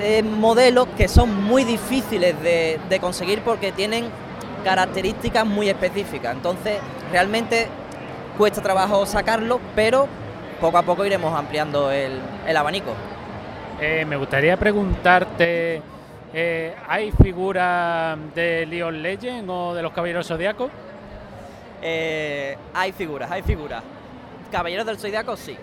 eh, 0.00 0.22
modelos 0.22 0.88
que 0.96 1.08
son 1.08 1.44
muy 1.44 1.64
difíciles 1.64 2.38
de, 2.42 2.78
de 2.88 3.00
conseguir 3.00 3.40
porque 3.42 3.72
tienen 3.72 4.06
características 4.64 5.46
muy 5.46 5.68
específicas. 5.68 6.34
Entonces, 6.34 6.78
realmente 7.12 7.68
cuesta 8.36 8.62
trabajo 8.62 9.04
sacarlo, 9.06 9.60
pero 9.74 10.06
poco 10.60 10.78
a 10.78 10.82
poco 10.82 11.04
iremos 11.04 11.36
ampliando 11.38 11.90
el, 11.90 12.20
el 12.46 12.56
abanico. 12.56 12.92
Eh, 13.80 14.04
me 14.06 14.16
gustaría 14.16 14.56
preguntarte, 14.56 15.82
eh, 16.32 16.74
¿hay 16.88 17.10
figuras 17.12 18.16
de 18.34 18.66
Leon 18.66 19.02
Legend 19.02 19.48
o 19.50 19.74
de 19.74 19.82
los 19.82 19.92
Caballeros 19.92 20.26
Zodíacos? 20.28 20.70
Eh, 21.82 22.56
hay 22.72 22.92
figuras, 22.92 23.30
hay 23.30 23.42
figuras. 23.42 23.82
Caballeros 24.50 24.86
del 24.86 24.98
Zodiaco 24.98 25.36
sí. 25.36 25.56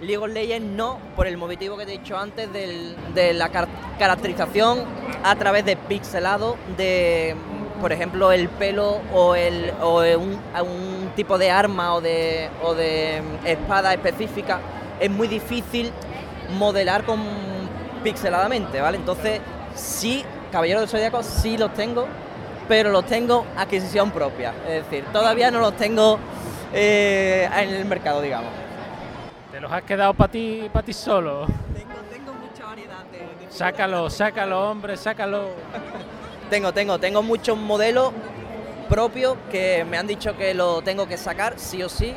League 0.00 0.18
of 0.18 0.28
Legends 0.28 0.68
no, 0.76 0.98
por 1.16 1.26
el 1.26 1.36
motivo 1.36 1.76
que 1.76 1.84
te 1.84 1.94
he 1.94 1.98
dicho 1.98 2.16
antes 2.16 2.52
del- 2.52 2.94
de 3.14 3.32
la 3.34 3.48
car- 3.48 3.66
caracterización 3.98 4.84
a 5.24 5.34
través 5.34 5.64
de 5.64 5.74
pixelado 5.76 6.56
de, 6.76 7.34
por 7.80 7.92
ejemplo, 7.92 8.32
el 8.32 8.48
pelo 8.48 9.00
o, 9.12 9.34
el, 9.34 9.72
o 9.80 10.00
un, 10.18 10.38
un 10.62 11.12
tipo 11.16 11.38
de 11.38 11.50
arma 11.50 11.94
o 11.94 12.00
de, 12.00 12.50
o 12.62 12.74
de 12.74 13.22
espada 13.44 13.92
específica. 13.92 14.60
Es 15.00 15.10
muy 15.10 15.28
difícil 15.28 15.92
modelar 16.58 17.04
con 17.04 17.20
pixeladamente, 18.02 18.80
¿vale? 18.80 18.96
Entonces, 18.96 19.40
sí, 19.74 20.24
Caballeros 20.50 20.82
del 20.82 20.88
Zodiaco 20.88 21.22
sí 21.22 21.58
los 21.58 21.74
tengo, 21.74 22.06
pero 22.68 22.90
los 22.90 23.04
tengo 23.06 23.44
adquisición 23.56 24.10
propia. 24.10 24.52
Es 24.66 24.84
decir, 24.84 25.04
todavía 25.12 25.50
no 25.50 25.60
los 25.60 25.76
tengo 25.76 26.18
eh, 26.72 27.48
en 27.54 27.68
el 27.70 27.84
mercado, 27.84 28.20
digamos. 28.20 28.50
¿Te 29.52 29.60
los 29.60 29.70
has 29.70 29.82
quedado 29.82 30.14
para 30.14 30.30
ti, 30.30 30.68
para 30.72 30.84
ti 30.84 30.92
solo? 30.92 31.46
Tengo, 31.74 31.94
tengo 32.10 32.32
mucha 32.34 32.64
variedad 32.64 33.04
de, 33.12 33.50
Sácalo, 33.50 34.10
sácalo, 34.10 34.70
hombre, 34.70 34.96
sácalo. 34.96 35.48
Tengo, 36.50 36.72
tengo, 36.72 36.98
tengo 36.98 37.22
muchos 37.22 37.58
modelos 37.58 38.12
propios 38.88 39.36
que 39.50 39.84
me 39.84 39.98
han 39.98 40.06
dicho 40.06 40.36
que 40.36 40.54
lo 40.54 40.80
tengo 40.82 41.06
que 41.06 41.16
sacar 41.16 41.58
sí 41.58 41.82
o 41.82 41.88
sí. 41.88 42.14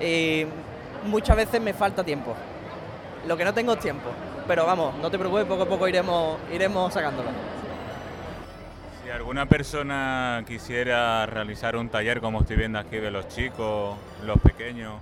Y 0.00 0.46
muchas 1.04 1.36
veces 1.36 1.60
me 1.60 1.72
falta 1.72 2.04
tiempo. 2.04 2.34
Lo 3.26 3.36
que 3.36 3.44
no 3.44 3.52
tengo 3.52 3.72
es 3.72 3.80
tiempo. 3.80 4.10
Pero 4.46 4.64
vamos, 4.66 4.94
no 4.98 5.10
te 5.10 5.18
preocupes, 5.18 5.46
poco 5.46 5.64
a 5.64 5.66
poco 5.66 5.88
iremos, 5.88 6.38
iremos 6.52 6.92
sacándolo. 6.92 7.30
Si 9.02 9.10
alguna 9.10 9.46
persona 9.46 10.44
quisiera 10.46 11.26
realizar 11.26 11.76
un 11.76 11.88
taller 11.88 12.20
como 12.20 12.40
estoy 12.40 12.56
viendo 12.56 12.78
aquí 12.78 12.98
de 12.98 13.10
los 13.10 13.26
chicos, 13.28 13.96
los 14.24 14.38
pequeños, 14.38 14.94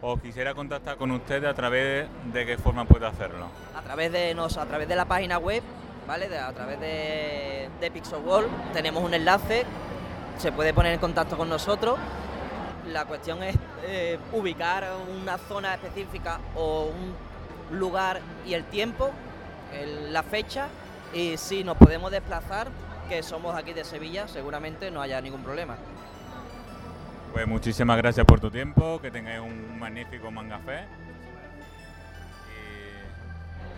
o 0.00 0.16
quisiera 0.16 0.54
contactar 0.54 0.96
con 0.96 1.12
ustedes 1.12 1.48
a 1.48 1.54
través 1.54 2.06
de 2.32 2.46
qué 2.46 2.58
forma 2.58 2.84
puede 2.84 3.06
hacerlo. 3.06 3.46
a 3.76 3.82
través 3.82 4.10
de 4.10 4.34
nos 4.34 4.56
a 4.56 4.66
través 4.66 4.88
de 4.88 4.96
la 4.96 5.04
página 5.04 5.38
web, 5.38 5.62
¿vale? 6.06 6.36
A 6.38 6.52
través 6.52 6.80
de, 6.80 7.68
de 7.80 7.90
Pixel 7.90 8.20
Wall 8.24 8.46
tenemos 8.72 9.02
un 9.02 9.14
enlace, 9.14 9.64
se 10.38 10.52
puede 10.52 10.74
poner 10.74 10.94
en 10.94 11.00
contacto 11.00 11.36
con 11.36 11.48
nosotros. 11.48 11.98
La 12.88 13.04
cuestión 13.04 13.42
es 13.42 13.56
eh, 13.84 14.18
ubicar 14.32 14.84
una 15.22 15.38
zona 15.38 15.74
específica 15.74 16.40
o 16.56 16.86
un 16.86 17.78
lugar 17.78 18.20
y 18.46 18.54
el 18.54 18.64
tiempo, 18.64 19.10
la 20.10 20.22
fecha, 20.22 20.66
y 21.14 21.36
si 21.36 21.64
nos 21.64 21.76
podemos 21.76 22.10
desplazar, 22.10 22.68
que 23.08 23.22
somos 23.22 23.54
aquí 23.54 23.72
de 23.72 23.84
Sevilla, 23.84 24.28
seguramente 24.28 24.90
no 24.90 25.00
haya 25.00 25.20
ningún 25.20 25.42
problema. 25.42 25.76
Pues 27.32 27.46
muchísimas 27.46 27.96
gracias 27.96 28.26
por 28.26 28.40
tu 28.40 28.50
tiempo, 28.50 29.00
que 29.00 29.10
tengáis 29.10 29.40
un 29.40 29.78
magnífico 29.78 30.30
mangafé. 30.30 30.84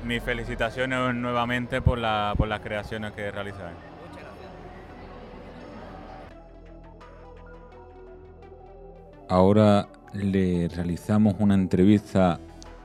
Mis 0.05 0.23
felicitaciones 0.23 1.15
nuevamente 1.15 1.81
por, 1.81 1.99
la- 1.99 2.35
por 2.37 2.47
las 2.47 2.61
creaciones 2.61 3.13
que 3.13 3.31
realizáis. 3.31 3.75
Ahora 9.29 9.89
le 10.13 10.69
realizamos 10.69 11.35
una 11.39 11.55
entrevista 11.55 12.39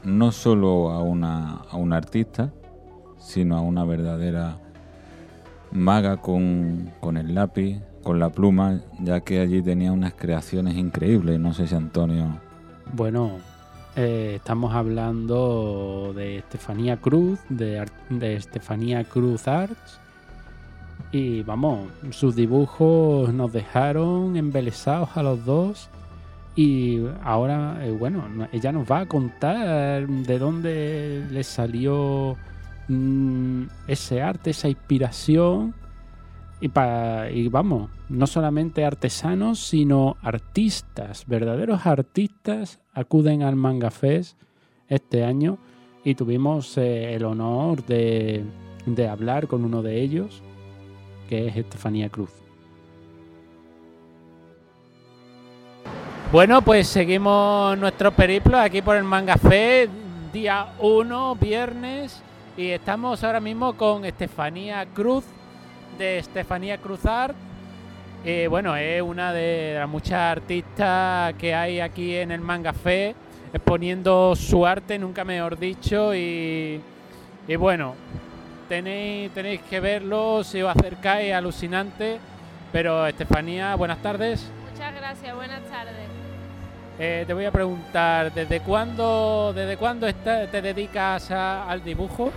no 0.04 0.32
solo 0.32 0.90
a 0.92 1.04
una, 1.04 1.56
a 1.70 1.76
una 1.76 1.98
artista, 1.98 2.52
sino 3.18 3.58
a 3.58 3.62
una 3.62 3.84
verdadera 3.84 4.58
maga 5.72 6.18
con, 6.18 6.92
con 7.02 7.18
el 7.18 7.36
lápiz, 7.36 7.80
con 8.04 8.18
la 8.20 8.30
pluma, 8.30 8.80
ya 9.02 9.20
que 9.20 9.42
allí 9.42 9.62
tenía 9.62 9.92
unas 9.92 10.14
creaciones 10.14 10.76
increíbles. 10.76 11.40
No 11.40 11.54
sé 11.54 11.68
si 11.68 11.76
Antonio. 11.76 12.40
Bueno, 12.94 13.38
eh, 13.96 14.34
estamos 14.38 14.74
hablando 14.74 16.14
de 16.16 16.38
Estefanía 16.38 16.98
Cruz, 16.98 17.40
de, 17.50 17.86
de 18.10 18.36
Estefanía 18.36 19.04
Cruz 19.04 19.48
Arts. 19.48 20.00
Y 21.12 21.42
vamos, 21.44 21.88
sus 22.12 22.36
dibujos 22.36 23.34
nos 23.34 23.52
dejaron 23.52 24.36
embelesados 24.38 25.10
a 25.16 25.24
los 25.24 25.44
dos. 25.46 25.90
Y 26.56 27.02
ahora, 27.24 27.80
eh, 27.86 27.92
bueno, 27.92 28.28
no- 28.30 28.48
ella 28.52 28.72
nos 28.72 28.90
va 28.90 29.02
a 29.02 29.06
contar 29.06 30.06
de 30.08 30.40
dónde 30.40 31.26
le 31.32 31.44
salió 31.44 32.36
mm, 32.90 33.64
ese 33.88 34.22
arte, 34.22 34.50
esa 34.52 34.68
inspiración. 34.68 35.74
Y, 36.62 36.68
pa- 36.70 37.30
y 37.32 37.48
vamos, 37.48 37.90
no 38.10 38.28
solamente 38.28 38.84
artesanos, 38.84 39.60
sino 39.60 40.18
artistas, 40.22 41.26
verdaderos 41.26 41.86
artistas 41.86 42.80
acuden 42.94 43.44
al 43.44 43.56
Manga 43.56 43.92
Fest 43.92 44.38
este 44.90 45.24
año 45.24 45.58
y 46.04 46.16
tuvimos 46.16 46.78
eh, 46.78 47.14
el 47.16 47.24
honor 47.24 47.86
de, 47.86 48.44
de 48.86 49.08
hablar 49.08 49.48
con 49.48 49.64
uno 49.64 49.82
de 49.82 50.02
ellos, 50.02 50.42
que 51.30 51.48
es 51.48 51.56
Estefanía 51.56 52.10
Cruz. 52.10 52.32
Bueno, 56.32 56.62
pues 56.62 56.88
seguimos 56.88 57.78
nuestro 57.78 58.12
periplo 58.12 58.58
aquí 58.60 58.82
por 58.82 58.96
el 58.96 59.04
Manga 59.04 59.38
Fest, 59.38 59.92
día 60.32 60.74
1, 60.80 61.36
viernes, 61.36 62.22
y 62.56 62.68
estamos 62.68 63.24
ahora 63.24 63.40
mismo 63.40 63.74
con 63.76 64.06
Estefanía 64.06 64.86
Cruz, 64.94 65.24
de 66.00 66.18
Estefanía 66.18 66.78
Cruz 66.80 67.06
Art. 67.06 67.36
Eh, 68.26 68.48
bueno, 68.50 68.76
es 68.76 69.02
una 69.02 69.32
de 69.34 69.76
las 69.78 69.88
muchas 69.88 70.14
artistas 70.38 71.34
que 71.36 71.54
hay 71.54 71.80
aquí 71.80 72.16
en 72.16 72.32
el 72.32 72.42
Manga 72.42 72.74
Fest, 72.74 73.16
exponiendo 73.54 74.36
su 74.36 74.66
arte, 74.66 74.98
nunca 74.98 75.24
mejor 75.24 75.58
dicho, 75.60 76.16
y, 76.16 76.82
y 77.48 77.56
bueno, 77.56 77.96
tenéis, 78.68 79.32
tenéis 79.32 79.62
que 79.70 79.80
verlo 79.80 80.44
si 80.44 80.62
os 80.62 80.76
acercáis, 80.76 81.34
alucinante. 81.34 82.18
Pero 82.72 83.06
Estefanía, 83.08 83.76
buenas 83.76 83.98
tardes. 84.02 84.50
Muchas 84.72 84.94
gracias, 84.96 85.36
buenas 85.36 85.62
tardes. 85.64 85.96
Eh, 87.00 87.24
te 87.26 87.34
voy 87.34 87.46
a 87.46 87.52
preguntar, 87.52 88.32
¿desde 88.34 88.60
cuándo, 88.62 89.54
desde 89.56 89.76
cuándo 89.78 90.08
está- 90.08 90.46
te 90.48 90.62
dedicas 90.62 91.32
a- 91.32 91.70
al 91.70 91.84
dibujo? 91.84 92.32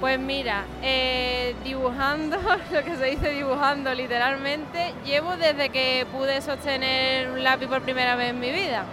Pues 0.00 0.18
mira, 0.18 0.64
eh, 0.82 1.54
dibujando, 1.64 2.36
lo 2.72 2.84
que 2.84 2.96
se 2.96 3.04
dice 3.06 3.30
dibujando 3.30 3.94
literalmente, 3.94 4.92
llevo 5.04 5.36
desde 5.36 5.68
que 5.70 6.06
pude 6.12 6.42
sostener 6.42 7.30
un 7.30 7.42
lápiz 7.42 7.66
por 7.68 7.82
primera 7.82 8.16
vez 8.16 8.30
en 8.30 8.40
mi 8.40 8.50
vida. 8.50 8.84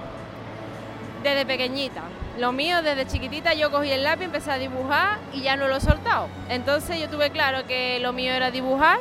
Desde 1.24 1.46
pequeñita. 1.46 2.04
Lo 2.40 2.52
mío, 2.52 2.82
desde 2.82 3.06
chiquitita, 3.06 3.54
yo 3.54 3.72
cogí 3.72 3.92
el 3.92 4.04
lápiz, 4.04 4.26
empecé 4.26 4.52
a 4.52 4.58
dibujar 4.58 5.20
y 5.34 5.42
ya 5.42 5.56
no 5.56 5.68
lo 5.68 5.76
he 5.76 5.82
soltado. 5.82 6.28
Entonces 6.50 7.00
yo 7.00 7.10
tuve 7.10 7.30
claro 7.30 7.66
que 7.68 8.00
lo 8.00 8.14
mío 8.14 8.34
era 8.34 8.50
dibujar 8.52 9.00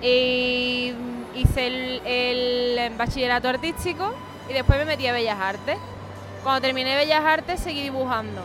Y 0.00 0.92
hice 1.34 1.66
el, 1.66 2.02
el 2.06 2.90
bachillerato 2.96 3.48
artístico 3.48 4.14
y 4.48 4.52
después 4.52 4.78
me 4.78 4.84
metí 4.84 5.06
a 5.06 5.12
Bellas 5.12 5.38
Artes. 5.40 5.78
Cuando 6.42 6.60
terminé 6.60 6.96
Bellas 6.96 7.24
Artes 7.24 7.60
seguí 7.60 7.82
dibujando. 7.82 8.42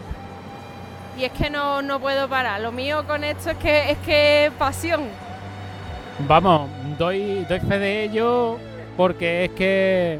Y 1.18 1.26
es 1.26 1.32
que 1.32 1.50
no, 1.50 1.82
no 1.82 2.00
puedo 2.00 2.30
parar. 2.30 2.62
Lo 2.62 2.72
mío 2.72 3.06
con 3.08 3.24
esto 3.24 3.50
es 3.52 3.58
que 3.58 3.92
es 3.92 3.98
que 4.00 4.52
pasión. 4.60 5.02
Vamos, 6.28 6.70
doy, 6.98 7.46
doy 7.50 7.60
fe 7.60 7.80
de 7.80 8.04
ello 8.04 8.58
porque 8.96 9.46
es 9.46 9.52
que 9.52 10.20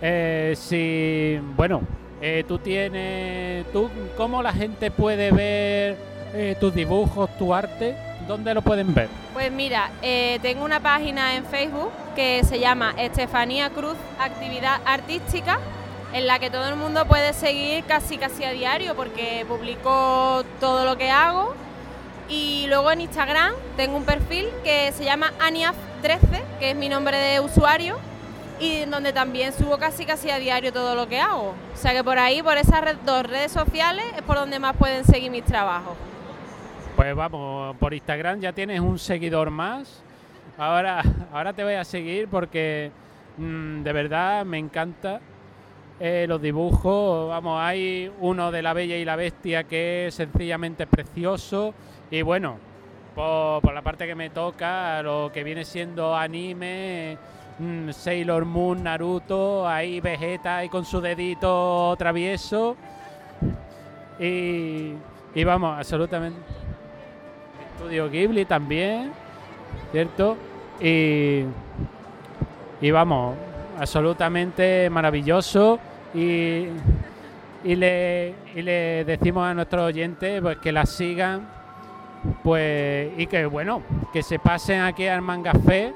eh, 0.00 0.54
si, 0.56 1.38
bueno, 1.56 1.82
eh, 2.20 2.44
tú 2.46 2.58
tienes, 2.58 3.70
tú, 3.72 3.88
¿cómo 4.16 4.42
la 4.42 4.52
gente 4.52 4.90
puede 4.90 5.30
ver 5.30 5.96
eh, 6.34 6.56
tus 6.58 6.74
dibujos, 6.74 7.30
tu 7.38 7.54
arte? 7.54 7.96
¿Dónde 8.26 8.54
lo 8.54 8.62
pueden 8.62 8.94
ver? 8.94 9.08
Pues 9.32 9.50
mira, 9.50 9.90
tengo 10.42 10.64
una 10.64 10.78
página 10.78 11.34
en 11.34 11.44
Facebook 11.44 11.90
que 12.14 12.44
se 12.44 12.60
llama 12.60 12.94
Estefanía 12.96 13.70
Cruz 13.70 13.96
Actividad 14.18 14.80
Artística, 14.84 15.58
en 16.12 16.26
la 16.26 16.38
que 16.38 16.50
todo 16.50 16.68
el 16.68 16.76
mundo 16.76 17.06
puede 17.06 17.32
seguir 17.32 17.84
casi 17.84 18.18
casi 18.18 18.44
a 18.44 18.50
diario 18.50 18.94
porque 18.94 19.44
publico 19.48 20.44
todo 20.60 20.84
lo 20.84 20.96
que 20.96 21.10
hago. 21.10 21.54
Y 22.28 22.66
luego 22.68 22.90
en 22.90 23.02
Instagram 23.02 23.52
tengo 23.76 23.96
un 23.96 24.04
perfil 24.04 24.46
que 24.64 24.92
se 24.92 25.04
llama 25.04 25.32
Aniaf13, 25.40 26.42
que 26.58 26.70
es 26.70 26.76
mi 26.76 26.88
nombre 26.88 27.16
de 27.16 27.40
usuario, 27.40 27.98
y 28.60 28.84
donde 28.84 29.12
también 29.12 29.52
subo 29.52 29.76
casi 29.78 30.06
casi 30.06 30.30
a 30.30 30.38
diario 30.38 30.72
todo 30.72 30.94
lo 30.94 31.08
que 31.08 31.20
hago. 31.20 31.54
O 31.74 31.76
sea 31.76 31.92
que 31.92 32.04
por 32.04 32.18
ahí, 32.18 32.42
por 32.42 32.56
esas 32.56 32.82
dos 33.04 33.24
redes 33.24 33.52
sociales, 33.52 34.04
es 34.16 34.22
por 34.22 34.36
donde 34.36 34.58
más 34.58 34.76
pueden 34.76 35.04
seguir 35.04 35.30
mis 35.30 35.44
trabajos. 35.44 35.96
Pues 36.96 37.14
vamos, 37.14 37.76
por 37.76 37.92
Instagram 37.92 38.40
ya 38.40 38.52
tienes 38.52 38.80
un 38.80 38.98
seguidor 38.98 39.50
más. 39.50 40.02
Ahora, 40.58 41.02
ahora 41.32 41.52
te 41.52 41.64
voy 41.64 41.74
a 41.74 41.84
seguir 41.84 42.28
porque 42.28 42.92
mm, 43.38 43.82
de 43.82 43.92
verdad 43.92 44.44
me 44.44 44.58
encanta 44.58 45.20
eh, 46.04 46.26
los 46.26 46.42
dibujos. 46.42 47.28
Vamos, 47.28 47.60
hay 47.60 48.10
uno 48.18 48.50
de 48.50 48.60
la 48.60 48.72
Bella 48.72 48.96
y 48.96 49.04
la 49.04 49.14
Bestia 49.14 49.62
que 49.62 50.08
es 50.08 50.14
sencillamente 50.16 50.84
precioso. 50.84 51.74
Y 52.10 52.22
bueno, 52.22 52.56
por, 53.14 53.72
la 53.72 53.82
parte 53.82 54.08
que 54.08 54.16
me 54.16 54.28
toca, 54.28 55.00
lo 55.04 55.30
que 55.32 55.44
viene 55.44 55.64
siendo 55.64 56.16
anime, 56.16 57.16
mm, 57.60 57.90
Sailor 57.90 58.44
Moon, 58.44 58.82
Naruto, 58.82 59.68
ahí 59.68 60.00
Vegeta 60.00 60.56
ahí 60.56 60.68
con 60.68 60.84
su 60.84 61.00
dedito 61.00 61.94
travieso. 61.96 62.76
Y, 64.18 64.94
y 65.36 65.44
vamos, 65.44 65.78
absolutamente. 65.78 66.40
Estudio 67.76 68.10
Ghibli 68.10 68.44
también, 68.44 69.12
¿cierto? 69.92 70.36
Y, 70.80 71.44
y 72.80 72.90
vamos, 72.90 73.36
absolutamente 73.78 74.90
maravilloso. 74.90 75.78
Y, 76.14 76.66
y, 77.64 77.76
le, 77.76 78.34
y 78.54 78.62
le 78.62 79.04
decimos 79.04 79.46
a 79.46 79.54
nuestros 79.54 79.86
oyentes 79.86 80.40
pues, 80.40 80.58
que 80.58 80.72
la 80.72 80.86
sigan 80.86 81.48
pues 82.42 83.12
y 83.16 83.26
que 83.26 83.46
bueno, 83.46 83.82
que 84.12 84.22
se 84.22 84.38
pasen 84.38 84.80
aquí 84.80 85.06
al 85.06 85.22
Mangafé. 85.22 85.94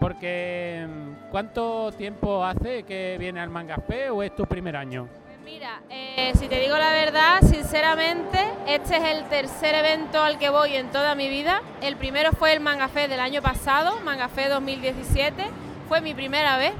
Porque 0.00 0.86
mm, 0.86 1.30
¿cuánto 1.30 1.92
tiempo 1.92 2.44
hace 2.44 2.84
que 2.84 3.16
viene 3.18 3.40
al 3.40 3.50
Mangafé 3.50 4.10
o 4.10 4.22
es 4.22 4.34
tu 4.34 4.46
primer 4.46 4.76
año? 4.76 5.08
Mira, 5.44 5.80
eh, 5.90 6.32
si 6.34 6.48
te 6.48 6.58
digo 6.58 6.76
la 6.76 6.90
verdad, 6.90 7.40
sinceramente, 7.40 8.38
este 8.66 8.96
es 8.96 9.04
el 9.16 9.24
tercer 9.28 9.76
evento 9.76 10.20
al 10.20 10.38
que 10.38 10.50
voy 10.50 10.74
en 10.74 10.88
toda 10.90 11.14
mi 11.14 11.28
vida. 11.28 11.62
El 11.80 11.96
primero 11.96 12.32
fue 12.32 12.52
el 12.52 12.60
Mangafé 12.60 13.06
del 13.06 13.20
año 13.20 13.42
pasado, 13.42 14.00
Mangafé 14.00 14.48
2017. 14.48 15.44
Fue 15.88 16.00
mi 16.00 16.14
primera 16.14 16.58
vez. 16.58 16.72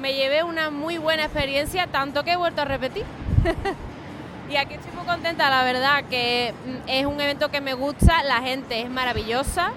Me 0.00 0.14
llevé 0.14 0.42
una 0.42 0.70
muy 0.70 0.96
buena 0.96 1.24
experiencia, 1.24 1.86
tanto 1.86 2.24
que 2.24 2.32
he 2.32 2.36
vuelto 2.36 2.62
a 2.62 2.64
repetir. 2.64 3.04
y 4.50 4.56
aquí 4.56 4.72
estoy 4.72 4.92
muy 4.92 5.04
contenta, 5.04 5.50
la 5.50 5.62
verdad, 5.62 6.04
que 6.08 6.54
mm, 6.64 6.88
es 6.88 7.04
un 7.04 7.20
evento 7.20 7.50
que 7.50 7.60
me 7.60 7.74
gusta, 7.74 8.22
la 8.22 8.40
gente 8.40 8.80
es 8.80 8.88
maravillosa, 8.88 9.72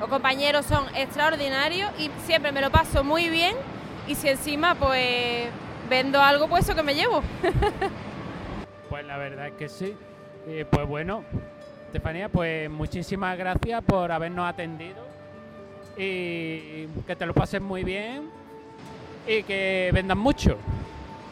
los 0.00 0.08
compañeros 0.08 0.66
son 0.66 0.84
extraordinarios 0.96 1.88
y 2.00 2.10
siempre 2.26 2.50
me 2.50 2.60
lo 2.60 2.70
paso 2.70 3.04
muy 3.04 3.28
bien. 3.28 3.54
Y 4.08 4.16
si 4.16 4.28
encima, 4.28 4.74
pues 4.74 5.48
vendo 5.88 6.20
algo, 6.20 6.48
pues 6.48 6.64
eso 6.64 6.74
que 6.74 6.82
me 6.82 6.94
llevo. 6.94 7.22
Pues 8.88 9.06
la 9.06 9.18
verdad 9.18 9.46
es 9.46 9.52
que 9.52 9.68
sí. 9.68 9.94
Eh, 10.48 10.66
pues 10.68 10.84
bueno, 10.84 11.22
Estefanía, 11.86 12.28
pues 12.28 12.68
muchísimas 12.68 13.38
gracias 13.38 13.84
por 13.84 14.10
habernos 14.10 14.48
atendido 14.48 15.06
y 15.96 16.88
que 17.06 17.14
te 17.16 17.24
lo 17.24 17.32
pases 17.32 17.60
muy 17.60 17.84
bien 17.84 18.39
y 19.26 19.42
que 19.42 19.90
vendan 19.92 20.18
mucho. 20.18 20.56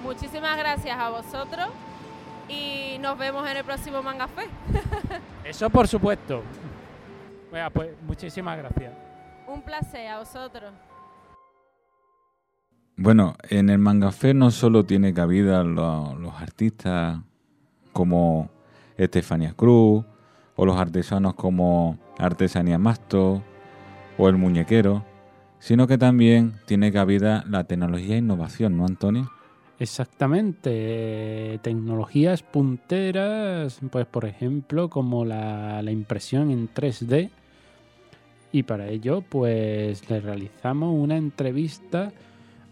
Muchísimas 0.02 0.56
gracias 0.58 0.96
a 0.98 1.08
vosotros 1.10 1.68
y 2.48 2.96
nos 3.00 3.18
vemos 3.18 3.48
en 3.48 3.56
el 3.56 3.64
próximo 3.64 4.02
Mangafé. 4.02 4.46
Eso 5.44 5.68
por 5.70 5.88
supuesto. 5.88 6.42
Bueno, 7.50 7.70
pues 7.70 7.90
muchísimas 8.06 8.56
gracias. 8.58 8.92
Un 9.46 9.62
placer 9.62 10.06
a 10.08 10.18
vosotros. 10.18 10.70
Bueno, 12.96 13.36
en 13.48 13.70
el 13.70 13.78
Mangafé 13.78 14.34
no 14.34 14.50
solo 14.50 14.84
tiene 14.84 15.14
cabida 15.14 15.62
lo- 15.62 16.14
los 16.16 16.34
artistas 16.34 17.18
como 17.92 18.50
Estefanía 18.96 19.52
Cruz 19.54 20.04
o 20.56 20.66
los 20.66 20.76
artesanos 20.76 21.34
como 21.34 21.96
Artesanía 22.18 22.78
Masto 22.78 23.42
o 24.18 24.28
el 24.28 24.36
muñequero, 24.36 25.04
sino 25.68 25.86
que 25.86 25.98
también 25.98 26.54
tiene 26.64 26.90
cabida 26.90 27.44
la 27.46 27.64
tecnología 27.64 28.14
e 28.14 28.20
innovación, 28.20 28.78
¿no, 28.78 28.86
Antonio? 28.86 29.30
Exactamente, 29.78 31.60
tecnologías 31.60 32.42
punteras, 32.42 33.78
pues 33.90 34.06
por 34.06 34.24
ejemplo 34.24 34.88
como 34.88 35.26
la, 35.26 35.82
la 35.82 35.90
impresión 35.90 36.50
en 36.50 36.72
3D 36.72 37.28
y 38.50 38.62
para 38.62 38.88
ello 38.88 39.20
pues 39.20 40.08
le 40.08 40.22
realizamos 40.22 40.94
una 40.98 41.18
entrevista 41.18 42.12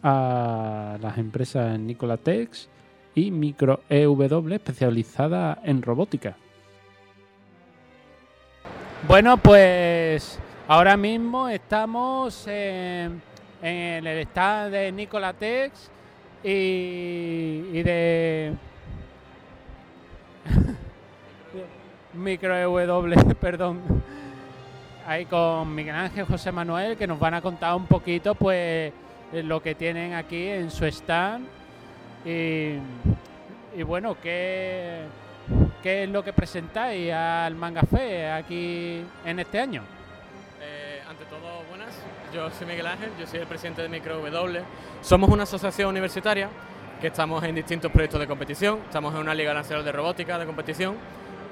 a 0.02 0.96
las 1.02 1.18
empresas 1.18 1.78
Nicolatex 1.78 2.70
y 3.14 3.30
Micro 3.30 3.82
EW 3.90 4.54
especializada 4.54 5.60
en 5.64 5.82
robótica. 5.82 6.34
Bueno, 9.06 9.36
pues 9.36 10.40
ahora 10.68 10.96
mismo 10.96 11.48
estamos 11.48 12.46
en, 12.46 13.22
en 13.62 14.06
el 14.06 14.18
stand 14.26 14.72
de 14.72 14.92
Nicolatex 14.92 15.90
y, 16.42 16.48
y 17.72 17.82
de 17.82 18.52
Micro 22.14 22.80
EW, 22.80 23.34
perdón. 23.40 23.80
Ahí 25.06 25.24
con 25.26 25.72
Miguel 25.72 25.94
Ángel 25.94 26.26
José 26.26 26.50
Manuel 26.50 26.96
que 26.96 27.06
nos 27.06 27.18
van 27.20 27.34
a 27.34 27.40
contar 27.40 27.76
un 27.76 27.86
poquito 27.86 28.34
pues 28.34 28.92
lo 29.32 29.62
que 29.62 29.76
tienen 29.76 30.14
aquí 30.14 30.48
en 30.48 30.70
su 30.70 30.84
stand 30.86 31.46
y, 32.24 32.74
y 33.76 33.82
bueno, 33.84 34.16
qué, 34.20 35.02
qué 35.80 36.04
es 36.04 36.08
lo 36.08 36.24
que 36.24 36.32
presentáis 36.32 37.12
al 37.12 37.54
Mangafé 37.54 38.32
aquí 38.32 39.00
en 39.24 39.38
este 39.38 39.60
año. 39.60 39.95
Yo 42.36 42.50
soy 42.50 42.66
Miguel 42.66 42.86
Ángel, 42.86 43.08
yo 43.18 43.26
soy 43.26 43.40
el 43.40 43.46
presidente 43.46 43.80
de 43.80 43.88
Micro 43.88 44.18
W. 44.18 44.60
Somos 45.00 45.30
una 45.30 45.44
asociación 45.44 45.88
universitaria 45.88 46.50
que 47.00 47.06
estamos 47.06 47.42
en 47.42 47.54
distintos 47.54 47.90
proyectos 47.90 48.20
de 48.20 48.26
competición. 48.26 48.80
Estamos 48.84 49.14
en 49.14 49.20
una 49.20 49.32
Liga 49.32 49.54
Nacional 49.54 49.82
de 49.82 49.90
Robótica 49.90 50.38
de 50.38 50.44
competición, 50.44 50.96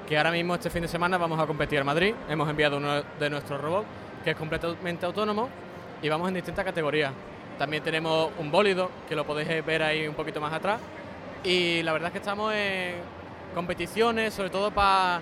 que 0.07 0.15
ahora 0.15 0.29
mismo 0.29 0.53
este 0.53 0.69
fin 0.69 0.83
de 0.83 0.87
semana 0.87 1.17
vamos 1.17 1.39
a 1.39 1.47
competir 1.47 1.79
en 1.79 1.87
Madrid. 1.87 2.13
Hemos 2.29 2.47
enviado 2.47 2.77
uno 2.77 3.01
de 3.01 3.29
nuestros 3.31 3.59
robots, 3.59 3.87
que 4.23 4.29
es 4.29 4.35
completamente 4.35 5.07
autónomo, 5.07 5.49
y 6.03 6.07
vamos 6.07 6.27
en 6.27 6.35
distintas 6.35 6.63
categorías. 6.63 7.11
También 7.57 7.81
tenemos 7.81 8.29
un 8.37 8.51
bólido, 8.51 8.91
que 9.09 9.15
lo 9.15 9.25
podéis 9.25 9.65
ver 9.65 9.81
ahí 9.81 10.07
un 10.07 10.13
poquito 10.13 10.39
más 10.39 10.53
atrás. 10.53 10.79
Y 11.43 11.81
la 11.81 11.93
verdad 11.93 12.09
es 12.09 12.11
que 12.11 12.19
estamos 12.19 12.53
en 12.53 12.97
competiciones, 13.55 14.35
sobre 14.35 14.51
todo 14.51 14.69
para 14.69 15.19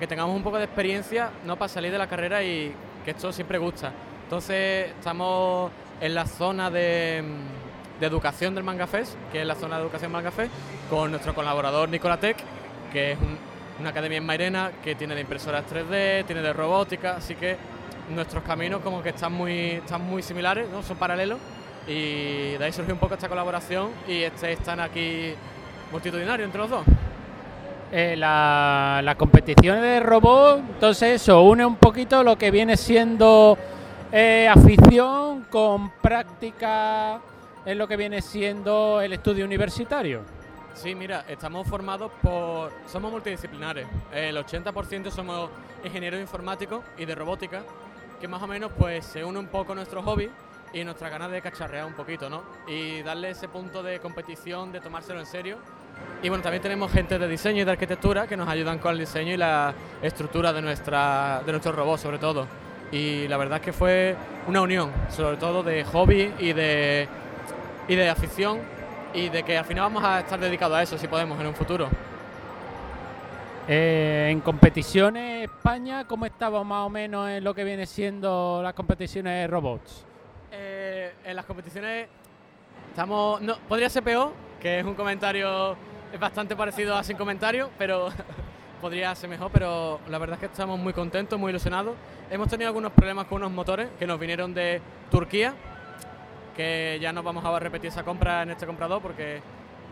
que 0.00 0.06
tengamos 0.06 0.34
un 0.34 0.42
poco 0.42 0.56
de 0.56 0.64
experiencia, 0.64 1.28
no 1.44 1.56
para 1.56 1.68
salir 1.68 1.92
de 1.92 1.98
la 1.98 2.06
carrera 2.06 2.42
y 2.42 2.74
que 3.04 3.10
esto 3.10 3.30
siempre 3.34 3.58
gusta. 3.58 3.92
Entonces 4.24 4.90
estamos 4.98 5.70
en 6.00 6.14
la 6.14 6.26
zona 6.26 6.70
de, 6.70 7.22
educación 8.00 8.54
del 8.54 8.64
Manga 8.64 8.86
que 9.32 9.40
es 9.40 9.46
la 9.46 9.54
zona 9.54 9.76
de 9.76 9.82
educación 9.82 10.12
Manga 10.12 10.30
con 10.90 11.10
nuestro 11.10 11.34
colaborador 11.34 11.88
Nicolatec, 11.88 12.36
que 12.92 13.12
es 13.12 13.18
un- 13.18 13.38
una 13.80 13.90
academia 13.90 14.18
en 14.18 14.26
Mairena 14.26 14.70
que 14.82 14.94
tiene 14.94 15.14
de 15.14 15.22
impresoras 15.22 15.64
3D, 15.66 16.24
tiene 16.26 16.42
de 16.42 16.52
robótica, 16.52 17.16
así 17.16 17.34
que 17.34 17.56
nuestros 18.10 18.42
caminos 18.44 18.80
como 18.82 19.02
que 19.02 19.08
están 19.10 19.32
muy, 19.32 19.70
están 19.72 20.02
muy 20.02 20.22
similares, 20.22 20.68
¿no? 20.70 20.82
son 20.82 20.96
paralelos 20.96 21.38
y 21.86 22.52
de 22.56 22.64
ahí 22.64 22.72
surgió 22.72 22.94
un 22.94 23.00
poco 23.00 23.14
esta 23.14 23.28
colaboración 23.28 23.90
y 24.06 24.22
este 24.22 24.52
están 24.52 24.80
aquí 24.80 25.34
multitudinario 25.90 26.44
entre 26.44 26.60
los 26.60 26.70
dos. 26.70 26.84
Eh, 27.92 28.16
la, 28.16 29.00
la 29.04 29.14
competición 29.14 29.80
de 29.80 30.00
robot, 30.00 30.58
entonces 30.58 31.22
eso 31.22 31.42
une 31.42 31.64
un 31.64 31.76
poquito 31.76 32.22
lo 32.22 32.36
que 32.36 32.50
viene 32.50 32.76
siendo 32.76 33.56
eh, 34.16 34.46
afición 34.48 35.42
con 35.50 35.90
práctica 35.90 37.20
en 37.66 37.76
lo 37.76 37.88
que 37.88 37.96
viene 37.96 38.22
siendo 38.22 39.00
el 39.00 39.12
estudio 39.12 39.44
universitario. 39.44 40.20
Sí, 40.72 40.94
mira, 40.94 41.24
estamos 41.28 41.66
formados 41.66 42.12
por... 42.22 42.70
Somos 42.86 43.10
multidisciplinares. 43.10 43.88
El 44.12 44.36
80% 44.36 45.10
somos 45.10 45.50
ingenieros 45.84 46.20
informáticos 46.20 46.84
y 46.96 47.04
de 47.06 47.14
robótica, 47.16 47.64
que 48.20 48.28
más 48.28 48.40
o 48.40 48.46
menos 48.46 48.70
pues 48.78 49.04
se 49.04 49.24
une 49.24 49.40
un 49.40 49.48
poco 49.48 49.74
nuestro 49.74 50.00
hobby 50.00 50.30
y 50.72 50.84
nuestra 50.84 51.08
ganas 51.08 51.32
de 51.32 51.42
cacharrear 51.42 51.84
un 51.84 51.94
poquito, 51.94 52.30
¿no? 52.30 52.44
Y 52.68 53.02
darle 53.02 53.30
ese 53.30 53.48
punto 53.48 53.82
de 53.82 53.98
competición, 53.98 54.70
de 54.70 54.80
tomárselo 54.80 55.18
en 55.18 55.26
serio. 55.26 55.58
Y 56.22 56.28
bueno, 56.28 56.42
también 56.42 56.62
tenemos 56.62 56.92
gente 56.92 57.18
de 57.18 57.26
diseño 57.26 57.62
y 57.62 57.64
de 57.64 57.72
arquitectura 57.72 58.28
que 58.28 58.36
nos 58.36 58.48
ayudan 58.48 58.78
con 58.78 58.92
el 58.92 58.98
diseño 59.00 59.32
y 59.32 59.36
la 59.36 59.74
estructura 60.00 60.52
de, 60.52 60.62
nuestra, 60.62 61.42
de 61.44 61.50
nuestro 61.50 61.72
robot, 61.72 61.98
sobre 61.98 62.18
todo. 62.18 62.46
Y 62.94 63.26
la 63.26 63.36
verdad 63.36 63.58
es 63.58 63.64
que 63.64 63.72
fue 63.72 64.14
una 64.46 64.62
unión, 64.62 64.92
sobre 65.08 65.36
todo 65.36 65.64
de 65.64 65.82
hobby 65.82 66.32
y 66.38 66.52
de, 66.52 67.08
y 67.88 67.96
de 67.96 68.08
afición, 68.08 68.60
y 69.12 69.30
de 69.30 69.42
que 69.42 69.58
al 69.58 69.64
final 69.64 69.82
vamos 69.82 70.04
a 70.04 70.20
estar 70.20 70.38
dedicados 70.38 70.76
a 70.76 70.82
eso, 70.84 70.96
si 70.96 71.08
podemos, 71.08 71.40
en 71.40 71.48
un 71.48 71.54
futuro. 71.54 71.88
Eh, 73.66 74.28
en 74.30 74.40
competiciones 74.40 75.50
España, 75.50 76.06
¿cómo 76.06 76.24
estamos 76.24 76.64
más 76.64 76.86
o 76.86 76.88
menos 76.88 77.28
en 77.28 77.42
lo 77.42 77.52
que 77.52 77.64
viene 77.64 77.84
siendo 77.84 78.60
las 78.62 78.74
competiciones 78.74 79.50
robots? 79.50 80.04
Eh, 80.52 81.14
en 81.24 81.34
las 81.34 81.46
competiciones 81.46 82.06
estamos. 82.90 83.40
No, 83.40 83.56
podría 83.68 83.90
ser 83.90 84.04
peor, 84.04 84.30
que 84.60 84.78
es 84.78 84.84
un 84.84 84.94
comentario. 84.94 85.76
Es 86.12 86.20
bastante 86.20 86.54
parecido 86.54 86.94
a 86.94 87.02
sin 87.02 87.16
comentario, 87.16 87.70
pero 87.76 88.10
podría 88.80 89.14
ser 89.14 89.30
mejor. 89.30 89.50
Pero 89.52 90.00
la 90.08 90.18
verdad 90.18 90.34
es 90.34 90.40
que 90.40 90.46
estamos 90.46 90.78
muy 90.78 90.92
contentos, 90.92 91.38
muy 91.38 91.50
ilusionados. 91.50 91.94
Hemos 92.30 92.48
tenido 92.48 92.68
algunos 92.68 92.92
problemas 92.92 93.26
con 93.26 93.38
unos 93.38 93.52
motores 93.52 93.88
que 93.98 94.06
nos 94.06 94.18
vinieron 94.18 94.54
de 94.54 94.80
Turquía, 95.10 95.54
que 96.56 96.98
ya 97.00 97.12
no 97.12 97.22
vamos 97.22 97.44
a 97.44 97.58
repetir 97.58 97.88
esa 97.88 98.04
compra 98.04 98.42
en 98.42 98.50
este 98.50 98.66
comprador 98.66 99.02
porque 99.02 99.40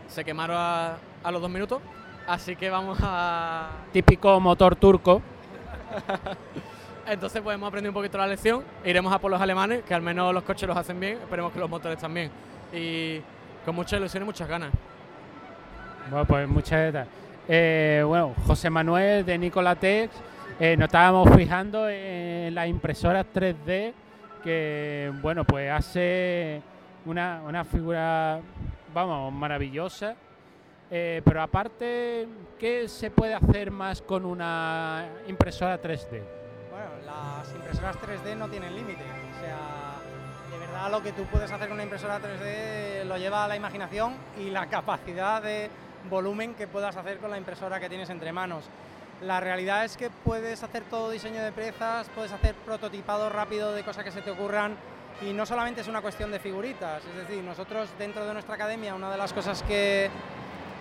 se 0.07 0.23
quemaron 0.23 0.57
a, 0.57 0.97
a 1.23 1.31
los 1.31 1.41
dos 1.41 1.49
minutos. 1.49 1.81
Así 2.27 2.55
que 2.55 2.69
vamos 2.69 2.97
a. 3.01 3.69
Típico 3.91 4.39
motor 4.39 4.75
turco. 4.75 5.21
Entonces 7.07 7.41
pues 7.41 7.55
hemos 7.55 7.67
aprendido 7.67 7.91
un 7.91 7.95
poquito 7.95 8.17
la 8.17 8.27
lección. 8.27 8.63
Iremos 8.85 9.11
a 9.11 9.19
por 9.19 9.29
los 9.29 9.41
alemanes, 9.41 9.83
que 9.83 9.93
al 9.93 10.01
menos 10.01 10.33
los 10.33 10.43
coches 10.43 10.67
los 10.67 10.77
hacen 10.77 10.99
bien. 10.99 11.17
Esperemos 11.17 11.51
que 11.51 11.59
los 11.59 11.69
motores 11.69 11.99
también. 11.99 12.31
Y 12.71 13.21
con 13.65 13.75
mucha 13.75 13.97
ilusión 13.97 14.23
y 14.23 14.25
muchas 14.25 14.47
ganas. 14.47 14.71
Bueno, 16.09 16.25
pues 16.25 16.47
muchas 16.47 16.91
gracias. 16.91 17.07
Eh, 17.47 18.03
bueno, 18.05 18.33
José 18.47 18.69
Manuel 18.69 19.25
de 19.25 19.37
Nicolatex, 19.37 20.15
eh, 20.59 20.77
nos 20.77 20.85
estábamos 20.85 21.35
fijando 21.35 21.89
en 21.89 22.55
las 22.55 22.67
impresoras 22.67 23.25
3D 23.33 23.93
que, 24.43 25.11
bueno, 25.21 25.43
pues 25.43 25.69
hace 25.71 26.61
una, 27.05 27.41
una 27.45 27.65
figura, 27.65 28.39
vamos, 28.93 29.33
maravillosa. 29.33 30.15
Eh, 30.89 31.21
pero 31.25 31.41
aparte, 31.41 32.27
¿qué 32.59 32.87
se 32.87 33.09
puede 33.09 33.33
hacer 33.33 33.71
más 33.71 34.01
con 34.01 34.25
una 34.25 35.07
impresora 35.27 35.81
3D? 35.81 36.21
Bueno, 36.69 36.89
las 37.05 37.53
impresoras 37.55 37.97
3D 37.97 38.37
no 38.37 38.47
tienen 38.47 38.75
límite. 38.75 39.01
O 39.01 39.39
sea, 39.41 39.95
de 40.51 40.65
verdad 40.65 40.91
lo 40.91 41.01
que 41.01 41.11
tú 41.11 41.23
puedes 41.25 41.51
hacer 41.51 41.67
con 41.67 41.75
una 41.75 41.83
impresora 41.83 42.19
3D 42.19 43.05
lo 43.05 43.17
lleva 43.17 43.45
a 43.45 43.47
la 43.47 43.55
imaginación 43.55 44.13
y 44.39 44.49
la 44.49 44.67
capacidad 44.67 45.41
de 45.41 45.69
volumen 46.09 46.55
que 46.55 46.67
puedas 46.67 46.95
hacer 46.95 47.17
con 47.17 47.31
la 47.31 47.37
impresora 47.37 47.79
que 47.79 47.89
tienes 47.89 48.09
entre 48.09 48.31
manos. 48.31 48.65
La 49.21 49.39
realidad 49.39 49.85
es 49.85 49.95
que 49.95 50.09
puedes 50.09 50.63
hacer 50.63 50.83
todo 50.83 51.09
diseño 51.09 51.41
de 51.41 51.51
piezas, 51.51 52.09
puedes 52.13 52.31
hacer 52.31 52.55
prototipado 52.55 53.29
rápido 53.29 53.73
de 53.73 53.83
cosas 53.83 54.03
que 54.03 54.11
se 54.11 54.21
te 54.21 54.31
ocurran 54.31 54.75
y 55.21 55.31
no 55.31 55.45
solamente 55.45 55.81
es 55.81 55.87
una 55.87 56.01
cuestión 56.01 56.31
de 56.31 56.39
figuritas, 56.39 57.03
es 57.05 57.15
decir, 57.15 57.43
nosotros 57.43 57.89
dentro 57.97 58.25
de 58.25 58.33
nuestra 58.33 58.55
academia 58.55 58.95
una 58.95 59.11
de 59.11 59.17
las 59.17 59.31
cosas 59.31 59.63
que, 59.63 60.09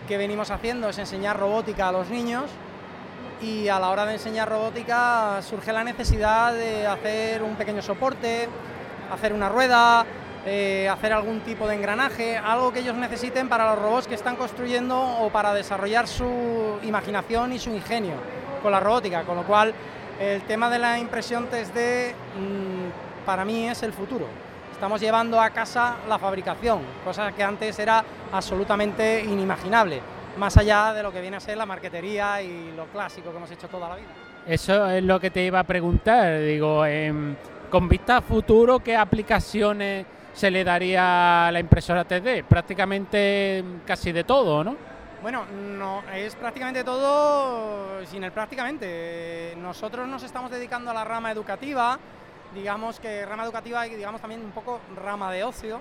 que 0.09 0.17
venimos 0.17 0.51
haciendo 0.51 0.89
es 0.89 0.99
enseñar 0.99 1.39
robótica 1.39 1.89
a 1.89 1.93
los 1.93 2.09
niños 2.09 2.51
y 3.43 3.69
a 3.69 3.79
la 3.79 3.91
hora 3.91 4.07
de 4.07 4.15
enseñar 4.15 4.49
robótica 4.49 5.41
surge 5.43 5.73
la 5.73 5.85
necesidad 5.85 6.55
de 6.55 6.87
hacer 6.87 7.43
un 7.43 7.57
pequeño 7.57 7.83
soporte, 7.83 8.49
hacer 9.13 9.33
una 9.33 9.49
rueda, 9.49 10.07
eh, 10.45 10.89
hacer 10.89 11.13
algún 11.13 11.41
tipo 11.41 11.69
de 11.69 11.77
engranaje, 11.77 12.37
algo 12.37 12.73
que 12.73 12.81
ellos 12.81 12.97
necesiten 12.97 13.49
para 13.49 13.71
los 13.71 13.83
robots 13.83 14.09
que 14.09 14.15
están 14.15 14.37
construyendo 14.37 15.01
o 15.01 15.31
para 15.31 15.55
desarrollar 15.55 16.09
su 16.09 16.79
imaginación 16.83 17.53
y 17.53 17.59
su 17.59 17.71
ingenio 17.71 18.15
con 18.61 18.73
la 18.73 18.81
robótica, 18.81 19.23
con 19.23 19.37
lo 19.37 19.45
cual 19.45 19.73
el 20.21 20.43
tema 20.43 20.69
de 20.69 20.79
la 20.79 20.99
impresión 20.99 21.49
3D 21.49 22.13
mmm, 22.39 23.25
para 23.25 23.45
mí 23.45 23.69
es 23.69 23.83
el 23.83 23.93
futuro. 23.93 24.27
Estamos 24.73 25.01
llevando 25.01 25.41
a 25.41 25.51
casa 25.51 25.97
la 26.09 26.19
fabricación, 26.19 26.81
cosa 27.05 27.31
que 27.31 27.45
antes 27.45 27.79
era 27.79 28.05
absolutamente 28.33 29.23
inimaginable, 29.23 30.01
más 30.39 30.57
allá 30.57 30.93
de 30.93 31.05
lo 31.05 31.13
que 31.13 31.21
viene 31.21 31.37
a 31.37 31.41
ser 31.41 31.57
la 31.57 31.67
marquetería 31.67 32.43
y 32.43 32.73
lo 32.77 32.87
clásico 32.87 33.31
que 33.31 33.37
hemos 33.37 33.51
hecho 33.53 33.69
toda 33.69 33.91
la 33.91 33.97
vida. 33.97 34.09
Eso 34.45 34.89
es 34.89 35.05
lo 35.05 35.21
que 35.21 35.31
te 35.31 35.45
iba 35.45 35.61
a 35.61 35.65
preguntar, 35.65 36.41
digo, 36.41 36.85
eh, 36.85 37.13
con 37.71 37.89
vista 37.89 38.17
a 38.17 38.21
futuro, 38.21 38.81
¿qué 38.81 38.97
aplicaciones 38.97 40.05
se 40.33 40.51
le 40.51 40.65
daría 40.65 41.49
a 41.49 41.53
la 41.53 41.61
impresora 41.61 42.07
3D? 42.07 42.45
Prácticamente 42.45 43.65
casi 43.87 44.13
de 44.13 44.25
todo, 44.25 44.65
¿no? 44.65 44.77
Bueno, 45.23 45.45
no, 45.47 46.03
es 46.13 46.35
prácticamente 46.35 46.83
todo 46.83 48.05
sin 48.07 48.25
el 48.25 48.33
prácticamente. 48.33 49.55
Nosotros 49.57 50.09
nos 50.09 50.25
estamos 50.25 50.51
dedicando 50.51 50.91
a 50.91 50.95
la 50.95 51.05
rama 51.05 51.31
educativa, 51.31 51.97
digamos 52.53 52.99
que 52.99 53.25
rama 53.25 53.45
educativa 53.45 53.87
y 53.87 53.95
digamos 53.95 54.21
también 54.21 54.45
un 54.45 54.51
poco 54.51 54.81
rama 54.97 55.31
de 55.31 55.45
ocio, 55.45 55.81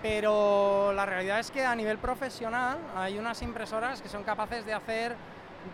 pero 0.00 0.92
la 0.92 1.04
realidad 1.06 1.40
es 1.40 1.50
que 1.50 1.64
a 1.64 1.74
nivel 1.74 1.98
profesional 1.98 2.78
hay 2.94 3.18
unas 3.18 3.42
impresoras 3.42 4.00
que 4.00 4.08
son 4.08 4.22
capaces 4.22 4.64
de 4.64 4.74
hacer 4.74 5.16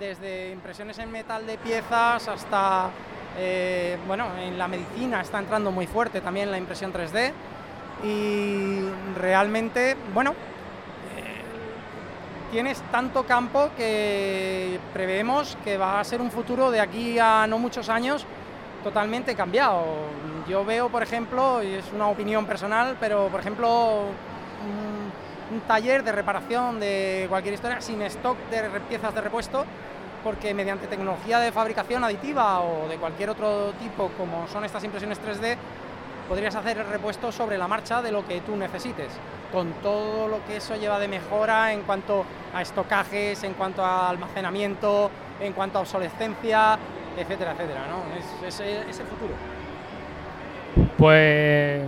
desde 0.01 0.51
impresiones 0.51 0.99
en 0.99 1.12
metal 1.12 1.47
de 1.47 1.59
piezas 1.59 2.26
hasta, 2.26 2.89
eh, 3.37 3.99
bueno, 4.07 4.28
en 4.39 4.57
la 4.57 4.66
medicina 4.66 5.20
está 5.20 5.39
entrando 5.39 5.70
muy 5.70 5.87
fuerte 5.87 6.22
también 6.22 6.51
la 6.51 6.57
impresión 6.57 6.91
3D 6.91 7.33
y 8.03 8.81
realmente, 9.17 9.97
bueno, 10.13 10.33
eh, 10.33 11.43
tienes 12.51 12.81
tanto 12.91 13.25
campo 13.25 13.71
que 13.77 14.79
preveemos 14.93 15.57
que 15.65 15.79
va 15.79 16.01
a 16.01 16.05
ser 16.05 16.21
un 16.21 16.31
futuro 16.31 16.71
de 16.71 16.81
aquí 16.81 17.19
a 17.19 17.47
no 17.47 17.59
muchos 17.59 17.89
años 17.89 18.27
totalmente 18.83 19.35
cambiado. 19.35 19.85
Yo 20.49 20.65
veo, 20.65 20.89
por 20.89 21.03
ejemplo, 21.03 21.63
y 21.63 21.75
es 21.75 21.85
una 21.95 22.09
opinión 22.09 22.47
personal, 22.47 22.97
pero 22.99 23.29
por 23.29 23.41
ejemplo, 23.41 24.01
un, 24.01 25.55
un 25.55 25.61
taller 25.63 26.03
de 26.03 26.13
reparación 26.13 26.81
de 26.81 27.27
cualquier 27.29 27.55
historia 27.55 27.81
sin 27.81 28.03
stock 28.03 28.37
de 28.51 28.81
piezas 28.89 29.15
de 29.15 29.21
repuesto, 29.21 29.65
porque 30.25 30.55
mediante 30.55 30.87
tecnología 30.87 31.39
de 31.39 31.53
fabricación 31.53 32.03
aditiva 32.03 32.61
o 32.61 32.89
de 32.89 32.97
cualquier 32.97 33.31
otro 33.31 33.73
tipo, 33.81 34.11
como 34.19 34.49
son 34.49 34.65
estas 34.65 34.83
impresiones 34.83 35.21
3D, 35.21 35.57
podrías 36.33 36.55
hacer 36.55 36.78
el 36.78 36.87
repuesto 36.87 37.30
sobre 37.30 37.59
la 37.59 37.68
marcha 37.68 38.01
de 38.01 38.11
lo 38.11 38.26
que 38.26 38.41
tú 38.41 38.57
necesites, 38.57 39.09
con 39.53 39.70
todo 39.83 40.28
lo 40.28 40.43
que 40.47 40.57
eso 40.57 40.74
lleva 40.76 40.99
de 40.99 41.07
mejora 41.07 41.74
en 41.74 41.83
cuanto 41.83 42.24
a 42.55 42.62
estocajes, 42.62 43.45
en 43.45 43.53
cuanto 43.53 43.85
a 43.85 44.09
almacenamiento, 44.09 45.11
en 45.39 45.53
cuanto 45.53 45.76
a 45.76 45.83
obsolescencia, 45.83 46.78
etcétera, 47.18 47.53
etcétera, 47.53 47.80
¿no? 47.87 48.47
Es, 48.49 48.61
es, 48.61 48.99
el 48.99 49.07
futuro. 49.09 49.35
Pues, 50.97 51.83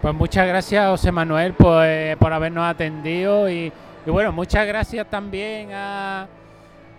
pues 0.00 0.14
muchas 0.14 0.48
gracias, 0.48 0.88
José 0.88 1.12
Manuel, 1.12 1.52
pues, 1.52 2.16
por 2.16 2.32
habernos 2.32 2.64
atendido 2.64 3.50
y, 3.50 3.70
bueno, 4.06 4.32
muchas 4.32 4.66
gracias 4.66 5.10
también 5.10 5.74
a, 5.74 6.26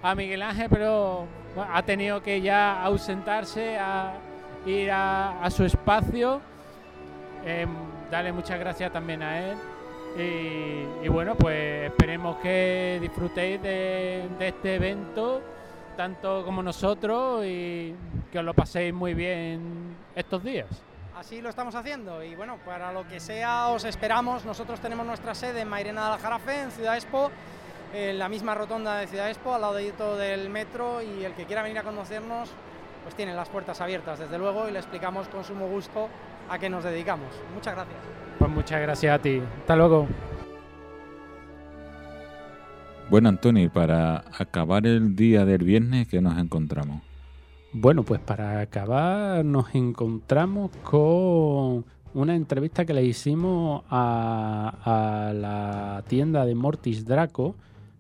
a 0.04 0.14
Miguel 0.14 0.44
Ángel, 0.44 0.68
pero 0.70 1.26
bueno, 1.56 1.72
ha 1.74 1.82
tenido 1.82 2.22
que 2.22 2.42
ya 2.42 2.80
ausentarse, 2.84 3.80
a 3.80 4.14
ir 4.68 4.92
a 4.92 5.50
su 5.50 5.66
espacio. 5.66 6.42
Eh, 7.46 7.66
dale 8.10 8.32
muchas 8.32 8.60
gracias 8.60 8.92
también 8.92 9.24
a 9.24 9.40
él. 9.40 9.58
Y, 10.18 11.08
bueno, 11.08 11.36
pues 11.36 11.86
esperemos 11.90 12.38
que 12.38 13.00
disfrutéis 13.02 13.62
de, 13.62 14.28
de, 14.38 14.48
este 14.50 14.76
evento, 14.76 15.42
tanto 15.96 16.44
como 16.44 16.62
nosotros, 16.62 17.46
y 17.46 17.96
que 18.32 18.40
os 18.40 18.46
lo 18.46 18.54
paséis 18.54 18.94
muy 18.94 19.14
bien 19.14 19.96
estos 20.16 20.44
días. 20.44 20.68
Así 21.22 21.40
lo 21.40 21.50
estamos 21.50 21.76
haciendo 21.76 22.24
y 22.24 22.34
bueno, 22.34 22.58
para 22.66 22.92
lo 22.92 23.08
que 23.08 23.20
sea 23.20 23.68
os 23.68 23.86
esperamos. 23.86 24.44
Nosotros 24.44 24.80
tenemos 24.80 25.06
nuestra 25.06 25.36
sede 25.36 25.62
en 25.62 25.70
Mairena 25.70 26.06
del 26.06 26.14
Aljarafe, 26.14 26.62
en 26.62 26.72
Ciudad 26.72 26.96
Expo, 26.96 27.30
en 27.94 28.18
la 28.18 28.28
misma 28.28 28.56
rotonda 28.56 28.98
de 28.98 29.06
Ciudad 29.06 29.30
Expo, 29.30 29.54
al 29.54 29.62
lado 29.62 29.76
del 29.76 30.50
metro 30.50 31.00
y 31.02 31.24
el 31.24 31.34
que 31.34 31.46
quiera 31.46 31.62
venir 31.62 31.78
a 31.78 31.84
conocernos, 31.84 32.50
pues 33.04 33.14
tiene 33.14 33.36
las 33.36 33.50
puertas 33.50 33.80
abiertas 33.82 34.18
desde 34.18 34.38
luego 34.40 34.68
y 34.68 34.72
le 34.72 34.80
explicamos 34.80 35.28
con 35.28 35.44
sumo 35.44 35.68
gusto 35.68 36.10
a 36.52 36.60
qué 36.60 36.70
nos 36.70 36.84
dedicamos. 36.84 37.28
Muchas 37.56 37.76
gracias. 37.76 37.98
Pues 38.38 38.52
muchas 38.52 38.82
gracias 38.82 39.16
a 39.16 39.22
ti. 39.22 39.42
Hasta 39.60 39.76
luego. 39.76 40.08
Bueno, 43.10 43.30
Antonio, 43.30 43.72
para 43.72 44.26
acabar 44.38 44.86
el 44.86 45.16
día 45.16 45.46
del 45.46 45.64
viernes, 45.64 46.08
¿qué 46.08 46.22
nos 46.22 46.38
encontramos? 46.38 47.02
Bueno, 47.74 48.04
pues 48.04 48.20
para 48.20 48.60
acabar 48.60 49.46
nos 49.46 49.74
encontramos 49.76 50.72
con 50.84 51.86
una 52.14 52.36
entrevista 52.36 52.86
que 52.86 52.94
le 52.94 53.04
hicimos 53.04 53.84
a, 53.90 55.30
a 55.30 55.34
la 55.34 56.04
tienda 56.08 56.46
de 56.46 56.56
Mortis 56.56 57.06
Draco, 57.06 57.56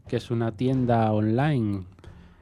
que 0.10 0.18
es 0.18 0.30
una 0.30 0.52
tienda 0.52 1.12
online 1.14 1.84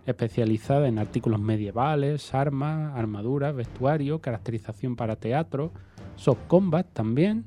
especializada 0.07 0.88
en 0.88 0.97
artículos 0.97 1.39
medievales, 1.39 2.34
armas, 2.34 2.97
armaduras, 2.97 3.55
vestuario, 3.55 4.20
caracterización 4.20 4.95
para 4.95 5.16
teatro, 5.16 5.72
soft 6.20 6.47
combat 6.47 6.86
también 6.93 7.45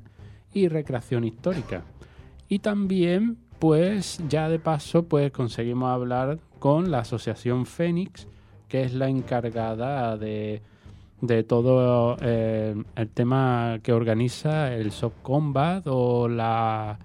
y 0.53 0.67
recreación 0.67 1.23
histórica. 1.23 1.83
Y 2.49 2.59
también, 2.59 3.37
pues 3.59 4.19
ya 4.27 4.49
de 4.49 4.59
paso, 4.59 5.03
pues 5.03 5.31
conseguimos 5.31 5.89
hablar 5.89 6.39
con 6.59 6.91
la 6.91 6.99
Asociación 6.99 7.65
Fénix, 7.65 8.27
que 8.67 8.83
es 8.83 8.93
la 8.93 9.07
encargada 9.07 10.17
de, 10.17 10.61
de 11.21 11.43
todo 11.43 12.17
eh, 12.21 12.75
el 12.95 13.09
tema 13.09 13.79
que 13.83 13.93
organiza 13.93 14.73
el 14.73 14.91
soft 14.91 15.21
combat 15.21 15.85
o 15.87 16.27
la 16.27 16.97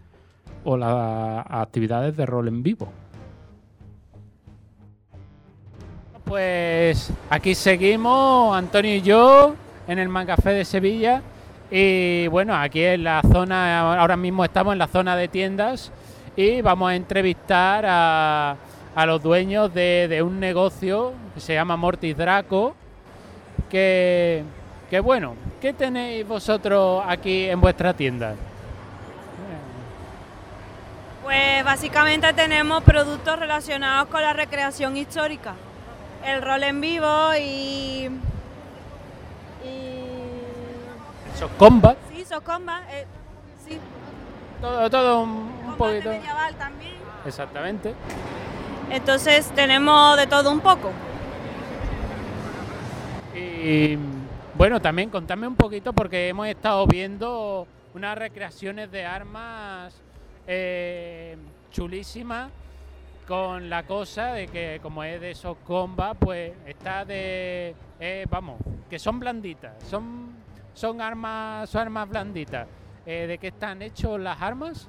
o 0.64 0.76
las 0.76 1.46
actividades 1.48 2.16
de 2.16 2.26
rol 2.26 2.48
en 2.48 2.62
vivo. 2.62 2.88
Pues 6.24 7.10
aquí 7.30 7.54
seguimos, 7.54 8.54
Antonio 8.54 8.96
y 8.96 9.00
yo, 9.00 9.54
en 9.86 9.98
el 9.98 10.10
Mancafé 10.10 10.50
de 10.50 10.64
Sevilla. 10.66 11.22
Y 11.70 12.26
bueno, 12.28 12.56
aquí 12.56 12.82
en 12.82 13.04
la 13.04 13.20
zona, 13.30 14.00
ahora 14.00 14.16
mismo 14.16 14.42
estamos 14.44 14.72
en 14.72 14.78
la 14.78 14.86
zona 14.86 15.16
de 15.16 15.28
tiendas 15.28 15.92
y 16.34 16.62
vamos 16.62 16.90
a 16.90 16.94
entrevistar 16.94 17.84
a, 17.86 18.56
a 18.94 19.06
los 19.06 19.22
dueños 19.22 19.74
de, 19.74 20.08
de 20.08 20.22
un 20.22 20.40
negocio 20.40 21.12
que 21.34 21.40
se 21.40 21.52
llama 21.54 21.76
Mortis 21.76 22.16
Draco. 22.16 22.74
Que, 23.68 24.44
que 24.88 25.00
bueno, 25.00 25.34
¿qué 25.60 25.74
tenéis 25.74 26.26
vosotros 26.26 27.02
aquí 27.06 27.44
en 27.44 27.60
vuestra 27.60 27.92
tienda? 27.92 28.34
Pues 31.22 31.62
básicamente 31.62 32.32
tenemos 32.32 32.82
productos 32.82 33.38
relacionados 33.38 34.08
con 34.08 34.22
la 34.22 34.32
recreación 34.32 34.96
histórica, 34.96 35.52
el 36.24 36.40
rol 36.40 36.62
en 36.62 36.80
vivo 36.80 37.34
y... 37.38 38.08
Soft 41.38 41.56
combat, 41.56 41.96
sí, 42.12 42.24
Socomba, 42.24 42.82
eh, 42.90 43.06
sí, 43.64 43.78
todo, 44.60 44.90
todo 44.90 45.22
un, 45.22 45.30
un 45.66 45.74
poquito. 45.76 46.08
medieval 46.10 46.54
también. 46.56 46.94
Exactamente. 47.24 47.94
Entonces 48.90 49.50
tenemos 49.54 50.16
de 50.16 50.26
todo 50.26 50.50
un 50.50 50.60
poco. 50.60 50.90
Y 53.34 53.96
bueno, 54.56 54.80
también 54.80 55.10
contadme 55.10 55.46
un 55.46 55.54
poquito 55.54 55.92
porque 55.92 56.28
hemos 56.28 56.48
estado 56.48 56.86
viendo 56.86 57.68
unas 57.94 58.18
recreaciones 58.18 58.90
de 58.90 59.04
armas 59.04 59.94
eh, 60.46 61.36
chulísimas 61.70 62.50
con 63.28 63.70
la 63.70 63.84
cosa 63.84 64.32
de 64.32 64.48
que 64.48 64.80
como 64.82 65.04
es 65.04 65.20
de 65.20 65.30
esos 65.32 65.56
combats, 65.58 66.18
pues 66.18 66.52
está 66.66 67.04
de... 67.04 67.74
eh, 68.00 68.26
vamos, 68.28 68.56
que 68.88 68.98
son 68.98 69.20
blanditas, 69.20 69.74
son, 69.88 70.32
son, 70.74 71.00
armas, 71.00 71.68
son 71.70 71.82
armas 71.82 72.08
blanditas. 72.08 72.66
Eh, 73.06 73.26
¿De 73.26 73.38
qué 73.38 73.48
están 73.48 73.82
hechos 73.82 74.20
las 74.20 74.40
armas? 74.42 74.88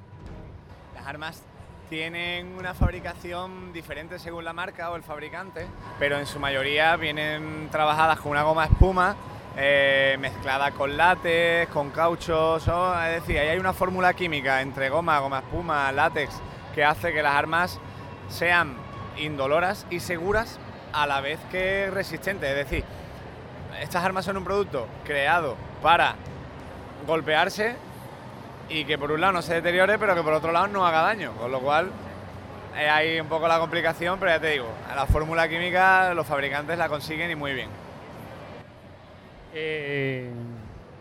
Las 0.94 1.06
armas 1.06 1.42
tienen 1.88 2.54
una 2.58 2.74
fabricación 2.74 3.72
diferente 3.72 4.18
según 4.18 4.44
la 4.44 4.52
marca 4.52 4.90
o 4.90 4.96
el 4.96 5.02
fabricante, 5.02 5.66
pero 5.98 6.18
en 6.18 6.26
su 6.26 6.38
mayoría 6.38 6.94
vienen 6.96 7.68
trabajadas 7.72 8.20
con 8.20 8.32
una 8.32 8.42
goma 8.42 8.66
espuma 8.66 9.16
eh, 9.56 10.16
mezclada 10.20 10.70
con 10.70 10.96
látex, 10.96 11.68
con 11.72 11.90
caucho, 11.90 12.60
son- 12.60 13.02
es 13.06 13.14
decir, 13.22 13.38
ahí 13.38 13.48
hay 13.48 13.58
una 13.58 13.72
fórmula 13.72 14.12
química 14.14 14.60
entre 14.60 14.88
goma, 14.90 15.18
goma 15.18 15.40
espuma, 15.40 15.90
látex, 15.90 16.40
que 16.74 16.84
hace 16.84 17.12
que 17.12 17.22
las 17.22 17.34
armas 17.34 17.80
sean 18.28 18.76
indoloras 19.16 19.86
y 19.90 19.98
seguras 19.98 20.60
a 20.92 21.08
la 21.08 21.20
vez 21.20 21.40
que 21.50 21.90
resistentes. 21.90 22.48
Es 22.50 22.56
decir, 22.56 22.84
estas 23.80 24.04
armas 24.04 24.24
son 24.24 24.36
un 24.36 24.44
producto 24.44 24.86
creado 25.04 25.56
para 25.82 26.14
golpearse 27.06 27.76
y 28.68 28.84
que 28.84 28.96
por 28.98 29.10
un 29.12 29.20
lado 29.20 29.32
no 29.34 29.42
se 29.42 29.54
deteriore, 29.54 29.98
pero 29.98 30.14
que 30.14 30.22
por 30.22 30.32
otro 30.32 30.52
lado 30.52 30.68
no 30.68 30.86
haga 30.86 31.02
daño. 31.02 31.32
Con 31.32 31.50
lo 31.50 31.60
cual 31.60 31.90
eh, 32.76 32.88
hay 32.88 33.20
un 33.20 33.26
poco 33.26 33.48
la 33.48 33.58
complicación, 33.58 34.18
pero 34.18 34.30
ya 34.30 34.40
te 34.40 34.50
digo, 34.50 34.68
la 34.94 35.06
fórmula 35.06 35.48
química 35.48 36.14
los 36.14 36.26
fabricantes 36.26 36.78
la 36.78 36.88
consiguen 36.88 37.30
y 37.30 37.34
muy 37.34 37.52
bien. 37.52 37.68
Eh, 39.52 40.30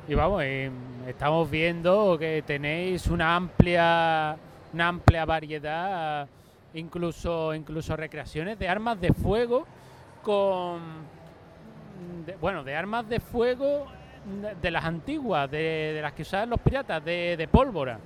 y 0.07 0.15
vamos, 0.15 0.41
eh, 0.43 0.71
estamos 1.07 1.49
viendo 1.49 2.17
que 2.17 2.43
tenéis 2.45 3.05
una 3.07 3.36
amplia, 3.36 4.36
una 4.73 4.88
amplia 4.88 5.25
variedad, 5.25 6.27
incluso, 6.73 7.53
incluso 7.53 7.95
recreaciones 7.95 8.57
de 8.57 8.67
armas 8.67 8.99
de 8.99 9.13
fuego 9.13 9.67
con, 10.23 10.80
bueno, 12.41 12.63
de 12.63 12.75
armas 12.75 13.07
de 13.07 13.19
fuego 13.19 13.86
de 14.61 14.72
las 14.72 14.86
antiguas, 14.86 15.49
de, 15.49 15.93
de 15.95 16.01
las 16.01 16.13
que 16.13 16.22
usaban 16.22 16.49
los 16.49 16.59
piratas, 16.59 17.03
de, 17.03 17.36
de 17.38 17.47
pólvora. 17.47 17.99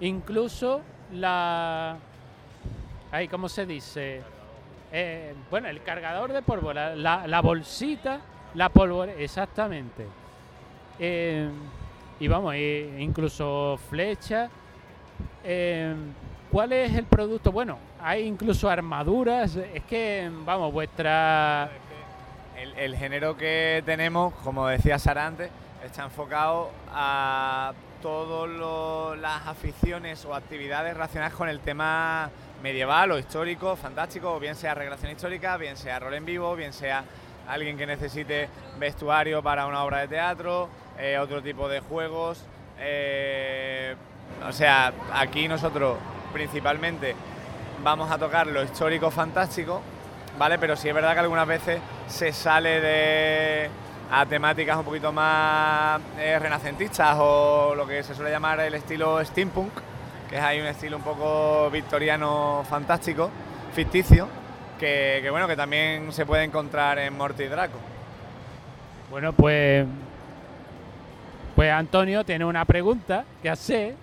Incluso 0.00 0.80
la, 1.12 1.96
ahí, 3.12 3.28
¿cómo 3.28 3.48
se 3.48 3.66
dice? 3.66 4.22
Eh, 4.92 5.34
bueno, 5.50 5.68
el 5.68 5.82
cargador 5.82 6.32
de 6.32 6.42
pólvora, 6.42 6.94
la, 6.96 7.26
la 7.26 7.40
bolsita, 7.40 8.20
la 8.54 8.68
pólvora, 8.68 9.12
exactamente. 9.12 10.06
Eh, 10.98 11.48
y 12.18 12.28
vamos, 12.28 12.54
eh, 12.56 12.96
incluso 12.98 13.78
flechas. 13.88 14.50
¿Cuál 16.50 16.72
es 16.72 16.94
el 16.96 17.04
producto? 17.04 17.52
Bueno, 17.52 17.78
hay 18.02 18.26
incluso 18.26 18.68
armaduras. 18.68 19.54
Es 19.56 19.84
que, 19.84 20.30
vamos, 20.44 20.72
vuestra... 20.72 21.70
El, 22.76 22.94
género 22.94 23.38
que 23.38 23.82
tenemos, 23.86 24.34
como 24.44 24.66
decía 24.66 24.98
Sara 24.98 25.26
antes, 25.26 25.50
está 25.82 26.04
enfocado 26.04 26.70
a 26.92 27.72
todas 28.02 29.18
las 29.18 29.46
aficiones 29.46 30.26
o 30.26 30.34
actividades 30.34 30.92
relacionadas 30.92 31.32
con 31.32 31.48
el 31.48 31.60
tema 31.60 32.30
medieval 32.62 33.12
o 33.12 33.18
histórico, 33.18 33.76
fantástico, 33.76 34.34
o 34.34 34.40
bien 34.40 34.54
sea 34.56 34.74
recreación 34.74 35.10
histórica, 35.10 35.56
bien 35.56 35.78
sea 35.78 35.98
rol 36.00 36.12
en 36.12 36.26
vivo, 36.26 36.54
bien 36.54 36.74
sea 36.74 37.04
alguien 37.48 37.78
que 37.78 37.86
necesite 37.86 38.50
vestuario 38.78 39.42
para 39.42 39.66
una 39.66 39.82
obra 39.82 40.00
de 40.00 40.08
teatro, 40.08 40.68
eh, 40.98 41.18
otro 41.18 41.42
tipo 41.42 41.66
de 41.66 41.80
juegos. 41.80 42.44
eh, 42.78 43.96
o 44.46 44.52
sea, 44.52 44.92
aquí 45.14 45.48
nosotros 45.48 45.96
principalmente 46.32 47.14
vamos 47.82 48.10
a 48.10 48.18
tocar 48.18 48.46
lo 48.46 48.62
histórico 48.62 49.10
fantástico, 49.10 49.80
¿vale? 50.38 50.58
Pero 50.58 50.76
sí 50.76 50.88
es 50.88 50.94
verdad 50.94 51.14
que 51.14 51.20
algunas 51.20 51.46
veces 51.46 51.80
se 52.08 52.32
sale 52.32 52.80
de 52.80 53.70
a 54.12 54.26
temáticas 54.26 54.76
un 54.76 54.84
poquito 54.84 55.12
más 55.12 56.00
eh, 56.18 56.36
renacentistas 56.38 57.16
o 57.20 57.74
lo 57.76 57.86
que 57.86 58.02
se 58.02 58.14
suele 58.14 58.30
llamar 58.30 58.58
el 58.60 58.74
estilo 58.74 59.24
steampunk, 59.24 59.72
que 60.28 60.36
es 60.36 60.42
ahí 60.42 60.60
un 60.60 60.66
estilo 60.66 60.96
un 60.96 61.04
poco 61.04 61.70
victoriano 61.70 62.64
fantástico, 62.68 63.30
ficticio, 63.72 64.26
que, 64.80 65.20
que 65.22 65.30
bueno, 65.30 65.46
que 65.46 65.56
también 65.56 66.12
se 66.12 66.26
puede 66.26 66.42
encontrar 66.42 66.98
en 66.98 67.16
Morty 67.16 67.44
Draco. 67.44 67.78
Bueno, 69.10 69.32
pues... 69.32 69.86
Pues 71.54 71.72
Antonio 71.72 72.24
tiene 72.24 72.44
una 72.44 72.64
pregunta 72.64 73.24
que 73.42 73.50
hacer. 73.50 73.94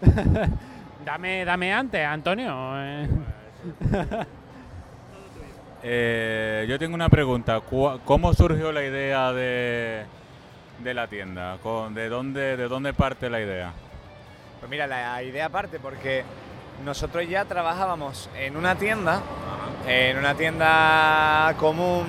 dame, 1.04 1.44
dame 1.44 1.72
antes, 1.72 2.04
Antonio. 2.04 2.54
Eh. 5.82 6.66
Yo 6.68 6.78
tengo 6.78 6.94
una 6.94 7.08
pregunta. 7.08 7.60
¿Cómo 8.04 8.34
surgió 8.34 8.72
la 8.72 8.84
idea 8.84 9.32
de, 9.32 10.04
de 10.82 10.94
la 10.94 11.06
tienda? 11.06 11.58
¿De 11.90 12.08
dónde, 12.08 12.56
¿De 12.56 12.68
dónde 12.68 12.92
parte 12.92 13.30
la 13.30 13.40
idea? 13.40 13.72
Pues 14.60 14.70
mira, 14.70 14.86
la 14.86 15.22
idea 15.22 15.48
parte 15.48 15.78
porque 15.78 16.24
nosotros 16.84 17.28
ya 17.28 17.44
trabajábamos 17.44 18.28
en 18.36 18.56
una 18.56 18.74
tienda, 18.76 19.20
en 19.86 20.18
una 20.18 20.34
tienda 20.34 21.54
común, 21.58 22.06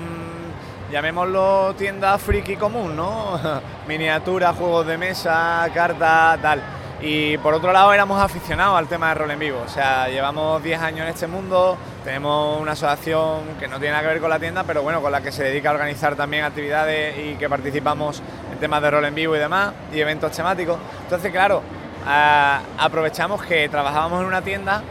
llamémoslo 0.91 1.75
tienda 1.75 2.17
friki 2.17 2.55
común, 2.55 2.95
¿no? 2.95 3.39
Miniatura, 3.87 4.53
juegos 4.53 4.85
de 4.87 4.97
mesa, 4.97 5.67
cartas, 5.73 6.41
tal. 6.41 6.61
Y 7.01 7.37
por 7.37 7.53
otro 7.53 7.71
lado 7.71 7.93
éramos 7.93 8.21
aficionados 8.21 8.77
al 8.77 8.87
tema 8.87 9.09
de 9.09 9.15
rol 9.15 9.31
en 9.31 9.39
vivo, 9.39 9.61
o 9.65 9.69
sea, 9.69 10.09
llevamos 10.09 10.61
10 10.61 10.81
años 10.81 11.01
en 11.01 11.07
este 11.07 11.27
mundo, 11.27 11.77
tenemos 12.03 12.61
una 12.61 12.73
asociación 12.73 13.41
que 13.59 13.67
no 13.67 13.77
tiene 13.77 13.91
nada 13.91 14.03
que 14.03 14.09
ver 14.09 14.21
con 14.21 14.29
la 14.29 14.39
tienda, 14.39 14.63
pero 14.63 14.81
bueno, 14.81 15.01
con 15.01 15.11
la 15.11 15.21
que 15.21 15.31
se 15.31 15.43
dedica 15.43 15.69
a 15.69 15.73
organizar 15.73 16.15
también 16.15 16.43
actividades 16.43 17.17
y 17.17 17.35
que 17.35 17.49
participamos 17.49 18.21
en 18.51 18.59
temas 18.59 18.81
de 18.81 18.91
rol 18.91 19.05
en 19.05 19.15
vivo 19.15 19.35
y 19.35 19.39
demás, 19.39 19.73
y 19.93 19.99
eventos 19.99 20.31
temáticos. 20.31 20.77
Entonces, 21.03 21.31
claro, 21.31 21.61
Ah, 22.05 22.61
aprovechamos 22.77 23.43
que 23.43 23.67
trabajábamos 23.67 24.21
en 24.21 24.27
una 24.27 24.41
tienda 24.41 24.81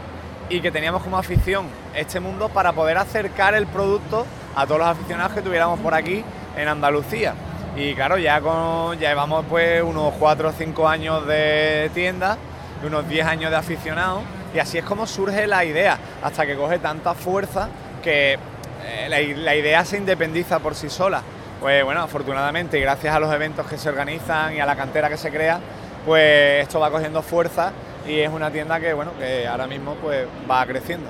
y 0.47 0.61
que 0.61 0.71
teníamos 0.71 1.03
como 1.03 1.17
afición 1.17 1.67
este 1.95 2.19
mundo 2.19 2.49
para 2.49 2.71
poder 2.73 2.97
acercar 2.97 3.55
el 3.55 3.67
producto 3.67 4.25
a 4.55 4.65
todos 4.65 4.79
los 4.79 4.87
aficionados 4.87 5.33
que 5.33 5.41
tuviéramos 5.41 5.79
por 5.79 5.93
aquí 5.93 6.23
en 6.55 6.67
Andalucía. 6.67 7.33
Y 7.75 7.93
claro, 7.93 8.17
ya, 8.17 8.41
con, 8.41 8.97
llevamos 8.99 9.45
pues 9.49 9.81
unos 9.83 10.13
4 10.19 10.49
o 10.49 10.51
5 10.51 10.87
años 10.87 11.25
de 11.27 11.89
tienda, 11.93 12.37
y 12.83 12.87
unos 12.87 13.07
10 13.07 13.25
años 13.25 13.51
de 13.51 13.57
aficionados, 13.57 14.21
y 14.53 14.59
así 14.59 14.77
es 14.77 14.83
como 14.83 15.05
surge 15.05 15.47
la 15.47 15.63
idea, 15.63 15.97
hasta 16.23 16.45
que 16.45 16.55
coge 16.55 16.79
tanta 16.79 17.13
fuerza 17.13 17.69
que 18.03 18.33
eh, 18.33 19.09
la, 19.09 19.55
idea 19.55 19.85
se 19.85 19.97
independiza 19.97 20.59
por 20.59 20.75
sí 20.75 20.89
sola. 20.89 21.21
Pues 21.59 21.83
bueno, 21.83 22.01
afortunadamente, 22.01 22.77
y 22.77 22.81
gracias 22.81 23.13
a 23.13 23.19
los 23.19 23.33
eventos 23.33 23.67
que 23.67 23.77
se 23.77 23.89
organizan 23.89 24.55
y 24.55 24.59
a 24.59 24.65
la 24.65 24.75
cantera 24.75 25.09
que 25.09 25.17
se 25.17 25.29
crea, 25.29 25.59
pues 26.05 26.63
esto 26.63 26.79
va 26.79 26.89
cogiendo 26.89 27.21
fuerza 27.21 27.71
y 28.07 28.19
es 28.19 28.29
una 28.29 28.49
tienda 28.49 28.79
que 28.79 28.93
bueno, 28.93 29.11
que 29.19 29.45
ahora 29.45 29.67
mismo 29.67 29.95
pues 29.95 30.25
va 30.49 30.65
creciendo. 30.65 31.09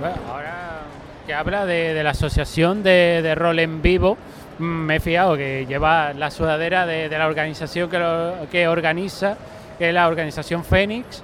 Bueno, 0.00 0.16
ahora 0.30 0.68
que 1.26 1.34
habla 1.34 1.66
de, 1.66 2.02
la 2.02 2.10
asociación 2.10 2.82
de, 2.82 3.34
rol 3.34 3.58
en 3.58 3.82
vivo, 3.82 4.16
mm, 4.58 4.64
me 4.64 4.96
he 4.96 5.00
fijado 5.00 5.36
que 5.36 5.66
lleva 5.66 6.12
la 6.12 6.30
sudadera 6.30 6.86
de, 6.86 7.08
la 7.08 7.26
organización 7.26 7.90
que 8.50 8.68
organiza, 8.68 9.36
que 9.78 9.88
es 9.88 9.94
la 9.94 10.08
organización 10.08 10.64
Fénix. 10.64 11.22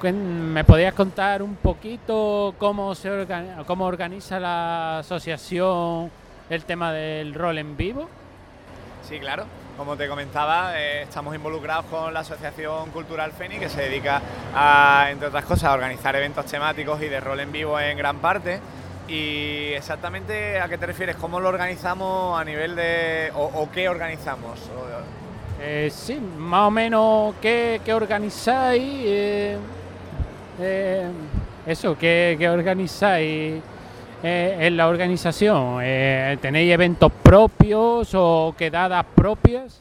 Cuen- 0.00 0.14
¿Me 0.52 0.64
podrías 0.64 0.94
contar 0.94 1.42
un 1.42 1.54
poquito 1.56 2.54
cómo 2.58 2.94
se 2.94 3.08
orga- 3.10 3.64
cómo 3.66 3.86
organiza 3.86 4.40
la 4.40 4.98
asociación 4.98 6.10
el 6.50 6.64
tema 6.64 6.92
del 6.92 7.34
rol 7.34 7.58
en 7.58 7.76
vivo? 7.76 8.08
Sí, 9.08 9.18
claro. 9.20 9.44
Como 9.76 9.96
te 9.96 10.06
comentaba, 10.08 10.78
eh, 10.78 11.02
estamos 11.02 11.34
involucrados 11.34 11.86
con 11.86 12.12
la 12.12 12.20
Asociación 12.20 12.90
Cultural 12.90 13.32
Feni, 13.32 13.58
que 13.58 13.68
se 13.68 13.82
dedica 13.82 14.20
a, 14.54 15.06
entre 15.10 15.28
otras 15.28 15.44
cosas, 15.44 15.64
a 15.70 15.72
organizar 15.72 16.14
eventos 16.14 16.44
temáticos 16.46 17.00
y 17.00 17.06
de 17.08 17.20
rol 17.20 17.40
en 17.40 17.52
vivo 17.52 17.80
en 17.80 17.96
gran 17.96 18.18
parte. 18.18 18.60
Y 19.08 19.72
exactamente 19.72 20.60
a 20.60 20.68
qué 20.68 20.78
te 20.78 20.86
refieres, 20.86 21.16
cómo 21.16 21.40
lo 21.40 21.48
organizamos 21.48 22.38
a 22.40 22.44
nivel 22.44 22.76
de. 22.76 23.32
o, 23.34 23.68
qué 23.72 23.88
organizamos. 23.88 24.58
Eh, 25.64 25.92
sí, 25.94 26.18
más 26.38 26.66
o 26.66 26.70
menos 26.72 27.36
qué, 27.40 27.80
qué 27.84 27.94
organizáis. 27.94 28.82
eh, 28.82 29.56
eh, 30.60 31.08
eso, 31.64 31.96
qué, 31.96 32.34
qué 32.36 32.48
organizáis 32.48 33.62
eh, 34.24 34.56
en 34.58 34.76
la 34.76 34.88
organización. 34.88 35.78
¿Tenéis 36.40 36.72
eventos 36.72 37.12
propios 37.22 38.10
o 38.12 38.52
quedadas 38.58 39.06
propias? 39.14 39.80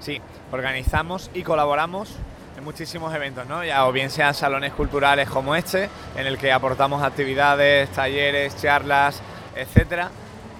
Sí, 0.00 0.20
organizamos 0.50 1.30
y 1.32 1.44
colaboramos 1.44 2.16
en 2.58 2.64
muchísimos 2.64 3.14
eventos, 3.14 3.46
¿no? 3.46 3.64
Ya, 3.64 3.86
o 3.86 3.92
bien 3.92 4.10
sean 4.10 4.34
salones 4.34 4.72
culturales 4.72 5.30
como 5.30 5.54
este, 5.54 5.88
en 6.16 6.26
el 6.26 6.36
que 6.36 6.50
aportamos 6.50 7.04
actividades, 7.04 7.88
talleres, 7.90 8.60
charlas, 8.60 9.22
etcétera, 9.54 10.10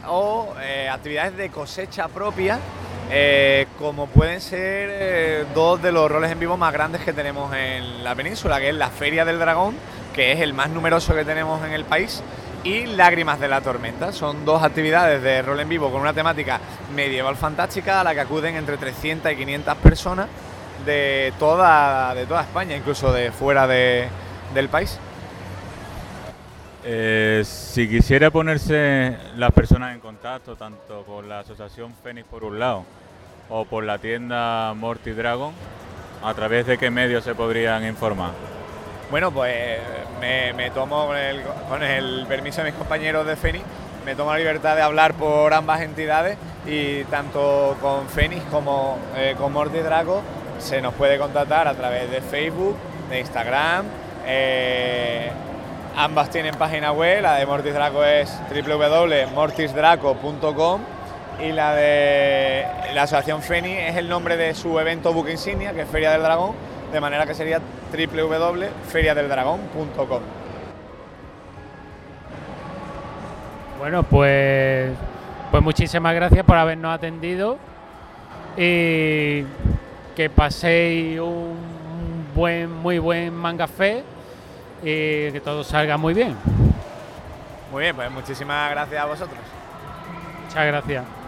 o 0.06 0.54
actividades 0.92 1.36
de 1.36 1.50
cosecha 1.50 2.06
propia, 2.06 2.60
eh, 3.14 3.66
como 3.78 4.06
pueden 4.06 4.40
ser 4.40 4.88
eh, 4.90 5.44
dos 5.54 5.82
de 5.82 5.92
los 5.92 6.10
roles 6.10 6.30
en 6.32 6.40
vivo 6.40 6.56
más 6.56 6.72
grandes 6.72 7.02
que 7.02 7.12
tenemos 7.12 7.54
en 7.54 8.02
la 8.02 8.14
península, 8.14 8.58
que 8.58 8.70
es 8.70 8.74
la 8.74 8.88
Feria 8.88 9.24
del 9.26 9.38
Dragón, 9.38 9.76
que 10.14 10.32
es 10.32 10.40
el 10.40 10.54
más 10.54 10.70
numeroso 10.70 11.14
que 11.14 11.24
tenemos 11.24 11.62
en 11.64 11.72
el 11.72 11.84
país, 11.84 12.22
y 12.64 12.86
Lágrimas 12.86 13.38
de 13.38 13.48
la 13.48 13.60
Tormenta. 13.60 14.12
Son 14.12 14.44
dos 14.46 14.62
actividades 14.62 15.22
de 15.22 15.42
rol 15.42 15.60
en 15.60 15.68
vivo 15.68 15.90
con 15.90 16.00
una 16.00 16.12
temática 16.14 16.58
medieval 16.94 17.36
fantástica 17.36 18.00
a 18.00 18.04
la 18.04 18.14
que 18.14 18.20
acuden 18.20 18.56
entre 18.56 18.78
300 18.78 19.30
y 19.30 19.36
500 19.36 19.76
personas 19.78 20.28
de 20.86 21.32
toda, 21.38 22.14
de 22.14 22.24
toda 22.24 22.40
España, 22.42 22.76
incluso 22.76 23.12
de 23.12 23.30
fuera 23.30 23.66
de- 23.66 24.08
del 24.54 24.68
país. 24.68 24.98
Eh, 26.84 27.42
si 27.44 27.88
quisiera 27.88 28.30
ponerse 28.30 29.16
las 29.36 29.52
personas 29.52 29.94
en 29.94 30.00
contacto, 30.00 30.56
tanto 30.56 31.04
con 31.04 31.28
la 31.28 31.40
Asociación 31.40 31.94
Fénix 32.02 32.26
por 32.26 32.42
un 32.42 32.58
lado, 32.58 32.84
o 33.52 33.64
por 33.66 33.84
la 33.84 33.98
tienda 33.98 34.72
Morty 34.74 35.10
Dragon, 35.10 35.52
¿a 36.24 36.34
través 36.34 36.66
de 36.66 36.78
qué 36.78 36.90
medios 36.90 37.22
se 37.22 37.34
podrían 37.34 37.84
informar? 37.84 38.30
Bueno, 39.10 39.30
pues 39.30 39.78
me, 40.20 40.70
tomo 40.70 41.10
con 41.68 41.82
el, 41.82 42.24
permiso 42.26 42.62
de 42.62 42.70
mis 42.70 42.78
compañeros 42.78 43.26
de 43.26 43.36
Fénix, 43.36 43.62
me 44.06 44.14
tomo 44.14 44.32
la 44.32 44.38
libertad 44.38 44.74
de 44.74 44.80
hablar 44.82 45.12
por 45.14 45.52
ambas 45.52 45.82
entidades 45.82 46.38
y 46.66 47.04
tanto 47.04 47.76
con 47.80 48.08
Fénix 48.08 48.42
como 48.44 48.98
eh, 49.16 49.34
con 49.36 49.52
Morty 49.52 49.80
Draco 49.80 50.22
se 50.58 50.80
nos 50.80 50.94
puede 50.94 51.18
contactar 51.18 51.68
a 51.68 51.74
través 51.74 52.10
de 52.10 52.22
Facebook, 52.22 52.78
de 53.10 53.20
Instagram. 53.20 53.84
eh, 54.26 55.30
ambas 55.94 56.30
tienen 56.30 56.54
página 56.54 56.90
web, 56.92 57.20
la 57.22 57.34
de 57.34 57.44
Mortis 57.44 57.74
Draco 57.74 58.02
es 58.02 58.34
www.mortisdraco.com 58.48 60.80
y 61.42 61.52
la 61.52 61.74
de 61.74 62.64
la 62.94 63.02
Asociación 63.02 63.42
Fénix 63.42 63.90
es 63.90 63.96
el 63.96 64.08
nombre 64.08 64.36
de 64.36 64.54
su 64.54 64.78
evento 64.78 65.12
buque 65.12 65.32
insignia, 65.32 65.72
que 65.72 65.80
es 65.82 65.88
Feria 65.88 66.12
del 66.12 66.22
Dragón, 66.22 66.52
de 66.92 67.00
manera 67.00 67.26
que 67.26 67.34
sería 67.34 67.60
www.feriadeldragón.com. 67.90 70.22
Bueno, 73.78 74.04
pues, 74.04 74.92
pues 75.50 75.62
muchísimas 75.62 76.14
gracias 76.14 76.44
por 76.44 76.56
habernos 76.56 76.94
atendido 76.94 77.58
y 78.56 79.42
que 80.14 80.30
paséis 80.32 81.18
un 81.18 81.56
buen, 82.34 82.70
muy 82.70 83.00
buen 83.00 83.34
manga 83.34 83.66
fe 83.66 84.04
y 84.82 85.32
que 85.32 85.40
todo 85.44 85.64
salga 85.64 85.96
muy 85.96 86.14
bien. 86.14 86.36
Muy 87.72 87.82
bien, 87.82 87.96
pues 87.96 88.08
muchísimas 88.12 88.70
gracias 88.70 89.02
a 89.02 89.06
vosotros. 89.06 89.40
Muchas 90.46 90.66
gracias. 90.66 91.21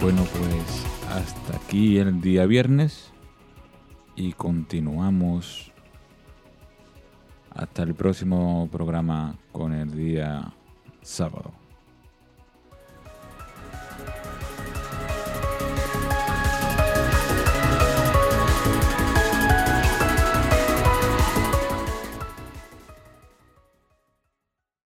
Bueno, 0.00 0.22
pues 0.24 0.86
hasta 1.10 1.56
aquí 1.56 1.98
el 1.98 2.20
día 2.20 2.46
viernes 2.46 3.10
y 4.14 4.32
continuamos 4.32 5.72
hasta 7.50 7.82
el 7.82 7.94
próximo 7.94 8.68
programa 8.70 9.36
con 9.50 9.72
el 9.72 9.90
día 9.90 10.52
sábado. 11.02 11.57